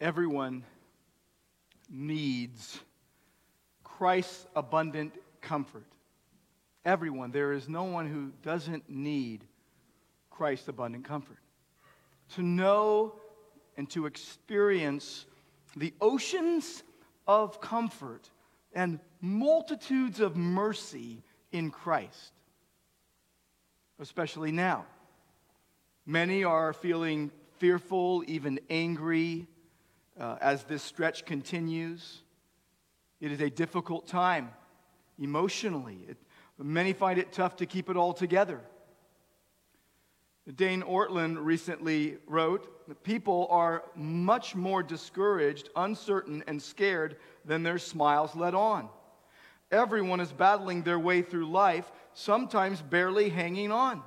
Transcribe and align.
Everyone 0.00 0.64
needs 1.90 2.80
Christ's 3.84 4.46
abundant 4.56 5.12
comfort. 5.42 5.84
Everyone. 6.86 7.30
There 7.30 7.52
is 7.52 7.68
no 7.68 7.84
one 7.84 8.08
who 8.08 8.32
doesn't 8.42 8.88
need 8.88 9.44
Christ's 10.30 10.68
abundant 10.68 11.04
comfort. 11.04 11.36
To 12.36 12.42
know 12.42 13.14
and 13.76 13.90
to 13.90 14.06
experience 14.06 15.26
the 15.76 15.92
oceans 16.00 16.82
of 17.26 17.60
comfort 17.60 18.30
and 18.72 19.00
multitudes 19.20 20.20
of 20.20 20.36
mercy 20.36 21.22
in 21.52 21.70
Christ, 21.70 22.32
especially 23.98 24.52
now. 24.52 24.86
Many 26.06 26.44
are 26.44 26.72
feeling 26.72 27.30
fearful, 27.58 28.24
even 28.26 28.60
angry, 28.70 29.46
uh, 30.20 30.36
as 30.40 30.64
this 30.64 30.82
stretch 30.82 31.24
continues. 31.24 32.18
It 33.20 33.32
is 33.32 33.40
a 33.40 33.50
difficult 33.50 34.06
time 34.06 34.50
emotionally. 35.18 35.98
It, 36.08 36.18
many 36.58 36.92
find 36.92 37.18
it 37.18 37.32
tough 37.32 37.56
to 37.56 37.66
keep 37.66 37.88
it 37.88 37.96
all 37.96 38.12
together. 38.12 38.60
Dane 40.56 40.82
Ortlund 40.82 41.38
recently 41.40 42.18
wrote 42.26 43.02
people 43.02 43.46
are 43.50 43.84
much 43.94 44.54
more 44.54 44.82
discouraged, 44.82 45.68
uncertain, 45.76 46.42
and 46.46 46.60
scared 46.60 47.16
than 47.44 47.62
their 47.62 47.78
smiles 47.78 48.34
let 48.34 48.54
on. 48.54 48.88
Everyone 49.70 50.18
is 50.18 50.32
battling 50.32 50.82
their 50.82 50.98
way 50.98 51.22
through 51.22 51.48
life, 51.48 51.92
sometimes 52.14 52.82
barely 52.82 53.28
hanging 53.28 53.70
on. 53.70 54.02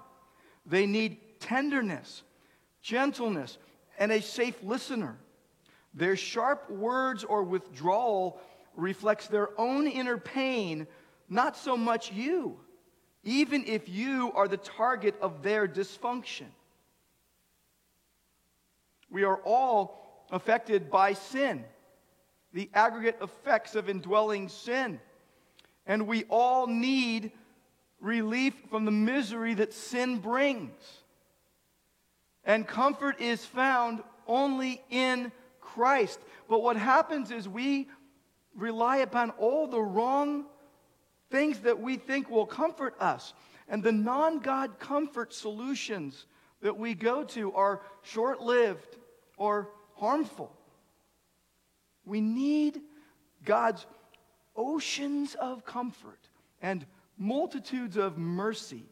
They 0.66 0.86
need 0.86 1.17
tenderness, 1.39 2.23
gentleness, 2.81 3.58
and 3.98 4.11
a 4.11 4.22
safe 4.22 4.61
listener. 4.61 5.17
Their 5.93 6.15
sharp 6.15 6.70
words 6.70 7.23
or 7.23 7.43
withdrawal 7.43 8.39
reflects 8.75 9.27
their 9.27 9.49
own 9.59 9.88
inner 9.88 10.17
pain, 10.17 10.88
not 11.30 11.55
so 11.55 11.77
much 11.77 12.11
you, 12.11 12.59
even 13.23 13.66
if 13.66 13.88
you 13.88 14.31
are 14.33 14.47
the 14.47 14.58
target 14.58 15.16
of 15.22 15.44
their 15.44 15.67
dysfunction. 15.67 16.47
We 19.09 19.23
are 19.23 19.38
all 19.45 20.25
affected 20.31 20.89
by 20.89 21.13
sin, 21.13 21.63
the 22.53 22.69
aggregate 22.73 23.19
effects 23.22 23.75
of 23.75 23.88
indwelling 23.88 24.50
sin. 24.50 25.00
And 25.85 26.07
we 26.07 26.23
all 26.30 26.66
need 26.66 27.31
relief 28.00 28.55
from 28.69 28.85
the 28.85 28.91
misery 28.91 29.53
that 29.55 29.73
sin 29.73 30.17
brings. 30.17 31.03
And 32.44 32.67
comfort 32.67 33.22
is 33.22 33.45
found 33.45 34.02
only 34.28 34.81
in 34.89 35.31
Christ. 35.73 36.19
But 36.47 36.61
what 36.61 36.77
happens 36.77 37.31
is 37.31 37.47
we 37.47 37.88
rely 38.55 38.97
upon 38.97 39.31
all 39.31 39.67
the 39.67 39.81
wrong 39.81 40.45
things 41.31 41.59
that 41.59 41.79
we 41.79 41.97
think 41.97 42.29
will 42.29 42.45
comfort 42.45 42.95
us. 42.99 43.33
And 43.67 43.81
the 43.81 43.91
non 43.91 44.39
God 44.39 44.79
comfort 44.79 45.33
solutions 45.33 46.25
that 46.61 46.77
we 46.77 46.94
go 46.94 47.23
to 47.23 47.53
are 47.53 47.81
short 48.01 48.41
lived 48.41 48.97
or 49.38 49.69
harmful. 49.95 50.55
We 52.05 52.21
need 52.21 52.81
God's 53.44 53.85
oceans 54.55 55.35
of 55.35 55.66
comfort 55.66 56.19
and 56.61 56.85
multitudes 57.17 57.97
of 57.97 58.17
mercy 58.17 58.83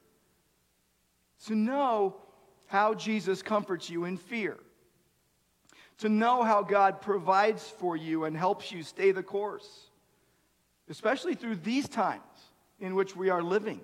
to 1.45 1.55
know 1.55 2.15
how 2.67 2.93
Jesus 2.93 3.41
comforts 3.41 3.89
you 3.89 4.05
in 4.05 4.17
fear, 4.17 4.57
to 6.01 6.09
know 6.09 6.41
how 6.41 6.63
God 6.63 6.99
provides 6.99 7.63
for 7.77 7.95
you 7.95 8.25
and 8.25 8.35
helps 8.35 8.71
you 8.71 8.81
stay 8.81 9.11
the 9.11 9.21
course, 9.21 9.91
especially 10.89 11.35
through 11.35 11.57
these 11.57 11.87
times 11.87 12.21
in 12.79 12.95
which 12.95 13.15
we 13.15 13.29
are 13.29 13.43
living, 13.43 13.79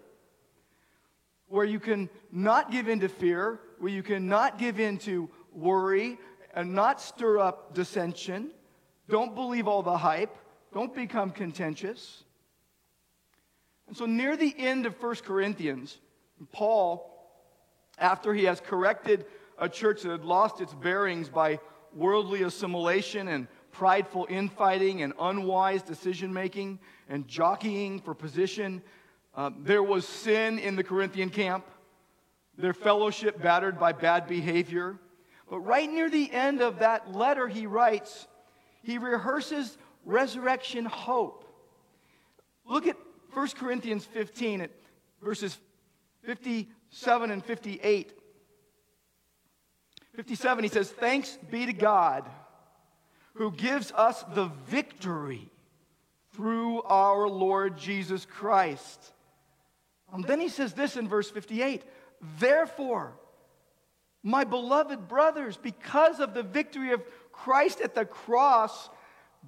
where 1.47 1.63
you 1.63 1.79
can 1.79 2.09
not 2.31 2.71
give 2.71 2.87
in 2.87 2.99
to 3.01 3.07
fear, 3.07 3.59
where 3.77 3.91
you 3.91 4.01
can 4.01 4.27
not 4.27 4.57
give 4.57 4.79
in 4.79 4.97
to 4.97 5.29
worry 5.53 6.17
and 6.55 6.73
not 6.73 6.99
stir 6.99 7.37
up 7.37 7.75
dissension. 7.75 8.49
Don't 9.07 9.35
believe 9.35 9.67
all 9.67 9.83
the 9.83 9.97
hype. 9.97 10.35
Don't 10.73 10.95
become 10.95 11.29
contentious. 11.29 12.23
And 13.87 13.95
so, 13.95 14.07
near 14.07 14.35
the 14.35 14.55
end 14.57 14.87
of 14.87 15.01
1 15.01 15.15
Corinthians, 15.17 15.99
Paul 16.51 17.13
after 17.99 18.33
he 18.33 18.45
has 18.45 18.59
corrected 18.59 19.25
a 19.59 19.69
church 19.69 20.01
that 20.01 20.11
had 20.11 20.25
lost 20.25 20.61
its 20.61 20.73
bearings 20.73 21.29
by 21.29 21.59
worldly 21.97 22.43
assimilation 22.43 23.27
and 23.27 23.47
prideful 23.71 24.27
infighting 24.29 25.01
and 25.01 25.13
unwise 25.19 25.81
decision 25.81 26.33
making 26.33 26.79
and 27.09 27.27
jockeying 27.27 27.99
for 27.99 28.13
position, 28.13 28.81
uh, 29.35 29.51
there 29.59 29.83
was 29.83 30.07
sin 30.07 30.59
in 30.59 30.75
the 30.75 30.83
Corinthian 30.83 31.29
camp, 31.29 31.65
their 32.57 32.73
fellowship 32.73 33.41
battered 33.41 33.79
by 33.79 33.91
bad 33.91 34.27
behavior. 34.27 34.97
But 35.49 35.59
right 35.59 35.89
near 35.89 36.09
the 36.09 36.31
end 36.31 36.61
of 36.61 36.79
that 36.79 37.13
letter, 37.13 37.47
he 37.47 37.67
writes, 37.67 38.27
he 38.83 38.97
rehearses 38.97 39.77
resurrection 40.05 40.85
hope. 40.85 41.43
Look 42.65 42.87
at 42.87 42.97
1 43.33 43.49
Corinthians 43.49 44.05
15, 44.05 44.61
at 44.61 44.71
verses 45.21 45.57
57 46.23 47.31
and 47.31 47.45
58. 47.45 48.16
57, 50.17 50.63
he 50.63 50.69
says, 50.69 50.89
Thanks 50.89 51.37
be 51.51 51.67
to 51.67 51.73
God 51.73 52.25
who 53.35 53.51
gives 53.51 53.91
us 53.91 54.25
the 54.33 54.47
victory 54.65 55.47
through 56.33 56.81
our 56.81 57.29
Lord 57.29 57.77
Jesus 57.77 58.25
Christ. 58.25 59.13
And 60.11 60.23
then 60.23 60.41
he 60.41 60.49
says 60.49 60.73
this 60.73 60.97
in 60.97 61.07
verse 61.07 61.29
58 61.29 61.83
Therefore, 62.39 63.13
my 64.23 64.43
beloved 64.43 65.07
brothers, 65.07 65.55
because 65.55 66.19
of 66.19 66.33
the 66.33 66.41
victory 66.41 66.93
of 66.93 67.03
Christ 67.31 67.79
at 67.79 67.93
the 67.93 68.03
cross, 68.03 68.89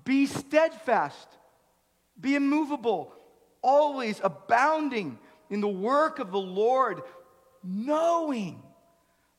be 0.05 0.27
steadfast, 0.27 1.27
be 2.21 2.35
immovable, 2.35 3.11
always 3.63 4.21
abounding 4.23 5.17
in 5.49 5.61
the 5.61 5.67
work 5.67 6.19
of 6.19 6.31
the 6.31 6.37
Lord 6.37 7.01
knowing 7.63 8.61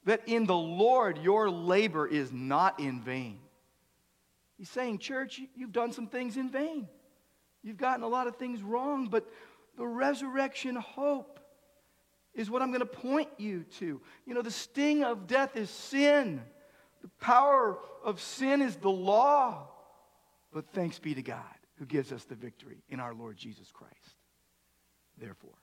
that 0.05 0.23
in 0.27 0.47
the 0.47 0.57
Lord 0.57 1.19
your 1.19 1.51
labor 1.51 2.07
is 2.07 2.33
not 2.33 2.81
in 2.81 3.01
vain. 3.01 3.39
He's 4.57 4.71
saying, 4.71 4.99
Church, 4.99 5.41
you've 5.55 5.73
done 5.73 5.93
some 5.93 6.07
things 6.07 6.37
in 6.37 6.51
vain. 6.51 6.89
You've 7.63 7.77
gotten 7.77 8.03
a 8.03 8.09
lot 8.09 8.27
of 8.27 8.37
things 8.37 8.63
wrong, 8.63 9.09
but 9.09 9.27
the 9.77 9.87
resurrection 9.87 10.77
hope 10.77 11.41
is 12.35 12.51
what 12.51 12.63
I'm 12.63 12.69
going 12.69 12.81
to 12.81 12.87
point 12.87 13.29
you 13.39 13.65
to. 13.79 14.01
You 14.27 14.35
know, 14.35 14.43
the 14.43 14.51
sting 14.51 15.05
of 15.05 15.27
death 15.27 15.57
is 15.57 15.71
sin, 15.71 16.43
the 17.03 17.11
power 17.21 17.79
of 18.05 18.21
sin 18.21 18.63
is 18.63 18.77
the 18.77 18.91
law. 18.91 19.69
But 20.53 20.73
thanks 20.73 20.99
be 20.99 21.15
to 21.15 21.23
God 21.23 21.45
who 21.79 21.87
gives 21.87 22.13
us 22.13 22.25
the 22.25 22.35
victory 22.35 22.83
in 22.89 23.01
our 23.01 23.15
Lord 23.15 23.37
Jesus 23.37 23.71
Christ. 23.73 23.95
Therefore, 25.17 25.59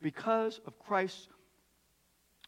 because 0.00 0.60
of 0.66 0.78
Christ's 0.78 1.28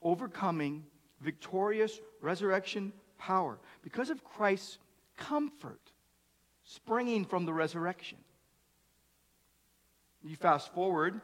overcoming, 0.06 0.84
victorious 1.20 2.00
resurrection 2.20 2.92
power, 3.18 3.58
because 3.82 4.08
of 4.08 4.22
Christ's 4.22 4.78
comfort 5.16 5.80
springing 6.62 7.24
from 7.24 7.44
the 7.44 7.52
resurrection. 7.52 8.18
You 10.22 10.36
fast 10.36 10.72
forward 10.72 11.20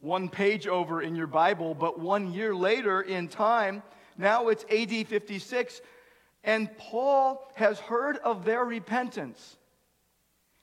one 0.00 0.28
page 0.28 0.66
over 0.66 1.00
in 1.00 1.14
your 1.14 1.26
Bible, 1.28 1.74
but 1.74 1.98
one 1.98 2.32
year 2.32 2.54
later 2.54 3.02
in 3.02 3.28
time, 3.28 3.82
now 4.18 4.48
it's 4.48 4.64
AD 4.70 5.06
56, 5.06 5.80
and 6.44 6.76
Paul 6.76 7.50
has 7.54 7.78
heard 7.78 8.18
of 8.18 8.44
their 8.44 8.64
repentance. 8.64 9.56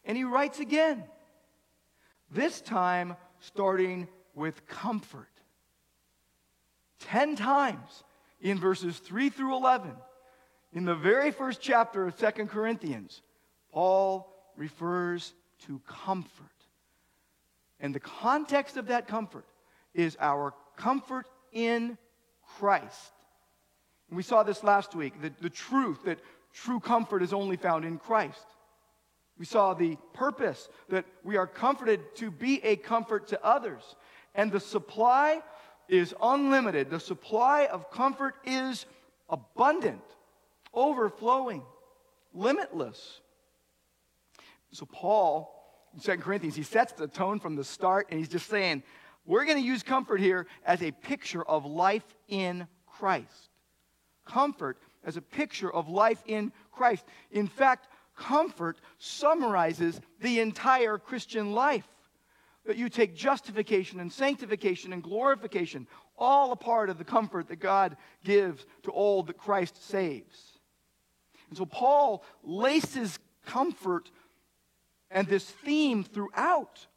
And 0.05 0.17
he 0.17 0.25
writes 0.25 0.59
again, 0.59 1.03
this 2.31 2.59
time 2.61 3.15
starting 3.39 4.07
with 4.35 4.65
comfort. 4.67 5.32
Ten 6.99 7.35
times 7.35 8.03
in 8.41 8.59
verses 8.59 8.99
3 8.99 9.29
through 9.29 9.55
11, 9.55 9.91
in 10.73 10.85
the 10.85 10.95
very 10.95 11.31
first 11.31 11.61
chapter 11.61 12.07
of 12.07 12.17
Second 12.17 12.49
Corinthians, 12.49 13.21
Paul 13.71 14.33
refers 14.57 15.33
to 15.65 15.81
comfort. 15.87 16.47
And 17.79 17.93
the 17.93 17.99
context 17.99 18.77
of 18.77 18.87
that 18.87 19.07
comfort 19.07 19.45
is 19.93 20.17
our 20.19 20.53
comfort 20.75 21.27
in 21.51 21.97
Christ. 22.57 23.13
And 24.09 24.17
we 24.17 24.23
saw 24.23 24.43
this 24.43 24.63
last 24.63 24.95
week 24.95 25.21
the, 25.21 25.31
the 25.41 25.49
truth 25.49 26.03
that 26.05 26.19
true 26.53 26.79
comfort 26.79 27.23
is 27.23 27.33
only 27.33 27.57
found 27.57 27.85
in 27.85 27.97
Christ. 27.97 28.45
We 29.37 29.45
saw 29.45 29.73
the 29.73 29.97
purpose 30.13 30.69
that 30.89 31.05
we 31.23 31.37
are 31.37 31.47
comforted 31.47 32.15
to 32.17 32.29
be 32.29 32.63
a 32.63 32.75
comfort 32.75 33.27
to 33.29 33.43
others. 33.43 33.95
And 34.35 34.51
the 34.51 34.59
supply 34.59 35.41
is 35.87 36.13
unlimited. 36.21 36.89
The 36.89 36.99
supply 36.99 37.67
of 37.67 37.91
comfort 37.91 38.35
is 38.45 38.85
abundant. 39.29 40.01
overflowing, 40.73 41.63
limitless. 42.33 43.21
So, 44.71 44.85
Paul, 44.85 45.53
in 45.93 45.99
2 45.99 46.17
Corinthians, 46.17 46.55
he 46.55 46.63
sets 46.63 46.93
the 46.93 47.07
tone 47.07 47.39
from 47.39 47.55
the 47.55 47.63
start, 47.63 48.07
and 48.09 48.19
he's 48.19 48.29
just 48.29 48.49
saying, 48.49 48.83
we're 49.25 49.45
going 49.45 49.61
to 49.61 49.63
use 49.63 49.83
comfort 49.83 50.19
here 50.19 50.47
as 50.65 50.81
a 50.81 50.91
picture 50.91 51.43
of 51.43 51.65
life 51.65 52.03
in 52.27 52.67
Christ. 52.87 53.49
Comfort 54.25 54.77
as 55.05 55.15
a 55.15 55.21
picture 55.21 55.71
of 55.71 55.87
life 55.89 56.21
in 56.25 56.51
Christ. 56.71 57.05
In 57.31 57.47
fact, 57.47 57.87
comfort 58.17 58.77
summarizes 58.97 60.01
the 60.21 60.39
entire 60.39 60.97
Christian 60.97 61.53
life. 61.53 61.87
You 62.65 62.87
take 62.87 63.15
justification 63.15 63.99
and 63.99 64.11
sanctification 64.11 64.93
and 64.93 65.03
glorification, 65.03 65.87
all 66.17 66.51
a 66.51 66.55
part 66.55 66.89
of 66.89 66.97
the 66.97 67.03
comfort 67.03 67.49
that 67.49 67.57
God 67.57 67.97
gives 68.23 68.65
to 68.83 68.91
all 68.91 69.23
that 69.23 69.37
Christ 69.37 69.89
saves. 69.89 70.59
And 71.49 71.57
so 71.57 71.65
Paul 71.65 72.23
laces 72.43 73.19
comfort 73.45 74.09
and 75.11 75.27
this 75.27 75.43
theme 75.43 76.03
throughout. 76.03 76.87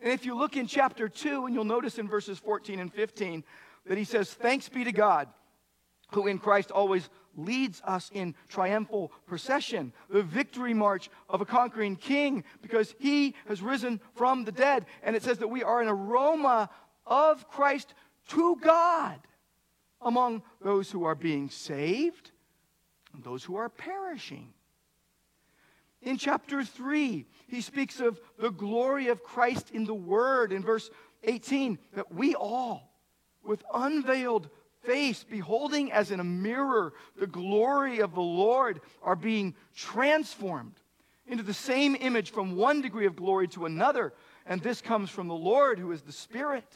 And 0.00 0.12
if 0.12 0.24
you 0.24 0.36
look 0.36 0.56
in 0.56 0.66
chapter 0.66 1.08
2, 1.08 1.46
and 1.46 1.54
you'll 1.54 1.64
notice 1.64 1.98
in 1.98 2.08
verses 2.08 2.38
14 2.38 2.78
and 2.78 2.92
15 2.92 3.44
that 3.86 3.98
he 3.98 4.04
says, 4.04 4.32
Thanks 4.32 4.68
be 4.68 4.84
to 4.84 4.92
God, 4.92 5.28
who 6.12 6.26
in 6.26 6.38
Christ 6.38 6.70
always 6.70 7.08
leads 7.36 7.82
us 7.84 8.10
in 8.12 8.34
triumphal 8.48 9.12
procession, 9.26 9.92
the 10.08 10.22
victory 10.22 10.74
march 10.74 11.10
of 11.28 11.40
a 11.40 11.46
conquering 11.46 11.96
king, 11.96 12.44
because 12.62 12.94
he 12.98 13.34
has 13.48 13.62
risen 13.62 14.00
from 14.14 14.44
the 14.44 14.52
dead. 14.52 14.86
And 15.02 15.16
it 15.16 15.22
says 15.22 15.38
that 15.38 15.48
we 15.48 15.62
are 15.62 15.80
an 15.80 15.88
aroma 15.88 16.70
of 17.06 17.48
Christ 17.48 17.94
to 18.28 18.56
God 18.56 19.18
among 20.00 20.42
those 20.60 20.90
who 20.90 21.04
are 21.04 21.14
being 21.14 21.48
saved 21.50 22.30
and 23.12 23.22
those 23.24 23.44
who 23.44 23.56
are 23.56 23.68
perishing. 23.68 24.52
In 26.02 26.18
chapter 26.18 26.62
3, 26.62 27.24
he 27.48 27.60
speaks 27.62 28.00
of 28.00 28.20
the 28.38 28.50
glory 28.50 29.08
of 29.08 29.22
Christ 29.22 29.70
in 29.70 29.84
the 29.84 29.94
Word. 29.94 30.52
In 30.52 30.62
verse 30.62 30.90
18, 31.22 31.78
that 31.94 32.12
we 32.12 32.34
all, 32.34 32.92
with 33.42 33.62
unveiled 33.72 34.50
face, 34.84 35.24
beholding 35.24 35.92
as 35.92 36.10
in 36.10 36.20
a 36.20 36.24
mirror 36.24 36.92
the 37.18 37.26
glory 37.26 38.00
of 38.00 38.14
the 38.14 38.20
Lord, 38.20 38.80
are 39.02 39.16
being 39.16 39.54
transformed 39.74 40.74
into 41.26 41.42
the 41.42 41.54
same 41.54 41.96
image 41.98 42.32
from 42.32 42.56
one 42.56 42.82
degree 42.82 43.06
of 43.06 43.16
glory 43.16 43.48
to 43.48 43.66
another. 43.66 44.12
And 44.46 44.60
this 44.60 44.80
comes 44.80 45.10
from 45.10 45.28
the 45.28 45.34
Lord, 45.34 45.78
who 45.78 45.92
is 45.92 46.02
the 46.02 46.12
Spirit. 46.12 46.66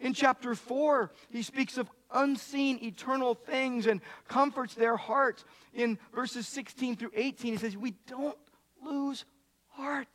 In 0.00 0.14
chapter 0.14 0.54
4, 0.54 1.12
he 1.28 1.42
speaks 1.42 1.76
of 1.76 1.90
unseen 2.12 2.78
eternal 2.82 3.34
things 3.34 3.86
and 3.86 4.00
comforts 4.26 4.74
their 4.74 4.96
hearts. 4.96 5.44
In 5.74 5.98
verses 6.14 6.48
16 6.48 6.96
through 6.96 7.12
18, 7.14 7.52
he 7.52 7.58
says, 7.58 7.76
We 7.76 7.94
don't 8.06 8.38
lose 8.82 9.24
heart. 9.68 10.08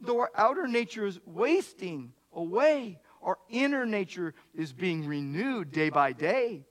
Though 0.00 0.20
our 0.20 0.30
outer 0.36 0.68
nature 0.68 1.06
is 1.06 1.18
wasting 1.26 2.12
away, 2.32 3.00
our 3.22 3.38
inner 3.48 3.84
nature 3.84 4.34
is 4.54 4.72
being 4.72 5.06
renewed 5.06 5.72
day 5.72 5.90
by 5.90 6.12
day. 6.12 6.64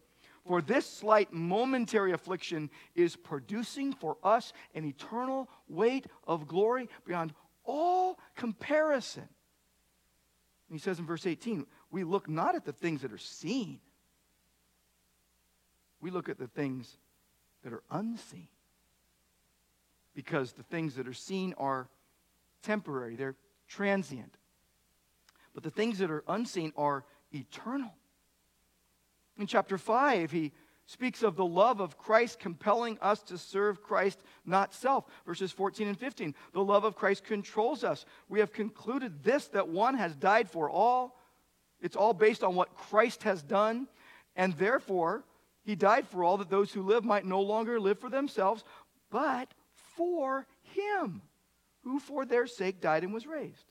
For 0.47 0.61
this 0.61 0.85
slight 0.85 1.33
momentary 1.33 2.13
affliction 2.13 2.69
is 2.95 3.17
producing 3.17 3.91
for 3.91 4.17
us 4.23 4.53
an 4.73 4.85
eternal 4.85 5.49
weight 5.67 6.05
of 6.25 6.47
glory 6.47 6.87
beyond 7.05 7.33
all 7.65 8.17
comparison. 8.35 9.27
And 10.69 10.77
he 10.77 10.79
says 10.79 10.99
in 10.99 11.05
verse 11.05 11.25
18, 11.25 11.65
we 11.91 12.05
look 12.05 12.29
not 12.29 12.55
at 12.55 12.63
the 12.63 12.71
things 12.71 13.01
that 13.01 13.11
are 13.11 13.17
seen, 13.17 13.79
we 15.99 16.11
look 16.11 16.29
at 16.29 16.37
the 16.37 16.47
things 16.47 16.97
that 17.63 17.73
are 17.73 17.83
unseen. 17.91 18.47
Because 20.13 20.53
the 20.53 20.63
things 20.63 20.95
that 20.95 21.07
are 21.07 21.13
seen 21.13 21.53
are 21.57 21.89
temporary, 22.63 23.15
they're 23.15 23.35
transient. 23.67 24.36
But 25.57 25.63
the 25.63 25.71
things 25.71 25.97
that 25.97 26.11
are 26.11 26.23
unseen 26.27 26.71
are 26.77 27.03
eternal. 27.33 27.91
In 29.39 29.47
chapter 29.47 29.79
5, 29.79 30.29
he 30.29 30.51
speaks 30.85 31.23
of 31.23 31.35
the 31.35 31.47
love 31.47 31.79
of 31.79 31.97
Christ 31.97 32.37
compelling 32.37 32.99
us 33.01 33.23
to 33.23 33.39
serve 33.39 33.81
Christ, 33.81 34.19
not 34.45 34.71
self. 34.71 35.05
Verses 35.25 35.51
14 35.51 35.87
and 35.87 35.97
15. 35.97 36.35
The 36.53 36.63
love 36.63 36.83
of 36.83 36.95
Christ 36.95 37.23
controls 37.23 37.83
us. 37.83 38.05
We 38.29 38.37
have 38.39 38.53
concluded 38.53 39.23
this 39.23 39.47
that 39.47 39.67
one 39.67 39.95
has 39.95 40.15
died 40.15 40.47
for 40.47 40.69
all. 40.69 41.19
It's 41.81 41.95
all 41.95 42.13
based 42.13 42.43
on 42.43 42.53
what 42.53 42.75
Christ 42.75 43.23
has 43.23 43.41
done. 43.41 43.87
And 44.35 44.53
therefore, 44.59 45.23
he 45.63 45.73
died 45.73 46.07
for 46.07 46.23
all 46.23 46.37
that 46.37 46.51
those 46.51 46.71
who 46.71 46.83
live 46.83 47.03
might 47.03 47.25
no 47.25 47.41
longer 47.41 47.79
live 47.79 47.97
for 47.97 48.11
themselves, 48.11 48.63
but 49.09 49.51
for 49.95 50.45
him, 50.61 51.23
who 51.83 51.97
for 51.97 52.25
their 52.27 52.45
sake 52.45 52.79
died 52.79 53.03
and 53.03 53.11
was 53.11 53.25
raised. 53.25 53.65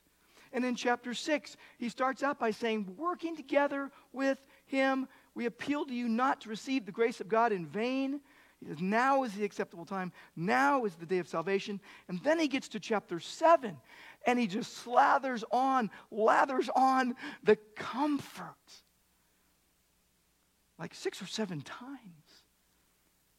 And 0.53 0.65
in 0.65 0.75
chapter 0.75 1.15
6, 1.15 1.57
he 1.79 1.89
starts 1.89 2.23
out 2.23 2.39
by 2.39 2.51
saying, 2.51 2.95
Working 2.97 3.37
together 3.37 3.91
with 4.13 4.47
him, 4.67 5.09
we 5.35 5.47
appeal 5.47 5.85
to 5.85 5.95
you 5.95 6.09
not 6.09 6.41
to 6.43 6.49
receive 6.49 6.87
the 6.87 6.93
grace 6.93 7.21
of 7.21 7.29
God 7.29 7.53
in 7.53 7.67
vain. 7.67 8.21
He 8.61 8.67
says, 8.67 8.81
Now 8.81 9.25
is 9.25 9.35
the 9.35 9.45
acceptable 9.45 9.85
time. 9.85 10.13
Now 10.35 10.85
is 10.85 10.95
the 10.95 11.07
day 11.07 11.19
of 11.19 11.29
salvation. 11.29 11.81
And 12.09 12.21
then 12.23 12.39
he 12.39 12.49
gets 12.49 12.69
to 12.71 12.81
chapter 12.81 13.21
7, 13.21 13.77
and 14.27 14.39
he 14.39 14.47
just 14.47 14.85
slathers 14.85 15.45
on, 15.51 15.91
lathers 16.11 16.69
on 16.75 17.15
the 17.43 17.57
comfort. 17.77 18.55
Like 20.79 20.95
six 20.95 21.21
or 21.23 21.27
seven 21.27 21.61
times. 21.63 22.01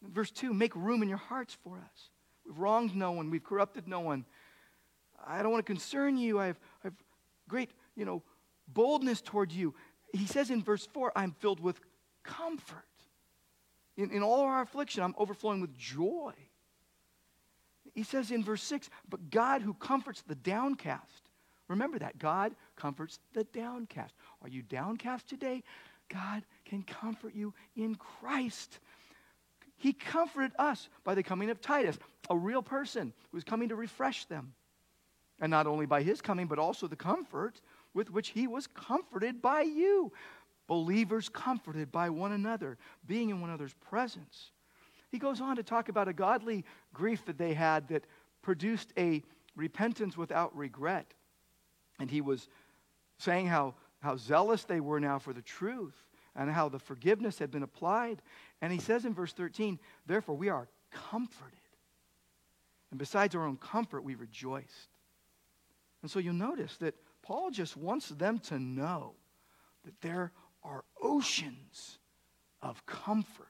Verse 0.01 0.31
2 0.31 0.53
Make 0.53 0.75
room 0.75 1.01
in 1.01 1.10
your 1.10 1.18
hearts 1.18 1.57
for 1.63 1.77
us. 1.77 2.10
We've 2.45 2.57
wronged 2.57 2.95
no 2.95 3.12
one, 3.12 3.30
we've 3.30 3.44
corrupted 3.44 3.88
no 3.88 4.00
one. 4.00 4.25
I 5.25 5.42
don't 5.42 5.52
want 5.52 5.66
to 5.66 5.72
concern 5.72 6.18
you. 6.18 6.40
I 6.40 6.48
have, 6.48 6.60
I 6.84 6.88
have 6.88 6.94
great, 7.48 7.72
you 7.96 8.06
know, 8.06 8.24
boldness 8.68 9.22
toward 9.22 9.52
you. 9.52 9.74
He 10.14 10.25
says 10.25 10.50
in 10.50 10.64
verse 10.64 10.88
4, 10.94 11.12
I'm 11.16 11.31
filled 11.31 11.60
with 11.60 11.80
comfort. 12.24 12.84
In, 13.98 14.12
in 14.12 14.24
all 14.24 14.42
our 14.42 14.62
affliction, 14.62 15.04
I'm 15.04 15.16
overflowing 15.18 15.62
with 15.62 15.75
joy. 15.78 16.34
He 17.94 18.04
says 18.04 18.31
in 18.31 18.44
verse 18.44 18.62
6, 18.64 18.90
but 19.10 19.30
God 19.31 19.62
who 19.62 19.74
comforts 19.74 20.22
the 20.22 20.36
downcast. 20.36 21.24
Remember 21.68 22.00
that. 22.00 22.20
God 22.20 22.56
comforts 22.75 23.20
the 23.34 23.44
downcast. 23.46 24.13
Are 24.42 24.50
you 24.50 24.62
downcast 24.62 25.28
today? 25.28 25.63
God 26.10 26.44
can 26.63 26.84
comfort 26.84 27.34
you 27.36 27.54
in 27.75 27.96
Christ. 27.96 28.80
He 29.78 29.94
comforted 29.94 30.54
us 30.58 30.89
by 31.03 31.15
the 31.15 31.24
coming 31.24 31.50
of 31.50 31.62
Titus, 31.62 31.98
a 32.30 32.38
real 32.38 32.62
person 32.62 33.13
who 33.32 33.38
was 33.38 33.44
coming 33.44 33.70
to 33.70 33.75
refresh 33.75 34.25
them. 34.25 34.53
And 35.39 35.51
not 35.51 35.67
only 35.67 35.86
by 35.86 36.01
his 36.01 36.22
coming, 36.22 36.48
but 36.48 36.60
also 36.60 36.88
the 36.88 36.96
comfort 36.96 37.62
with 37.94 38.12
which 38.12 38.29
he 38.29 38.48
was 38.48 38.67
comforted 38.67 39.41
by 39.41 39.62
you. 39.62 40.12
Believers 40.67 41.29
comforted 41.29 41.91
by 41.91 42.10
one 42.10 42.32
another, 42.32 42.77
being 43.06 43.29
in 43.29 43.39
one 43.39 43.50
another's 43.50 43.74
presence. 43.75 44.51
He 45.10 45.20
goes 45.20 45.39
on 45.39 45.56
to 45.56 45.63
talk 45.63 45.89
about 45.89 46.08
a 46.08 46.13
godly 46.13 46.65
grief 46.94 47.25
that 47.25 47.38
they 47.38 47.53
had 47.53 47.88
that 47.89 48.06
produced 48.41 48.91
a 48.98 49.24
repentance 49.56 50.17
without 50.17 50.56
regret. 50.56 51.13
And 52.00 52.12
he 52.12 52.22
was 52.22 52.50
saying 53.17 53.48
how, 53.48 53.75
how 54.00 54.17
zealous 54.17 54.63
they 54.63 54.79
were 54.79 55.00
now 55.00 55.20
for 55.20 55.34
the 55.34 55.41
truth 55.41 55.96
and 56.36 56.51
how 56.51 56.70
the 56.70 56.79
forgiveness 56.79 57.39
had 57.39 57.50
been 57.50 57.63
applied. 57.63 58.22
And 58.62 58.72
he 58.72 58.79
says 58.79 59.06
in 59.06 59.13
verse 59.13 59.34
13, 59.34 59.79
Therefore 60.06 60.36
we 60.36 60.50
are 60.50 60.67
comforted. 60.91 61.58
And 62.91 63.00
besides 63.00 63.36
our 63.36 63.46
own 63.46 63.58
comfort, 63.58 64.03
we 64.03 64.15
rejoiced. 64.15 64.89
And 66.01 66.12
so 66.12 66.20
you'll 66.20 66.34
notice 66.34 66.77
that 66.77 66.96
Paul 67.22 67.51
just 67.51 67.75
wants 67.75 68.10
them 68.10 68.39
to 68.39 68.60
know 68.60 69.13
that 69.86 70.00
there 70.01 70.32
are 70.63 70.84
oceans 71.01 72.00
of 72.62 72.86
comfort. 72.86 73.48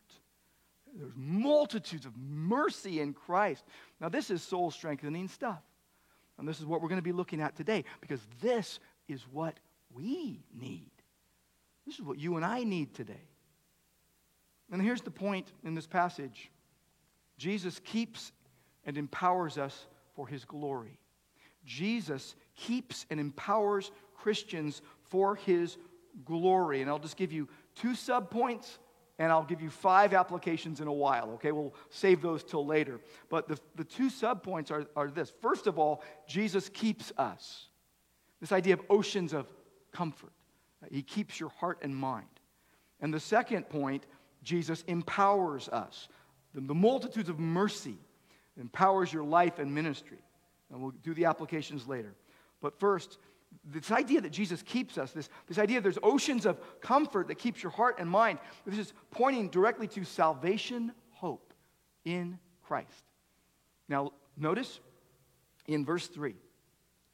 There's 0.95 1.13
multitudes 1.15 2.05
of 2.05 2.17
mercy 2.17 3.01
in 3.01 3.13
Christ. 3.13 3.63
Now, 3.99 4.09
this 4.09 4.29
is 4.29 4.41
soul 4.41 4.71
strengthening 4.71 5.27
stuff. 5.27 5.61
And 6.37 6.47
this 6.47 6.59
is 6.59 6.65
what 6.65 6.81
we're 6.81 6.89
going 6.89 6.99
to 6.99 7.03
be 7.03 7.11
looking 7.11 7.41
at 7.41 7.55
today 7.55 7.83
because 8.01 8.21
this 8.41 8.79
is 9.07 9.25
what 9.31 9.59
we 9.93 10.43
need. 10.53 10.91
This 11.85 11.95
is 11.95 12.01
what 12.01 12.19
you 12.19 12.35
and 12.35 12.45
I 12.45 12.63
need 12.63 12.93
today. 12.93 13.27
And 14.71 14.81
here's 14.81 15.01
the 15.01 15.11
point 15.11 15.51
in 15.63 15.73
this 15.73 15.87
passage 15.87 16.49
Jesus 17.37 17.79
keeps 17.79 18.31
and 18.85 18.97
empowers 18.97 19.57
us 19.57 19.85
for 20.15 20.27
his 20.27 20.45
glory. 20.45 20.99
Jesus 21.67 22.35
keeps 22.55 23.05
and 23.11 23.19
empowers 23.19 23.91
Christians 24.15 24.81
for 25.03 25.35
his 25.35 25.77
glory. 26.25 26.81
And 26.81 26.89
I'll 26.89 26.97
just 26.97 27.17
give 27.17 27.31
you 27.31 27.47
two 27.75 27.89
subpoints 27.89 28.79
and 29.19 29.31
I'll 29.31 29.43
give 29.43 29.61
you 29.61 29.69
five 29.69 30.13
applications 30.13 30.79
in 30.79 30.87
a 30.87 30.93
while, 30.93 31.31
okay? 31.31 31.51
We'll 31.51 31.73
save 31.89 32.21
those 32.21 32.43
till 32.43 32.65
later. 32.65 32.99
But 33.29 33.47
the, 33.47 33.59
the 33.75 33.83
two 33.83 34.09
subpoints 34.09 34.71
are, 34.71 34.85
are 34.95 35.09
this. 35.09 35.33
First 35.41 35.65
of 35.65 35.79
all, 35.79 36.03
Jesus 36.27 36.69
keeps 36.69 37.11
us. 37.17 37.67
This 38.39 38.51
idea 38.51 38.75
of 38.75 38.81
oceans 38.89 39.33
of 39.33 39.47
comfort. 39.91 40.31
He 40.91 41.01
keeps 41.01 41.39
your 41.39 41.49
heart 41.49 41.79
and 41.81 41.95
mind. 41.95 42.27
And 43.01 43.11
the 43.11 43.19
second 43.19 43.69
point 43.69 44.05
Jesus 44.43 44.83
empowers 44.87 45.67
us. 45.69 46.09
The, 46.53 46.61
the 46.61 46.75
multitudes 46.75 47.29
of 47.29 47.39
mercy 47.39 47.97
empowers 48.59 49.11
your 49.11 49.23
life 49.23 49.57
and 49.57 49.73
ministry. 49.73 50.19
And 50.71 50.81
we'll 50.81 50.91
do 50.91 51.13
the 51.13 51.25
applications 51.25 51.87
later. 51.87 52.15
But 52.61 52.79
first, 52.79 53.17
this 53.63 53.91
idea 53.91 54.21
that 54.21 54.31
Jesus 54.31 54.61
keeps 54.61 54.97
us, 54.97 55.11
this, 55.11 55.29
this 55.47 55.57
idea 55.57 55.81
there's 55.81 55.99
oceans 56.03 56.45
of 56.45 56.59
comfort 56.81 57.27
that 57.27 57.35
keeps 57.35 57.61
your 57.63 57.71
heart 57.71 57.97
and 57.99 58.09
mind, 58.09 58.39
this 58.65 58.77
is 58.77 58.93
pointing 59.11 59.49
directly 59.49 59.87
to 59.89 60.03
salvation 60.03 60.91
hope 61.11 61.53
in 62.05 62.39
Christ. 62.63 63.03
Now, 63.89 64.11
notice 64.37 64.79
in 65.67 65.85
verse 65.85 66.07
3, 66.07 66.35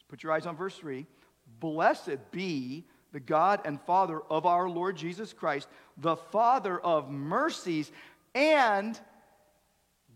put 0.08 0.24
your 0.24 0.32
eyes 0.32 0.46
on 0.46 0.56
verse 0.56 0.76
3 0.78 1.06
Blessed 1.60 2.32
be 2.32 2.86
the 3.12 3.20
God 3.20 3.62
and 3.66 3.80
Father 3.82 4.20
of 4.30 4.46
our 4.46 4.68
Lord 4.68 4.96
Jesus 4.98 5.34
Christ, 5.34 5.68
the 5.98 6.16
Father 6.16 6.80
of 6.80 7.10
mercies 7.10 7.92
and 8.34 9.00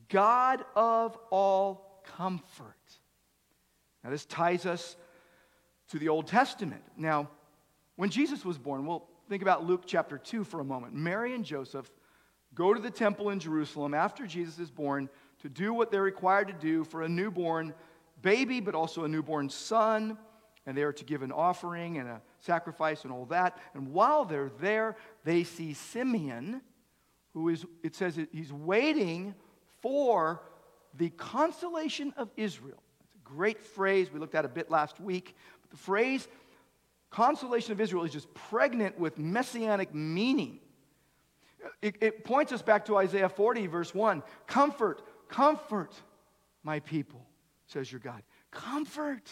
God 0.09 0.65
of 0.75 1.17
all 1.29 2.01
comfort. 2.17 2.75
Now, 4.07 4.11
this 4.11 4.25
ties 4.25 4.65
us 4.65 4.95
to 5.89 5.99
the 5.99 6.07
Old 6.07 6.27
Testament. 6.27 6.81
Now, 6.95 7.27
when 7.97 8.09
Jesus 8.09 8.45
was 8.45 8.57
born, 8.57 8.85
we'll 8.85 9.03
think 9.27 9.41
about 9.41 9.65
Luke 9.65 9.81
chapter 9.85 10.17
2 10.17 10.45
for 10.45 10.61
a 10.61 10.63
moment. 10.63 10.93
Mary 10.93 11.35
and 11.35 11.43
Joseph 11.43 11.91
go 12.55 12.73
to 12.73 12.79
the 12.79 12.89
temple 12.89 13.31
in 13.31 13.39
Jerusalem 13.41 13.93
after 13.93 14.25
Jesus 14.25 14.59
is 14.59 14.71
born 14.71 15.09
to 15.41 15.49
do 15.49 15.73
what 15.73 15.91
they're 15.91 16.03
required 16.03 16.47
to 16.47 16.53
do 16.53 16.85
for 16.85 17.01
a 17.01 17.09
newborn 17.09 17.73
baby, 18.21 18.61
but 18.61 18.75
also 18.75 19.03
a 19.03 19.09
newborn 19.09 19.49
son. 19.49 20.17
And 20.65 20.77
they 20.77 20.83
are 20.83 20.93
to 20.93 21.03
give 21.03 21.21
an 21.21 21.33
offering 21.33 21.97
and 21.97 22.07
a 22.07 22.21
sacrifice 22.39 23.03
and 23.03 23.11
all 23.11 23.25
that. 23.25 23.57
And 23.73 23.89
while 23.91 24.23
they're 24.23 24.51
there, 24.61 24.95
they 25.25 25.43
see 25.43 25.73
Simeon, 25.73 26.61
who 27.33 27.49
is, 27.49 27.65
it 27.83 27.93
says 27.93 28.17
he's 28.31 28.53
waiting 28.53 29.35
for 29.81 30.43
the 30.93 31.09
consolation 31.09 32.13
of 32.15 32.29
Israel. 32.37 32.81
Great 33.35 33.59
phrase. 33.59 34.11
We 34.11 34.19
looked 34.19 34.35
at 34.35 34.45
a 34.45 34.49
bit 34.49 34.71
last 34.71 34.99
week. 34.99 35.35
But 35.61 35.71
the 35.71 35.77
phrase 35.77 36.27
consolation 37.09 37.71
of 37.71 37.81
Israel 37.81 38.03
is 38.03 38.11
just 38.11 38.33
pregnant 38.33 38.99
with 38.99 39.17
messianic 39.17 39.93
meaning. 39.93 40.59
It, 41.81 41.95
it 42.01 42.23
points 42.23 42.51
us 42.51 42.61
back 42.61 42.85
to 42.85 42.97
Isaiah 42.97 43.29
40, 43.29 43.67
verse 43.67 43.93
1. 43.93 44.23
Comfort, 44.45 45.01
comfort 45.27 45.93
my 46.63 46.79
people, 46.79 47.25
says 47.65 47.91
your 47.91 47.99
God. 47.99 48.21
Comfort. 48.51 49.29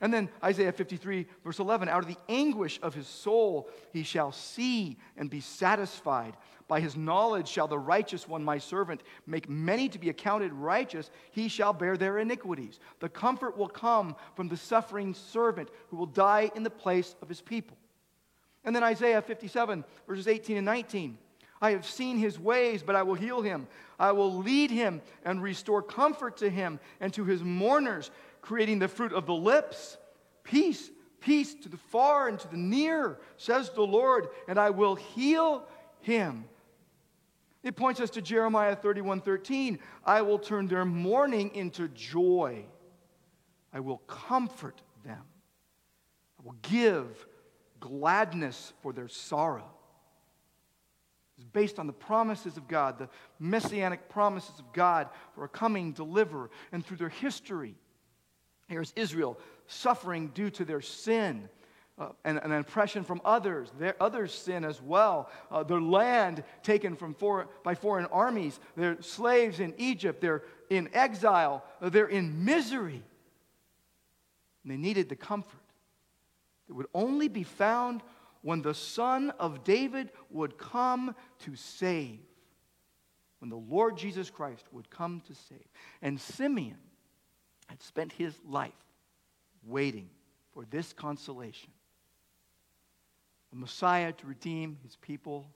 And 0.00 0.12
then 0.12 0.28
Isaiah 0.44 0.72
53, 0.72 1.26
verse 1.44 1.58
11 1.58 1.88
out 1.88 2.02
of 2.02 2.08
the 2.08 2.18
anguish 2.28 2.78
of 2.82 2.94
his 2.94 3.06
soul 3.06 3.68
he 3.92 4.02
shall 4.02 4.30
see 4.30 4.98
and 5.16 5.30
be 5.30 5.40
satisfied. 5.40 6.36
By 6.68 6.80
his 6.80 6.96
knowledge 6.96 7.48
shall 7.48 7.68
the 7.68 7.78
righteous 7.78 8.28
one, 8.28 8.44
my 8.44 8.58
servant, 8.58 9.02
make 9.26 9.48
many 9.48 9.88
to 9.88 9.98
be 9.98 10.10
accounted 10.10 10.52
righteous. 10.52 11.10
He 11.30 11.48
shall 11.48 11.72
bear 11.72 11.96
their 11.96 12.18
iniquities. 12.18 12.80
The 12.98 13.08
comfort 13.08 13.56
will 13.56 13.68
come 13.68 14.16
from 14.34 14.48
the 14.48 14.56
suffering 14.56 15.14
servant 15.14 15.70
who 15.88 15.96
will 15.96 16.06
die 16.06 16.50
in 16.54 16.64
the 16.64 16.70
place 16.70 17.14
of 17.22 17.28
his 17.28 17.40
people. 17.40 17.76
And 18.64 18.74
then 18.74 18.82
Isaiah 18.82 19.22
57, 19.22 19.84
verses 20.08 20.26
18 20.26 20.56
and 20.56 20.66
19. 20.66 21.18
I 21.62 21.70
have 21.70 21.86
seen 21.86 22.18
his 22.18 22.38
ways, 22.38 22.82
but 22.82 22.96
I 22.96 23.02
will 23.02 23.14
heal 23.14 23.40
him. 23.40 23.66
I 23.98 24.12
will 24.12 24.34
lead 24.34 24.70
him 24.70 25.00
and 25.24 25.42
restore 25.42 25.82
comfort 25.82 26.36
to 26.38 26.50
him 26.50 26.80
and 27.00 27.14
to 27.14 27.24
his 27.24 27.42
mourners, 27.42 28.10
creating 28.46 28.78
the 28.78 28.86
fruit 28.86 29.12
of 29.12 29.26
the 29.26 29.34
lips. 29.34 29.98
Peace, 30.44 30.90
peace 31.20 31.52
to 31.52 31.68
the 31.68 31.76
far 31.76 32.28
and 32.28 32.38
to 32.38 32.48
the 32.48 32.56
near, 32.56 33.18
says 33.36 33.70
the 33.70 33.82
Lord, 33.82 34.28
and 34.46 34.56
I 34.58 34.70
will 34.70 34.94
heal 34.94 35.66
him. 36.00 36.44
It 37.64 37.74
points 37.74 38.00
us 38.00 38.10
to 38.10 38.22
Jeremiah 38.22 38.76
31 38.76 39.22
13. 39.22 39.80
I 40.04 40.22
will 40.22 40.38
turn 40.38 40.68
their 40.68 40.84
mourning 40.84 41.52
into 41.56 41.88
joy. 41.88 42.64
I 43.72 43.80
will 43.80 43.98
comfort 43.98 44.80
them. 45.04 45.22
I 46.38 46.42
will 46.44 46.56
give 46.62 47.26
gladness 47.80 48.72
for 48.80 48.92
their 48.92 49.08
sorrow. 49.08 49.68
It's 51.36 51.44
based 51.44 51.80
on 51.80 51.88
the 51.88 51.92
promises 51.92 52.56
of 52.56 52.68
God, 52.68 52.98
the 52.98 53.08
messianic 53.40 54.08
promises 54.08 54.60
of 54.60 54.72
God 54.72 55.08
for 55.34 55.42
a 55.42 55.48
coming 55.48 55.92
deliverer. 55.92 56.50
And 56.70 56.86
through 56.86 56.98
their 56.98 57.08
history, 57.08 57.74
here's 58.68 58.92
Israel 58.96 59.38
suffering 59.66 60.28
due 60.28 60.50
to 60.50 60.64
their 60.64 60.80
sin 60.80 61.48
uh, 61.98 62.08
and 62.24 62.38
an 62.38 62.52
oppression 62.52 63.04
from 63.04 63.20
others, 63.24 63.72
their 63.78 63.96
others' 64.00 64.34
sin 64.34 64.64
as 64.64 64.82
well, 64.82 65.30
uh, 65.50 65.62
their 65.62 65.80
land 65.80 66.44
taken 66.62 66.94
from 66.94 67.14
for, 67.14 67.48
by 67.62 67.74
foreign 67.74 68.04
armies, 68.06 68.60
they're 68.76 69.00
slaves 69.00 69.60
in 69.60 69.72
Egypt, 69.78 70.20
they're 70.20 70.42
in 70.68 70.90
exile, 70.92 71.64
uh, 71.80 71.88
they're 71.88 72.06
in 72.06 72.44
misery. 72.44 73.02
And 74.62 74.72
they 74.72 74.76
needed 74.76 75.08
the 75.08 75.16
comfort 75.16 75.60
that 76.68 76.74
would 76.74 76.88
only 76.92 77.28
be 77.28 77.44
found 77.44 78.02
when 78.42 78.60
the 78.62 78.74
Son 78.74 79.30
of 79.38 79.64
David 79.64 80.10
would 80.30 80.58
come 80.58 81.14
to 81.40 81.56
save, 81.56 82.18
when 83.38 83.48
the 83.48 83.56
Lord 83.56 83.96
Jesus 83.96 84.28
Christ 84.28 84.66
would 84.70 84.90
come 84.90 85.22
to 85.28 85.34
save. 85.34 85.66
And 86.02 86.20
Simeon 86.20 86.76
had 87.66 87.82
spent 87.82 88.12
his 88.12 88.34
life 88.46 88.72
waiting 89.64 90.08
for 90.52 90.64
this 90.70 90.92
consolation 90.92 91.70
the 93.50 93.56
Messiah 93.56 94.12
to 94.12 94.26
redeem 94.26 94.78
his 94.82 94.96
people. 94.96 95.48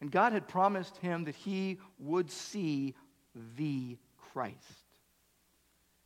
And 0.00 0.10
God 0.10 0.32
had 0.32 0.48
promised 0.48 0.96
him 0.98 1.24
that 1.24 1.34
he 1.34 1.78
would 1.98 2.30
see 2.30 2.94
the 3.56 3.96
Christ. 4.32 4.56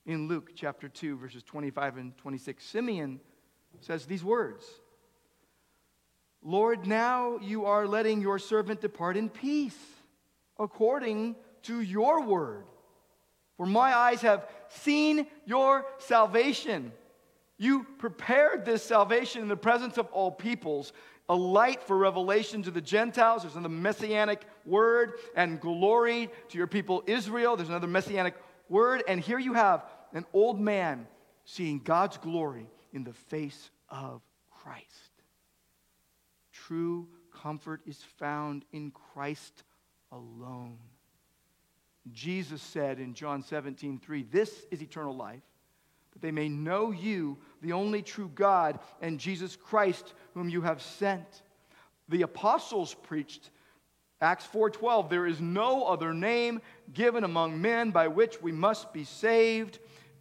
In 0.07 0.29
Luke 0.29 0.53
chapter 0.55 0.89
2, 0.89 1.17
verses 1.17 1.43
25 1.43 1.97
and 1.97 2.17
26, 2.19 2.65
Simeon 2.65 3.21
says 3.81 4.07
these 4.07 4.25
words 4.25 4.65
Lord, 6.43 6.87
now 6.87 7.39
you 7.43 7.65
are 7.65 7.87
letting 7.87 8.21
your 8.21 8.39
servant 8.39 8.81
depart 8.81 9.17
in 9.17 9.29
peace, 9.29 9.79
according 10.59 11.35
to 11.63 11.81
your 11.81 12.23
word. 12.23 12.65
For 13.59 13.67
my 13.67 13.95
eyes 13.95 14.23
have 14.23 14.49
seen 14.69 15.27
your 15.45 15.85
salvation 15.99 16.93
you 17.59 17.85
prepared 17.99 18.65
this 18.65 18.85
salvation 18.85 19.43
in 19.43 19.49
the 19.49 19.57
presence 19.57 19.99
of 19.99 20.07
all 20.13 20.31
peoples, 20.31 20.93
a 21.29 21.35
light 21.35 21.83
for 21.83 21.99
revelation 21.99 22.63
to 22.63 22.71
the 22.71 22.81
Gentiles. 22.81 23.43
There's 23.43 23.57
another 23.57 23.75
messianic 23.75 24.47
word, 24.65 25.15
and 25.35 25.61
glory 25.61 26.31
to 26.51 26.59
your 26.59 26.69
people 26.69 27.03
Israel. 27.07 27.57
There's 27.57 27.69
another 27.69 27.89
messianic 27.89 28.35
word. 28.69 29.03
And 29.09 29.21
here 29.21 29.41
you 29.41 29.55
have 29.55 29.85
an 30.15 30.25
old 30.33 30.61
man 30.61 31.07
seeing 31.45 31.81
God's 31.81 32.17
glory 32.17 32.71
in 32.93 33.03
the 33.03 33.13
face 33.13 33.71
of 33.91 34.23
Christ. 34.51 34.87
True 36.53 37.09
comfort 37.43 37.81
is 37.87 38.01
found 38.19 38.65
in 38.73 38.93
Christ 38.93 39.65
alone. 40.13 40.79
Jesus 42.13 42.63
said 42.63 42.99
in 42.99 43.15
John 43.15 43.43
17, 43.43 43.99
3, 43.99 44.23
This 44.25 44.67
is 44.71 44.83
eternal 44.83 45.17
life 45.17 45.43
that 46.13 46.23
they 46.23 46.31
may 46.31 46.49
know 46.49 46.91
you, 46.91 47.39
the 47.63 47.73
only 47.73 48.03
true 48.03 48.31
God, 48.35 48.79
and 49.01 49.21
Jesus 49.21 49.57
Christ, 49.57 50.15
whom 50.35 50.49
you 50.49 50.63
have 50.63 50.83
sent. 50.83 51.43
The 52.09 52.23
apostles 52.23 52.95
preached 52.95 53.51
Acts 54.21 54.47
4:12 54.47 55.09
There 55.09 55.27
is 55.27 55.41
no 55.41 55.85
other 55.85 56.13
name 56.13 56.61
given 56.93 57.25
among 57.25 57.61
men 57.61 57.91
by 57.91 58.09
which 58.09 58.43
we 58.43 58.53
must 58.53 58.93
be 58.93 59.05
saved. 59.05 59.79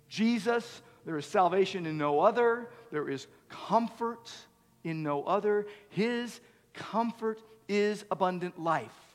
Jesus, 0.07 0.81
there 1.05 1.17
is 1.17 1.25
salvation 1.25 1.85
in 1.85 1.97
no 1.97 2.19
other. 2.19 2.69
There 2.91 3.09
is 3.09 3.27
comfort 3.49 4.31
in 4.83 5.03
no 5.03 5.23
other. 5.23 5.65
His 5.89 6.39
comfort 6.73 7.41
is 7.67 8.05
abundant 8.11 8.59
life. 8.59 9.06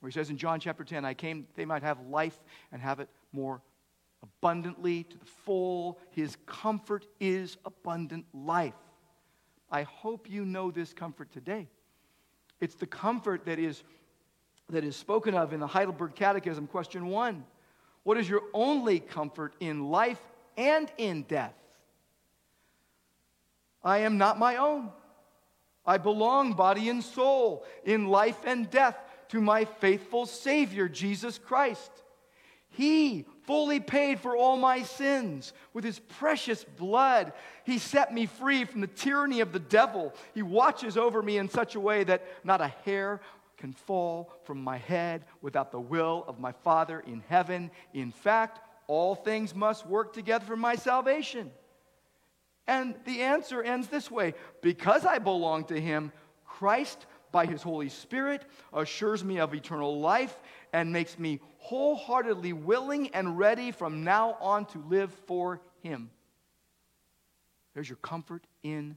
Where 0.00 0.10
he 0.10 0.14
says 0.14 0.30
in 0.30 0.36
John 0.36 0.60
chapter 0.60 0.84
10, 0.84 1.04
I 1.04 1.14
came 1.14 1.46
they 1.56 1.64
might 1.64 1.82
have 1.82 2.00
life 2.06 2.38
and 2.72 2.80
have 2.80 3.00
it 3.00 3.08
more 3.32 3.60
abundantly 4.22 5.04
to 5.04 5.18
the 5.18 5.24
full. 5.24 5.98
His 6.10 6.36
comfort 6.46 7.06
is 7.20 7.56
abundant 7.64 8.26
life. 8.32 8.74
I 9.70 9.82
hope 9.82 10.30
you 10.30 10.44
know 10.44 10.70
this 10.70 10.92
comfort 10.92 11.32
today. 11.32 11.68
It's 12.60 12.74
the 12.74 12.86
comfort 12.86 13.44
that 13.46 13.58
is, 13.58 13.82
that 14.70 14.84
is 14.84 14.96
spoken 14.96 15.34
of 15.34 15.52
in 15.52 15.60
the 15.60 15.66
Heidelberg 15.66 16.14
Catechism, 16.14 16.66
question 16.66 17.06
one. 17.08 17.44
What 18.02 18.16
is 18.16 18.28
your 18.28 18.42
only 18.54 19.00
comfort 19.00 19.54
in 19.60 19.90
life 19.90 20.20
and 20.56 20.90
in 20.96 21.22
death? 21.24 21.54
I 23.84 23.98
am 23.98 24.18
not 24.18 24.38
my 24.38 24.56
own. 24.56 24.90
I 25.84 25.98
belong, 25.98 26.52
body 26.52 26.88
and 26.88 27.02
soul, 27.02 27.64
in 27.84 28.08
life 28.08 28.38
and 28.44 28.68
death, 28.68 28.98
to 29.28 29.40
my 29.40 29.64
faithful 29.64 30.26
Savior, 30.26 30.88
Jesus 30.88 31.38
Christ. 31.38 31.90
He 32.70 33.24
fully 33.44 33.80
paid 33.80 34.20
for 34.20 34.36
all 34.36 34.56
my 34.56 34.82
sins 34.82 35.52
with 35.72 35.84
his 35.84 35.98
precious 35.98 36.64
blood. 36.64 37.32
He 37.64 37.78
set 37.78 38.12
me 38.12 38.26
free 38.26 38.64
from 38.64 38.82
the 38.82 38.86
tyranny 38.86 39.40
of 39.40 39.52
the 39.52 39.58
devil. 39.58 40.14
He 40.34 40.42
watches 40.42 40.96
over 40.96 41.22
me 41.22 41.38
in 41.38 41.48
such 41.48 41.74
a 41.74 41.80
way 41.80 42.04
that 42.04 42.26
not 42.44 42.60
a 42.60 42.68
hair 42.84 43.20
can 43.56 43.72
fall 43.72 44.32
from 44.44 44.62
my 44.62 44.76
head 44.76 45.24
without 45.42 45.72
the 45.72 45.80
will 45.80 46.24
of 46.28 46.38
my 46.38 46.52
Father 46.52 47.00
in 47.00 47.22
heaven. 47.28 47.70
In 47.92 48.12
fact, 48.12 48.60
all 48.86 49.14
things 49.14 49.54
must 49.54 49.86
work 49.86 50.12
together 50.12 50.44
for 50.44 50.56
my 50.56 50.76
salvation. 50.76 51.50
And 52.66 52.94
the 53.06 53.22
answer 53.22 53.62
ends 53.62 53.88
this 53.88 54.10
way 54.10 54.34
Because 54.62 55.04
I 55.04 55.18
belong 55.18 55.64
to 55.64 55.80
him, 55.80 56.12
Christ, 56.46 57.06
by 57.32 57.46
his 57.46 57.62
Holy 57.62 57.88
Spirit, 57.88 58.42
assures 58.72 59.24
me 59.24 59.38
of 59.38 59.54
eternal 59.54 60.00
life 60.00 60.36
and 60.72 60.92
makes 60.92 61.18
me 61.18 61.40
wholeheartedly 61.58 62.52
willing 62.52 63.08
and 63.08 63.38
ready 63.38 63.70
from 63.70 64.04
now 64.04 64.36
on 64.40 64.66
to 64.66 64.78
live 64.88 65.12
for 65.26 65.60
him. 65.82 66.10
There's 67.74 67.88
your 67.88 67.96
comfort 67.96 68.44
in 68.62 68.96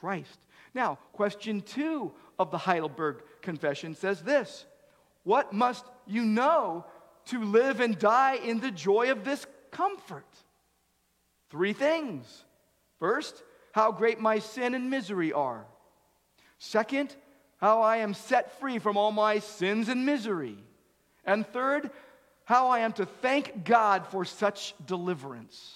Christ. 0.00 0.38
Now, 0.74 0.98
question 1.12 1.60
two 1.60 2.12
of 2.38 2.50
the 2.50 2.58
Heidelberg 2.58 3.22
Confession 3.42 3.94
says 3.94 4.22
this 4.22 4.64
What 5.24 5.52
must 5.52 5.84
you 6.06 6.24
know 6.24 6.86
to 7.26 7.42
live 7.42 7.80
and 7.80 7.98
die 7.98 8.36
in 8.36 8.60
the 8.60 8.70
joy 8.70 9.10
of 9.10 9.24
this 9.24 9.46
comfort? 9.70 10.26
Three 11.50 11.72
things. 11.72 12.44
First, 12.98 13.42
how 13.72 13.92
great 13.92 14.20
my 14.20 14.38
sin 14.38 14.74
and 14.74 14.90
misery 14.90 15.32
are. 15.32 15.66
Second, 16.58 17.14
how 17.58 17.82
I 17.82 17.98
am 17.98 18.14
set 18.14 18.58
free 18.58 18.78
from 18.78 18.96
all 18.96 19.12
my 19.12 19.40
sins 19.40 19.88
and 19.88 20.06
misery. 20.06 20.56
And 21.24 21.46
third, 21.46 21.90
how 22.44 22.68
I 22.68 22.80
am 22.80 22.92
to 22.94 23.04
thank 23.04 23.64
God 23.64 24.06
for 24.06 24.24
such 24.24 24.74
deliverance. 24.86 25.74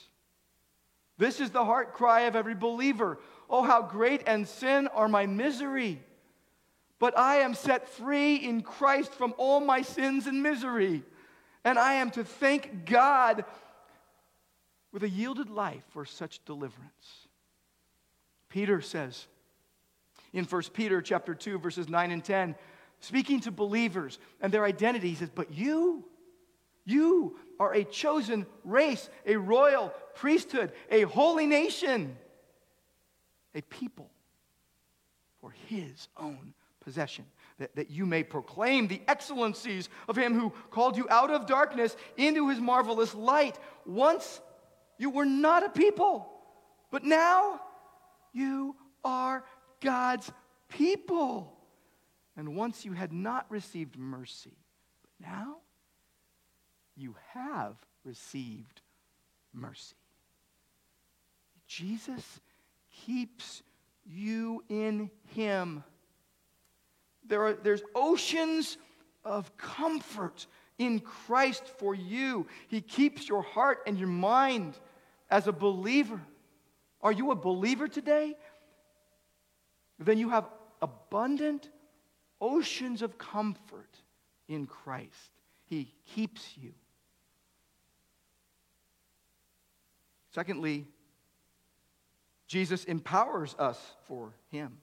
This 1.19 1.41
is 1.41 1.51
the 1.51 1.65
heart 1.65 1.93
cry 1.93 2.23
of 2.23 2.35
every 2.35 2.55
believer. 2.55 3.19
Oh, 3.51 3.63
how 3.63 3.83
great 3.83 4.23
and 4.27 4.49
sin 4.49 4.89
are 4.89 5.09
my 5.09 5.27
misery. 5.27 6.01
But 6.99 7.19
I 7.19 7.37
am 7.37 7.55
set 7.55 7.89
free 7.89 8.37
in 8.37 8.63
Christ 8.63 9.13
from 9.13 9.35
all 9.37 9.61
my 9.61 9.83
sins 9.83 10.27
and 10.27 10.43
misery. 10.43 11.03
And 11.65 11.79
I 11.79 11.95
am 11.95 12.11
to 12.13 12.25
thank 12.25 12.87
God 12.87 13.45
with 14.93 15.03
a 15.03 15.09
yielded 15.09 15.51
life 15.51 15.83
for 15.91 16.05
such 16.05 16.45
deliverance. 16.45 17.29
Peter 18.49 18.81
says 18.81 19.27
in 20.33 20.45
1 20.45 20.63
Peter 20.73 21.03
chapter 21.03 21.35
2 21.35 21.59
verses 21.59 21.89
9 21.89 22.11
and 22.11 22.25
10, 22.25 22.55
speaking 23.01 23.41
to 23.41 23.51
believers 23.51 24.19
and 24.41 24.53
their 24.53 24.65
identity, 24.65 25.11
he 25.11 25.15
says, 25.15 25.31
"But 25.31 25.53
you 25.53 26.05
you 26.85 27.37
are 27.61 27.73
a 27.75 27.85
chosen 27.85 28.47
race, 28.65 29.09
a 29.27 29.37
royal 29.37 29.93
priesthood, 30.15 30.73
a 30.91 31.03
holy 31.03 31.47
nation, 31.47 32.17
a 33.55 33.63
people 33.63 34.11
for 35.41 35.55
his 35.69 36.09
own 36.17 36.55
possession, 36.81 37.25
that, 37.59 37.75
that 37.77 37.91
you 37.91 38.07
may 38.07 38.25
proclaim 38.25 38.89
the 38.89 39.01
excellencies 39.07 39.89
of 40.09 40.17
him 40.17 40.39
who 40.39 40.53
called 40.71 40.97
you 40.97 41.07
out 41.09 41.31
of 41.31 41.47
darkness 41.47 41.97
into 42.17 42.49
his 42.49 42.59
marvelous 42.59 43.15
light. 43.15 43.59
Once 43.87 44.41
you 44.99 45.11
were 45.11 45.25
not 45.25 45.65
a 45.65 45.69
people, 45.69 46.29
but 46.91 47.05
now 47.05 47.61
you 48.33 48.75
are 49.05 49.45
God's 49.83 50.31
people. 50.69 51.53
And 52.37 52.57
once 52.57 52.85
you 52.85 52.93
had 52.93 53.13
not 53.13 53.47
received 53.51 53.99
mercy, 53.99 54.57
but 55.03 55.29
now 55.29 55.57
you 56.97 57.15
have 57.35 57.77
received 58.05 58.81
mercy. 59.53 59.97
Jesus 61.67 62.41
keeps 63.07 63.63
you 64.05 64.65
in 64.69 65.11
Him. 65.35 65.85
There 67.27 67.43
are, 67.43 67.53
there's 67.53 67.83
oceans 67.95 68.79
of 69.25 69.57
comfort 69.57 70.47
in 70.79 71.01
Christ 71.01 71.65
for 71.79 71.95
you. 71.95 72.47
He 72.69 72.81
keeps 72.81 73.29
your 73.29 73.43
heart 73.43 73.81
and 73.87 73.99
your 73.99 74.09
mind 74.09 74.79
as 75.31 75.47
a 75.47 75.53
believer. 75.53 76.21
Are 77.01 77.13
you 77.13 77.31
a 77.31 77.37
believer 77.37 77.89
today? 77.89 78.37
Then 80.05 80.19
you 80.19 80.29
have 80.31 80.49
abundant 80.81 81.71
oceans 82.41 83.03
of 83.03 83.19
comfort 83.19 83.97
in 84.49 84.67
Christ. 84.67 85.31
He 85.65 85.93
keeps 86.15 86.57
you. 86.61 86.73
Secondly, 90.31 90.87
Jesus 92.47 92.85
empowers 92.85 93.55
us 93.59 93.79
for 94.07 94.35
Him. 94.51 94.79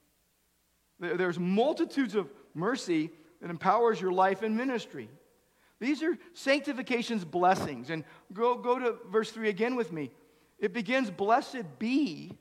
There's 0.98 1.38
multitudes 1.38 2.14
of 2.14 2.30
mercy 2.54 3.10
that 3.40 3.50
empowers 3.50 4.00
your 4.00 4.12
life 4.12 4.42
and 4.42 4.56
ministry. 4.56 5.08
These 5.80 6.02
are 6.02 6.16
sanctification's 6.34 7.24
blessings. 7.24 7.90
And 7.90 8.04
go, 8.32 8.56
go 8.56 8.78
to 8.78 8.96
verse 9.10 9.30
3 9.30 9.48
again 9.48 9.76
with 9.76 9.92
me. 9.92 10.10
It 10.58 10.72
begins, 10.72 11.10
Blessed 11.10 11.78
be 11.78 12.32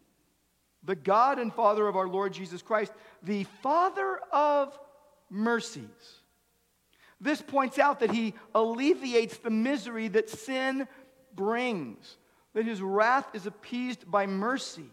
the 0.90 0.96
God 0.96 1.38
and 1.38 1.54
Father 1.54 1.88
of 1.88 1.96
our 1.96 2.08
Lord 2.08 2.34
Jesus 2.34 2.64
Christ, 2.64 2.92
the 3.22 3.44
Father 3.62 4.20
of 4.32 4.76
mercies. 5.30 5.84
This 7.22 7.44
points 7.44 7.78
out 7.78 8.00
that 8.00 8.10
he 8.10 8.34
alleviates 8.56 9.38
the 9.38 9.52
misery 9.52 10.08
that 10.08 10.32
sin 10.32 10.88
brings, 11.36 12.18
that 12.56 12.66
his 12.66 12.82
wrath 12.82 13.28
is 13.36 13.46
appeased 13.46 14.10
by 14.10 14.26
mercy. 14.26 14.90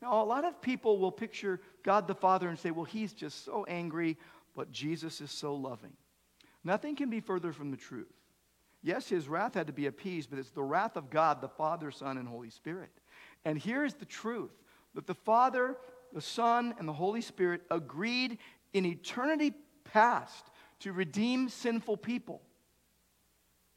Now, 0.00 0.22
a 0.22 0.24
lot 0.24 0.46
of 0.46 0.62
people 0.62 0.98
will 0.98 1.12
picture 1.12 1.60
God 1.82 2.08
the 2.08 2.14
Father 2.14 2.48
and 2.48 2.58
say, 2.58 2.70
well, 2.70 2.86
he's 2.86 3.12
just 3.12 3.44
so 3.44 3.66
angry, 3.68 4.16
but 4.56 4.72
Jesus 4.72 5.20
is 5.20 5.30
so 5.30 5.54
loving. 5.54 5.92
Nothing 6.64 6.96
can 6.96 7.10
be 7.10 7.20
further 7.20 7.52
from 7.52 7.70
the 7.70 7.76
truth. 7.76 8.06
Yes, 8.82 9.10
his 9.10 9.28
wrath 9.28 9.52
had 9.52 9.66
to 9.66 9.74
be 9.74 9.88
appeased, 9.88 10.30
but 10.30 10.38
it's 10.38 10.52
the 10.52 10.62
wrath 10.62 10.96
of 10.96 11.10
God, 11.10 11.42
the 11.42 11.50
Father, 11.50 11.90
Son, 11.90 12.16
and 12.16 12.26
Holy 12.26 12.48
Spirit. 12.48 12.92
And 13.44 13.58
here 13.58 13.84
is 13.84 13.92
the 13.92 14.06
truth 14.06 14.52
that 14.94 15.06
the 15.06 15.14
Father, 15.14 15.76
the 16.12 16.20
Son, 16.20 16.74
and 16.78 16.88
the 16.88 16.92
Holy 16.92 17.20
Spirit 17.20 17.62
agreed 17.70 18.38
in 18.72 18.84
eternity 18.84 19.52
past 19.84 20.46
to 20.80 20.92
redeem 20.92 21.48
sinful 21.48 21.96
people. 21.96 22.40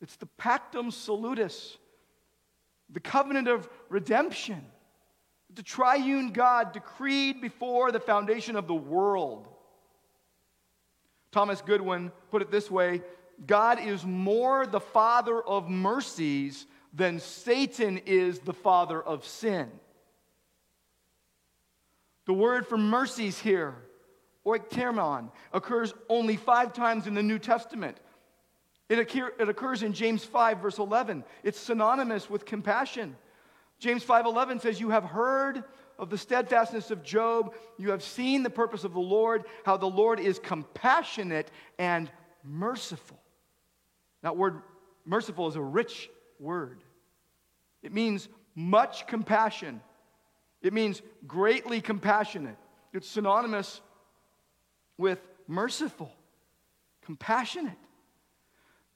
It's 0.01 0.15
the 0.15 0.27
pactum 0.37 0.91
salutis, 0.91 1.77
the 2.89 2.99
covenant 2.99 3.47
of 3.47 3.69
redemption. 3.89 4.65
The 5.53 5.63
triune 5.63 6.31
God 6.31 6.71
decreed 6.71 7.41
before 7.41 7.91
the 7.91 7.99
foundation 7.99 8.55
of 8.55 8.67
the 8.67 8.73
world. 8.73 9.47
Thomas 11.31 11.61
Goodwin 11.61 12.11
put 12.29 12.41
it 12.41 12.51
this 12.51 12.71
way 12.71 13.01
God 13.45 13.79
is 13.79 14.05
more 14.05 14.65
the 14.65 14.79
father 14.79 15.41
of 15.41 15.69
mercies 15.69 16.65
than 16.93 17.19
Satan 17.19 17.97
is 18.05 18.39
the 18.39 18.53
father 18.53 19.01
of 19.01 19.25
sin. 19.25 19.71
The 22.31 22.37
word 22.37 22.65
for 22.65 22.77
mercies 22.77 23.37
here, 23.37 23.75
oiktermon, 24.45 25.31
occurs 25.51 25.93
only 26.07 26.37
five 26.37 26.71
times 26.71 27.05
in 27.05 27.13
the 27.13 27.21
New 27.21 27.37
Testament. 27.37 27.97
It, 28.87 28.99
occur, 28.99 29.33
it 29.37 29.49
occurs 29.49 29.83
in 29.83 29.91
James 29.91 30.23
5, 30.23 30.59
verse 30.59 30.77
11. 30.77 31.25
It's 31.43 31.59
synonymous 31.59 32.29
with 32.29 32.45
compassion. 32.45 33.17
James 33.79 34.05
5:11 34.05 34.61
says, 34.61 34.79
"You 34.79 34.91
have 34.91 35.03
heard 35.03 35.65
of 35.99 36.09
the 36.09 36.17
steadfastness 36.17 36.89
of 36.89 37.03
Job, 37.03 37.53
you 37.77 37.91
have 37.91 38.01
seen 38.01 38.43
the 38.43 38.49
purpose 38.49 38.85
of 38.85 38.93
the 38.93 39.01
Lord, 39.01 39.43
how 39.65 39.75
the 39.75 39.89
Lord 39.89 40.17
is 40.21 40.39
compassionate 40.39 41.51
and 41.77 42.09
merciful." 42.45 43.21
That 44.21 44.37
word 44.37 44.61
merciful 45.03 45.49
is 45.49 45.57
a 45.57 45.61
rich 45.61 46.09
word. 46.39 46.81
It 47.81 47.91
means 47.91 48.29
much 48.55 49.05
compassion. 49.05 49.81
It 50.61 50.73
means 50.73 51.01
greatly 51.27 51.81
compassionate. 51.81 52.57
It's 52.93 53.07
synonymous 53.07 53.81
with 54.97 55.19
merciful, 55.47 56.11
compassionate. 57.03 57.77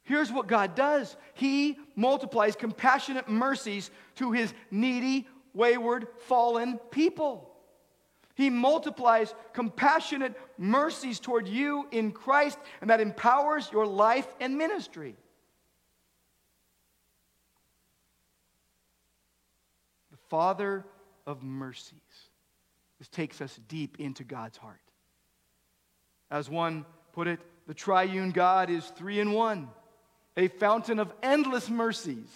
Here's 0.03 0.31
what 0.31 0.47
God 0.47 0.75
does 0.75 1.17
He 1.33 1.77
multiplies 1.95 2.55
compassionate 2.55 3.27
mercies 3.27 3.89
to 4.15 4.31
His 4.31 4.53
needy, 4.69 5.27
wayward, 5.53 6.07
fallen 6.27 6.77
people. 6.91 7.51
He 8.35 8.49
multiplies 8.49 9.33
compassionate 9.53 10.37
mercies 10.57 11.21
toward 11.21 11.47
you 11.47 11.87
in 11.91 12.11
Christ, 12.11 12.59
and 12.81 12.89
that 12.89 12.99
empowers 12.99 13.69
your 13.71 13.87
life 13.87 14.27
and 14.41 14.57
ministry. 14.57 15.15
The 20.11 20.17
Father 20.29 20.85
of 21.25 21.43
mercies. 21.43 21.99
This 22.99 23.07
takes 23.07 23.41
us 23.41 23.59
deep 23.67 23.99
into 23.99 24.23
God's 24.23 24.57
heart. 24.57 24.81
As 26.31 26.49
one 26.49 26.85
put 27.13 27.27
it, 27.27 27.39
the 27.67 27.73
triune 27.73 28.31
God 28.31 28.69
is 28.69 28.85
three 28.85 29.19
in 29.19 29.31
one 29.31 29.69
a 30.37 30.47
fountain 30.49 30.99
of 30.99 31.13
endless 31.23 31.69
mercies, 31.69 32.27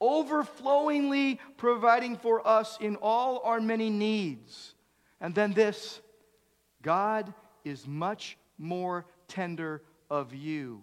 overflowingly 0.00 1.38
providing 1.56 2.16
for 2.16 2.46
us 2.46 2.76
in 2.80 2.96
all 2.96 3.40
our 3.44 3.60
many 3.60 3.90
needs. 3.90 4.74
And 5.20 5.34
then 5.34 5.52
this 5.52 6.00
God 6.82 7.32
is 7.64 7.86
much 7.86 8.36
more 8.58 9.06
tender 9.28 9.82
of 10.10 10.34
you 10.34 10.82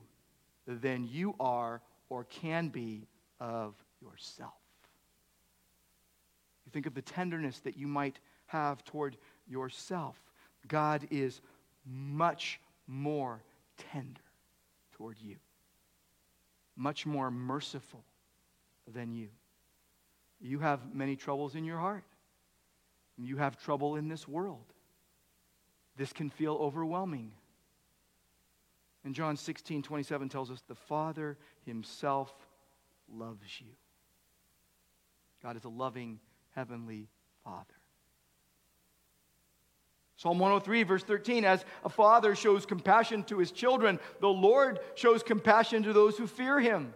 than 0.65 1.07
you 1.07 1.35
are 1.39 1.81
or 2.09 2.23
can 2.23 2.69
be 2.69 3.07
of 3.39 3.75
yourself. 4.01 4.53
Think 6.73 6.87
of 6.87 6.95
the 6.95 7.01
tenderness 7.01 7.59
that 7.59 7.77
you 7.77 7.87
might 7.87 8.19
have 8.47 8.83
toward 8.83 9.15
yourself. 9.47 10.19
God 10.67 11.07
is 11.11 11.39
much 11.85 12.59
more 12.87 13.41
tender 13.77 14.21
toward 14.93 15.17
you, 15.21 15.35
much 16.75 17.05
more 17.05 17.29
merciful 17.29 18.03
than 18.91 19.13
you. 19.13 19.29
You 20.41 20.59
have 20.59 20.93
many 20.93 21.15
troubles 21.15 21.55
in 21.55 21.63
your 21.63 21.77
heart. 21.77 22.03
You 23.17 23.37
have 23.37 23.61
trouble 23.61 23.95
in 23.95 24.07
this 24.07 24.27
world. 24.27 24.65
This 25.95 26.11
can 26.11 26.29
feel 26.29 26.55
overwhelming. 26.55 27.31
And 29.05 29.13
John 29.13 29.37
16, 29.37 29.83
27 29.83 30.29
tells 30.29 30.49
us 30.49 30.63
the 30.67 30.75
Father 30.75 31.37
Himself 31.65 32.33
loves 33.13 33.61
you. 33.61 33.67
God 35.43 35.55
is 35.55 35.65
a 35.65 35.69
loving 35.69 36.19
Heavenly 36.55 37.09
Father. 37.43 37.73
Psalm 40.15 40.39
103, 40.39 40.83
verse 40.83 41.03
13 41.03 41.43
As 41.43 41.65
a 41.83 41.89
father 41.89 42.35
shows 42.35 42.65
compassion 42.65 43.23
to 43.23 43.39
his 43.39 43.51
children, 43.51 43.99
the 44.21 44.29
Lord 44.29 44.79
shows 44.95 45.21
compassion 45.21 45.83
to 45.83 45.93
those 45.93 46.17
who 46.17 46.27
fear 46.27 46.59
him. 46.59 46.93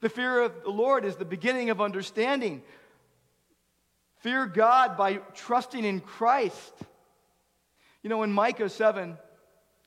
The 0.00 0.08
fear 0.08 0.40
of 0.40 0.62
the 0.62 0.70
Lord 0.70 1.04
is 1.04 1.16
the 1.16 1.24
beginning 1.24 1.70
of 1.70 1.80
understanding. 1.80 2.62
Fear 4.20 4.46
God 4.46 4.96
by 4.96 5.14
trusting 5.34 5.84
in 5.84 6.00
Christ. 6.00 6.72
You 8.02 8.10
know, 8.10 8.22
in 8.22 8.32
Micah 8.32 8.68
7, 8.68 9.18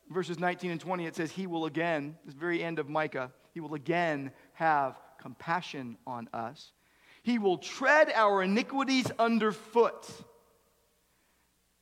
verses 0.09 0.39
19 0.39 0.71
and 0.71 0.79
20, 0.79 1.05
it 1.05 1.15
says, 1.15 1.31
He 1.31 1.47
will 1.47 1.65
again, 1.65 2.17
this 2.25 2.35
very 2.35 2.63
end 2.63 2.79
of 2.79 2.89
Micah, 2.89 3.31
He 3.53 3.59
will 3.59 3.73
again 3.73 4.31
have 4.53 4.99
compassion 5.19 5.97
on 6.05 6.27
us. 6.33 6.71
He 7.23 7.37
will 7.37 7.57
tread 7.57 8.11
our 8.13 8.43
iniquities 8.43 9.11
underfoot. 9.19 10.07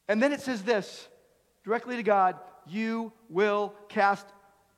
And 0.08 0.21
then 0.21 0.32
it 0.32 0.41
says 0.41 0.63
this 0.63 1.08
directly 1.63 1.97
to 1.97 2.04
God, 2.04 2.38
you 2.65 3.12
will 3.30 3.73
cast 3.89 4.26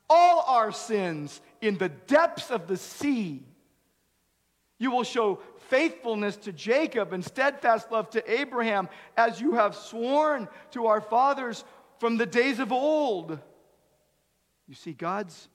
all 0.08 0.44
our 0.46 0.72
sins 0.72 1.40
in 1.60 1.78
the 1.78 1.88
depths 1.88 2.50
of 2.50 2.66
the 2.66 2.76
sea. 2.76 3.44
You 4.78 4.90
will 4.90 5.04
show 5.04 5.40
faithfulness 5.68 6.36
to 6.38 6.52
Jacob 6.52 7.12
and 7.12 7.24
steadfast 7.24 7.92
love 7.92 8.10
to 8.10 8.40
Abraham, 8.40 8.88
as 9.16 9.40
you 9.40 9.54
have 9.54 9.76
sworn 9.76 10.48
to 10.72 10.86
our 10.86 11.00
fathers 11.00 11.64
from 11.98 12.16
the 12.16 12.26
days 12.26 12.58
of 12.58 12.72
old. 12.72 13.38
You 14.66 14.74
see, 14.74 14.92
God's 14.92 15.48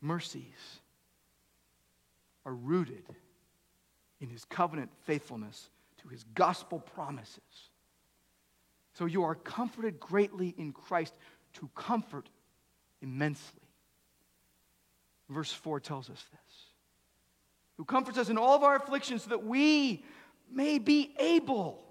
mercies 0.00 0.42
are 2.44 2.54
rooted 2.54 3.04
in 4.20 4.28
his 4.28 4.44
covenant 4.44 4.90
faithfulness 5.04 5.70
to 6.02 6.08
his 6.08 6.24
gospel 6.34 6.78
promises. 6.78 7.70
So 8.94 9.04
you 9.04 9.24
are 9.24 9.34
comforted 9.34 10.00
greatly 10.00 10.54
in 10.56 10.72
Christ 10.72 11.14
to 11.54 11.68
comfort 11.74 12.28
immensely. 13.02 13.60
Verse 15.28 15.52
4 15.52 15.80
tells 15.80 16.08
us 16.08 16.24
this 16.30 16.66
who 17.76 17.84
comforts 17.84 18.16
us 18.18 18.28
in 18.30 18.38
all 18.38 18.56
of 18.56 18.62
our 18.62 18.76
afflictions 18.76 19.24
so 19.24 19.30
that 19.30 19.44
we 19.44 20.02
may 20.50 20.78
be 20.78 21.14
able. 21.18 21.82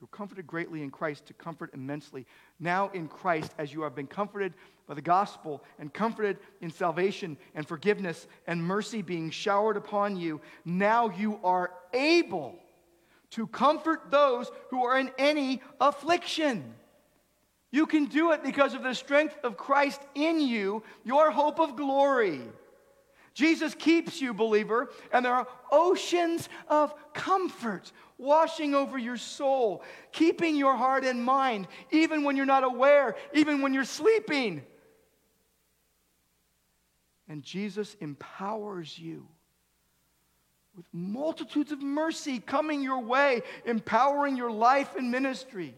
You're 0.00 0.08
comforted 0.08 0.46
greatly 0.46 0.82
in 0.82 0.90
Christ 0.90 1.26
to 1.26 1.34
comfort 1.34 1.70
immensely. 1.74 2.26
Now 2.60 2.90
in 2.94 3.08
Christ, 3.08 3.52
as 3.58 3.72
you 3.72 3.82
have 3.82 3.94
been 3.94 4.06
comforted 4.06 4.54
by 4.86 4.94
the 4.94 5.02
gospel 5.02 5.62
and 5.78 5.92
comforted 5.92 6.38
in 6.60 6.70
salvation 6.70 7.36
and 7.54 7.66
forgiveness 7.66 8.26
and 8.46 8.62
mercy 8.62 9.02
being 9.02 9.30
showered 9.30 9.76
upon 9.76 10.16
you, 10.16 10.40
now 10.64 11.10
you 11.10 11.40
are 11.42 11.72
able 11.92 12.58
to 13.30 13.46
comfort 13.48 14.10
those 14.10 14.50
who 14.70 14.84
are 14.84 14.98
in 14.98 15.10
any 15.18 15.60
affliction. 15.80 16.74
You 17.72 17.86
can 17.86 18.04
do 18.04 18.30
it 18.30 18.44
because 18.44 18.74
of 18.74 18.84
the 18.84 18.94
strength 18.94 19.36
of 19.42 19.56
Christ 19.56 20.00
in 20.14 20.38
you, 20.38 20.84
your 21.02 21.32
hope 21.32 21.58
of 21.58 21.74
glory. 21.74 22.40
Jesus 23.34 23.74
keeps 23.74 24.20
you, 24.20 24.32
believer, 24.32 24.90
and 25.12 25.24
there 25.24 25.34
are 25.34 25.48
oceans 25.72 26.48
of 26.68 26.94
comfort 27.12 27.90
washing 28.18 28.74
over 28.74 28.98
your 28.98 29.16
soul, 29.16 29.82
keeping 30.12 30.56
your 30.56 30.76
heart 30.76 31.04
and 31.04 31.22
mind, 31.22 31.66
even 31.90 32.24
when 32.24 32.36
you're 32.36 32.46
not 32.46 32.64
aware, 32.64 33.16
even 33.32 33.62
when 33.62 33.74
you're 33.74 33.84
sleeping. 33.84 34.62
And 37.28 37.42
Jesus 37.42 37.96
empowers 38.00 38.98
you 38.98 39.26
with 40.76 40.86
multitudes 40.92 41.72
of 41.72 41.80
mercy 41.80 42.40
coming 42.40 42.82
your 42.82 43.00
way, 43.00 43.42
empowering 43.64 44.36
your 44.36 44.50
life 44.50 44.96
and 44.96 45.10
ministry. 45.10 45.74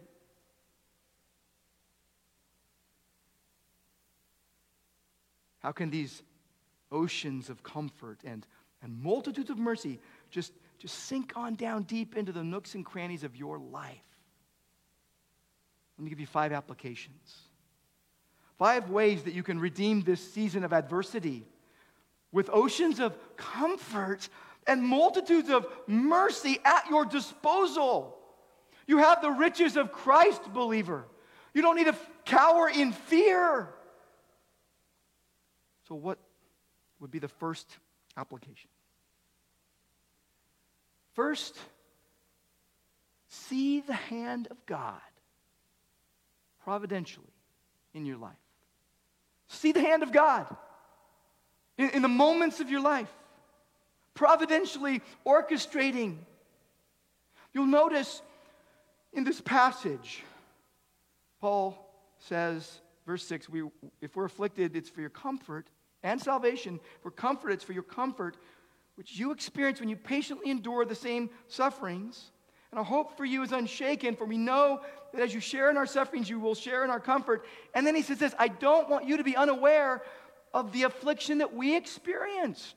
How 5.59 5.73
can 5.73 5.91
these 5.91 6.23
oceans 6.93 7.51
of 7.51 7.63
comfort 7.63 8.21
and, 8.25 8.47
and 8.83 9.03
multitudes 9.03 9.51
of 9.51 9.59
mercy 9.59 9.99
just, 10.31 10.53
just 10.79 10.95
sink 10.95 11.33
on 11.37 11.55
down 11.55 11.85
deep 11.85 12.17
into 12.17 12.33
the 12.33 12.45
nooks 12.45 12.75
and 12.75 12.85
crannies 12.85 13.25
of 13.25 13.37
your 13.37 13.59
life? 13.59 13.97
Let 15.99 16.05
me 16.05 16.11
give 16.11 16.21
you 16.21 16.27
five 16.27 16.53
applications. 16.53 17.35
Five 18.59 18.91
ways 18.91 19.23
that 19.25 19.35
you 19.35 19.43
can 19.43 19.59
redeem 19.59 20.03
this 20.03 20.33
season 20.33 20.65
of 20.65 20.73
adversity 20.73 21.47
with 22.33 22.51
oceans 22.53 23.01
of 23.01 23.17
comfort 23.37 24.29
and 24.67 24.83
multitudes 24.83 25.49
of 25.49 25.67
mercy 25.87 26.59
at 26.65 26.89
your 26.89 27.05
disposal. 27.05 28.17
You 28.87 28.99
have 28.99 29.23
the 29.23 29.31
riches 29.31 29.77
of 29.77 29.93
Christ, 29.93 30.43
believer. 30.53 31.07
You 31.55 31.63
don't 31.63 31.77
need 31.77 31.87
to 31.87 31.97
cower 32.25 32.69
in 32.69 32.93
fear. 32.93 33.69
So, 35.89 35.95
what 35.95 36.19
would 37.01 37.11
be 37.11 37.19
the 37.19 37.29
first 37.29 37.79
application? 38.17 38.69
First, 41.17 41.57
see 43.29 43.81
the 43.81 43.95
hand 43.95 44.49
of 44.51 44.67
God 44.67 45.01
providentially 46.63 47.27
in 47.95 48.05
your 48.05 48.19
life. 48.19 48.37
See 49.49 49.73
the 49.73 49.81
hand 49.81 50.03
of 50.03 50.13
God 50.13 50.55
in, 51.79 51.89
in 51.91 52.03
the 52.03 52.09
moments 52.09 52.61
of 52.61 52.69
your 52.69 52.83
life, 52.83 53.11
providentially 54.13 55.01
orchestrating. 55.27 56.19
You'll 57.55 57.65
notice 57.65 58.21
in 59.15 59.25
this 59.25 59.41
passage, 59.41 60.23
Paul 61.41 61.79
says, 62.19 62.81
verse 63.07 63.25
6, 63.25 63.49
we, 63.49 63.63
if 64.03 64.17
we're 64.17 64.27
afflicted, 64.27 64.77
it's 64.77 64.91
for 64.91 65.01
your 65.01 65.09
comfort 65.09 65.67
and 66.03 66.21
salvation. 66.21 66.79
For 67.01 67.11
comfort, 67.11 67.53
it's 67.53 67.65
for 67.65 67.73
your 67.73 67.83
comfort, 67.83 68.37
which 68.97 69.19
you 69.19 69.31
experience 69.31 69.81
when 69.81 69.89
you 69.89 69.97
patiently 69.97 70.51
endure 70.51 70.85
the 70.85 70.95
same 70.95 71.31
sufferings. 71.49 72.33
And 72.71 72.79
our 72.79 72.85
hope 72.85 73.17
for 73.17 73.25
you 73.25 73.43
is 73.43 73.53
unshaken, 73.53 74.17
for 74.17 74.25
we 74.25 74.39
know 74.39 74.81
that 75.13 75.23
as 75.23 75.33
you 75.33 75.41
share 75.41 75.71
in 75.71 75.77
our 75.77 75.87
sufferings, 75.87 76.29
you 76.29 76.41
will 76.41 76.55
share 76.55 76.85
in 76.85 76.91
our 76.91 77.01
comfort. 77.01 77.47
And 77.75 77.87
then 77.87 77.95
he 77.95 78.03
says 78.03 78.19
this 78.19 78.35
I 78.39 78.49
don't 78.49 78.89
want 78.89 79.07
you 79.07 79.19
to 79.19 79.25
be 79.25 79.37
unaware 79.37 80.03
of 80.53 80.73
the 80.73 80.83
affliction 80.83 81.39
that 81.39 81.55
we 81.55 81.77
experienced. 81.77 82.77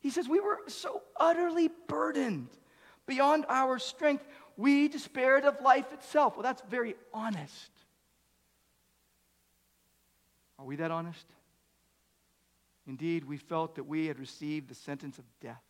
He 0.00 0.10
says, 0.10 0.28
We 0.28 0.40
were 0.40 0.58
so 0.66 1.02
utterly 1.18 1.70
burdened 1.86 2.48
beyond 3.06 3.44
our 3.48 3.78
strength, 3.78 4.24
we 4.56 4.88
despaired 4.88 5.44
of 5.44 5.60
life 5.60 5.92
itself. 5.92 6.36
Well, 6.36 6.42
that's 6.42 6.62
very 6.68 6.94
honest. 7.12 7.70
Are 10.58 10.64
we 10.64 10.76
that 10.76 10.90
honest? 10.90 11.26
Indeed, 12.86 13.24
we 13.24 13.38
felt 13.38 13.76
that 13.76 13.84
we 13.84 14.06
had 14.06 14.18
received 14.18 14.68
the 14.68 14.74
sentence 14.74 15.18
of 15.18 15.24
death. 15.40 15.62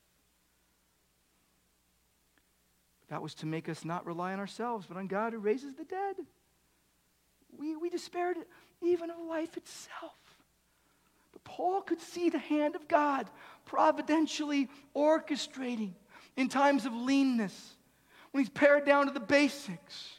That 3.08 3.22
was 3.22 3.34
to 3.36 3.46
make 3.46 3.68
us 3.68 3.84
not 3.84 4.06
rely 4.06 4.32
on 4.32 4.40
ourselves, 4.40 4.86
but 4.86 4.96
on 4.96 5.06
God 5.06 5.32
who 5.32 5.38
raises 5.38 5.74
the 5.74 5.84
dead. 5.84 6.16
We, 7.56 7.76
we 7.76 7.88
despaired 7.90 8.36
even 8.82 9.10
of 9.10 9.18
life 9.28 9.56
itself. 9.56 10.16
But 11.32 11.44
Paul 11.44 11.82
could 11.82 12.00
see 12.00 12.30
the 12.30 12.38
hand 12.38 12.74
of 12.74 12.88
God 12.88 13.30
providentially 13.66 14.68
orchestrating 14.96 15.92
in 16.36 16.48
times 16.48 16.86
of 16.86 16.92
leanness, 16.92 17.76
when 18.32 18.42
he's 18.42 18.50
pared 18.50 18.84
down 18.84 19.06
to 19.06 19.12
the 19.12 19.20
basics. 19.20 20.14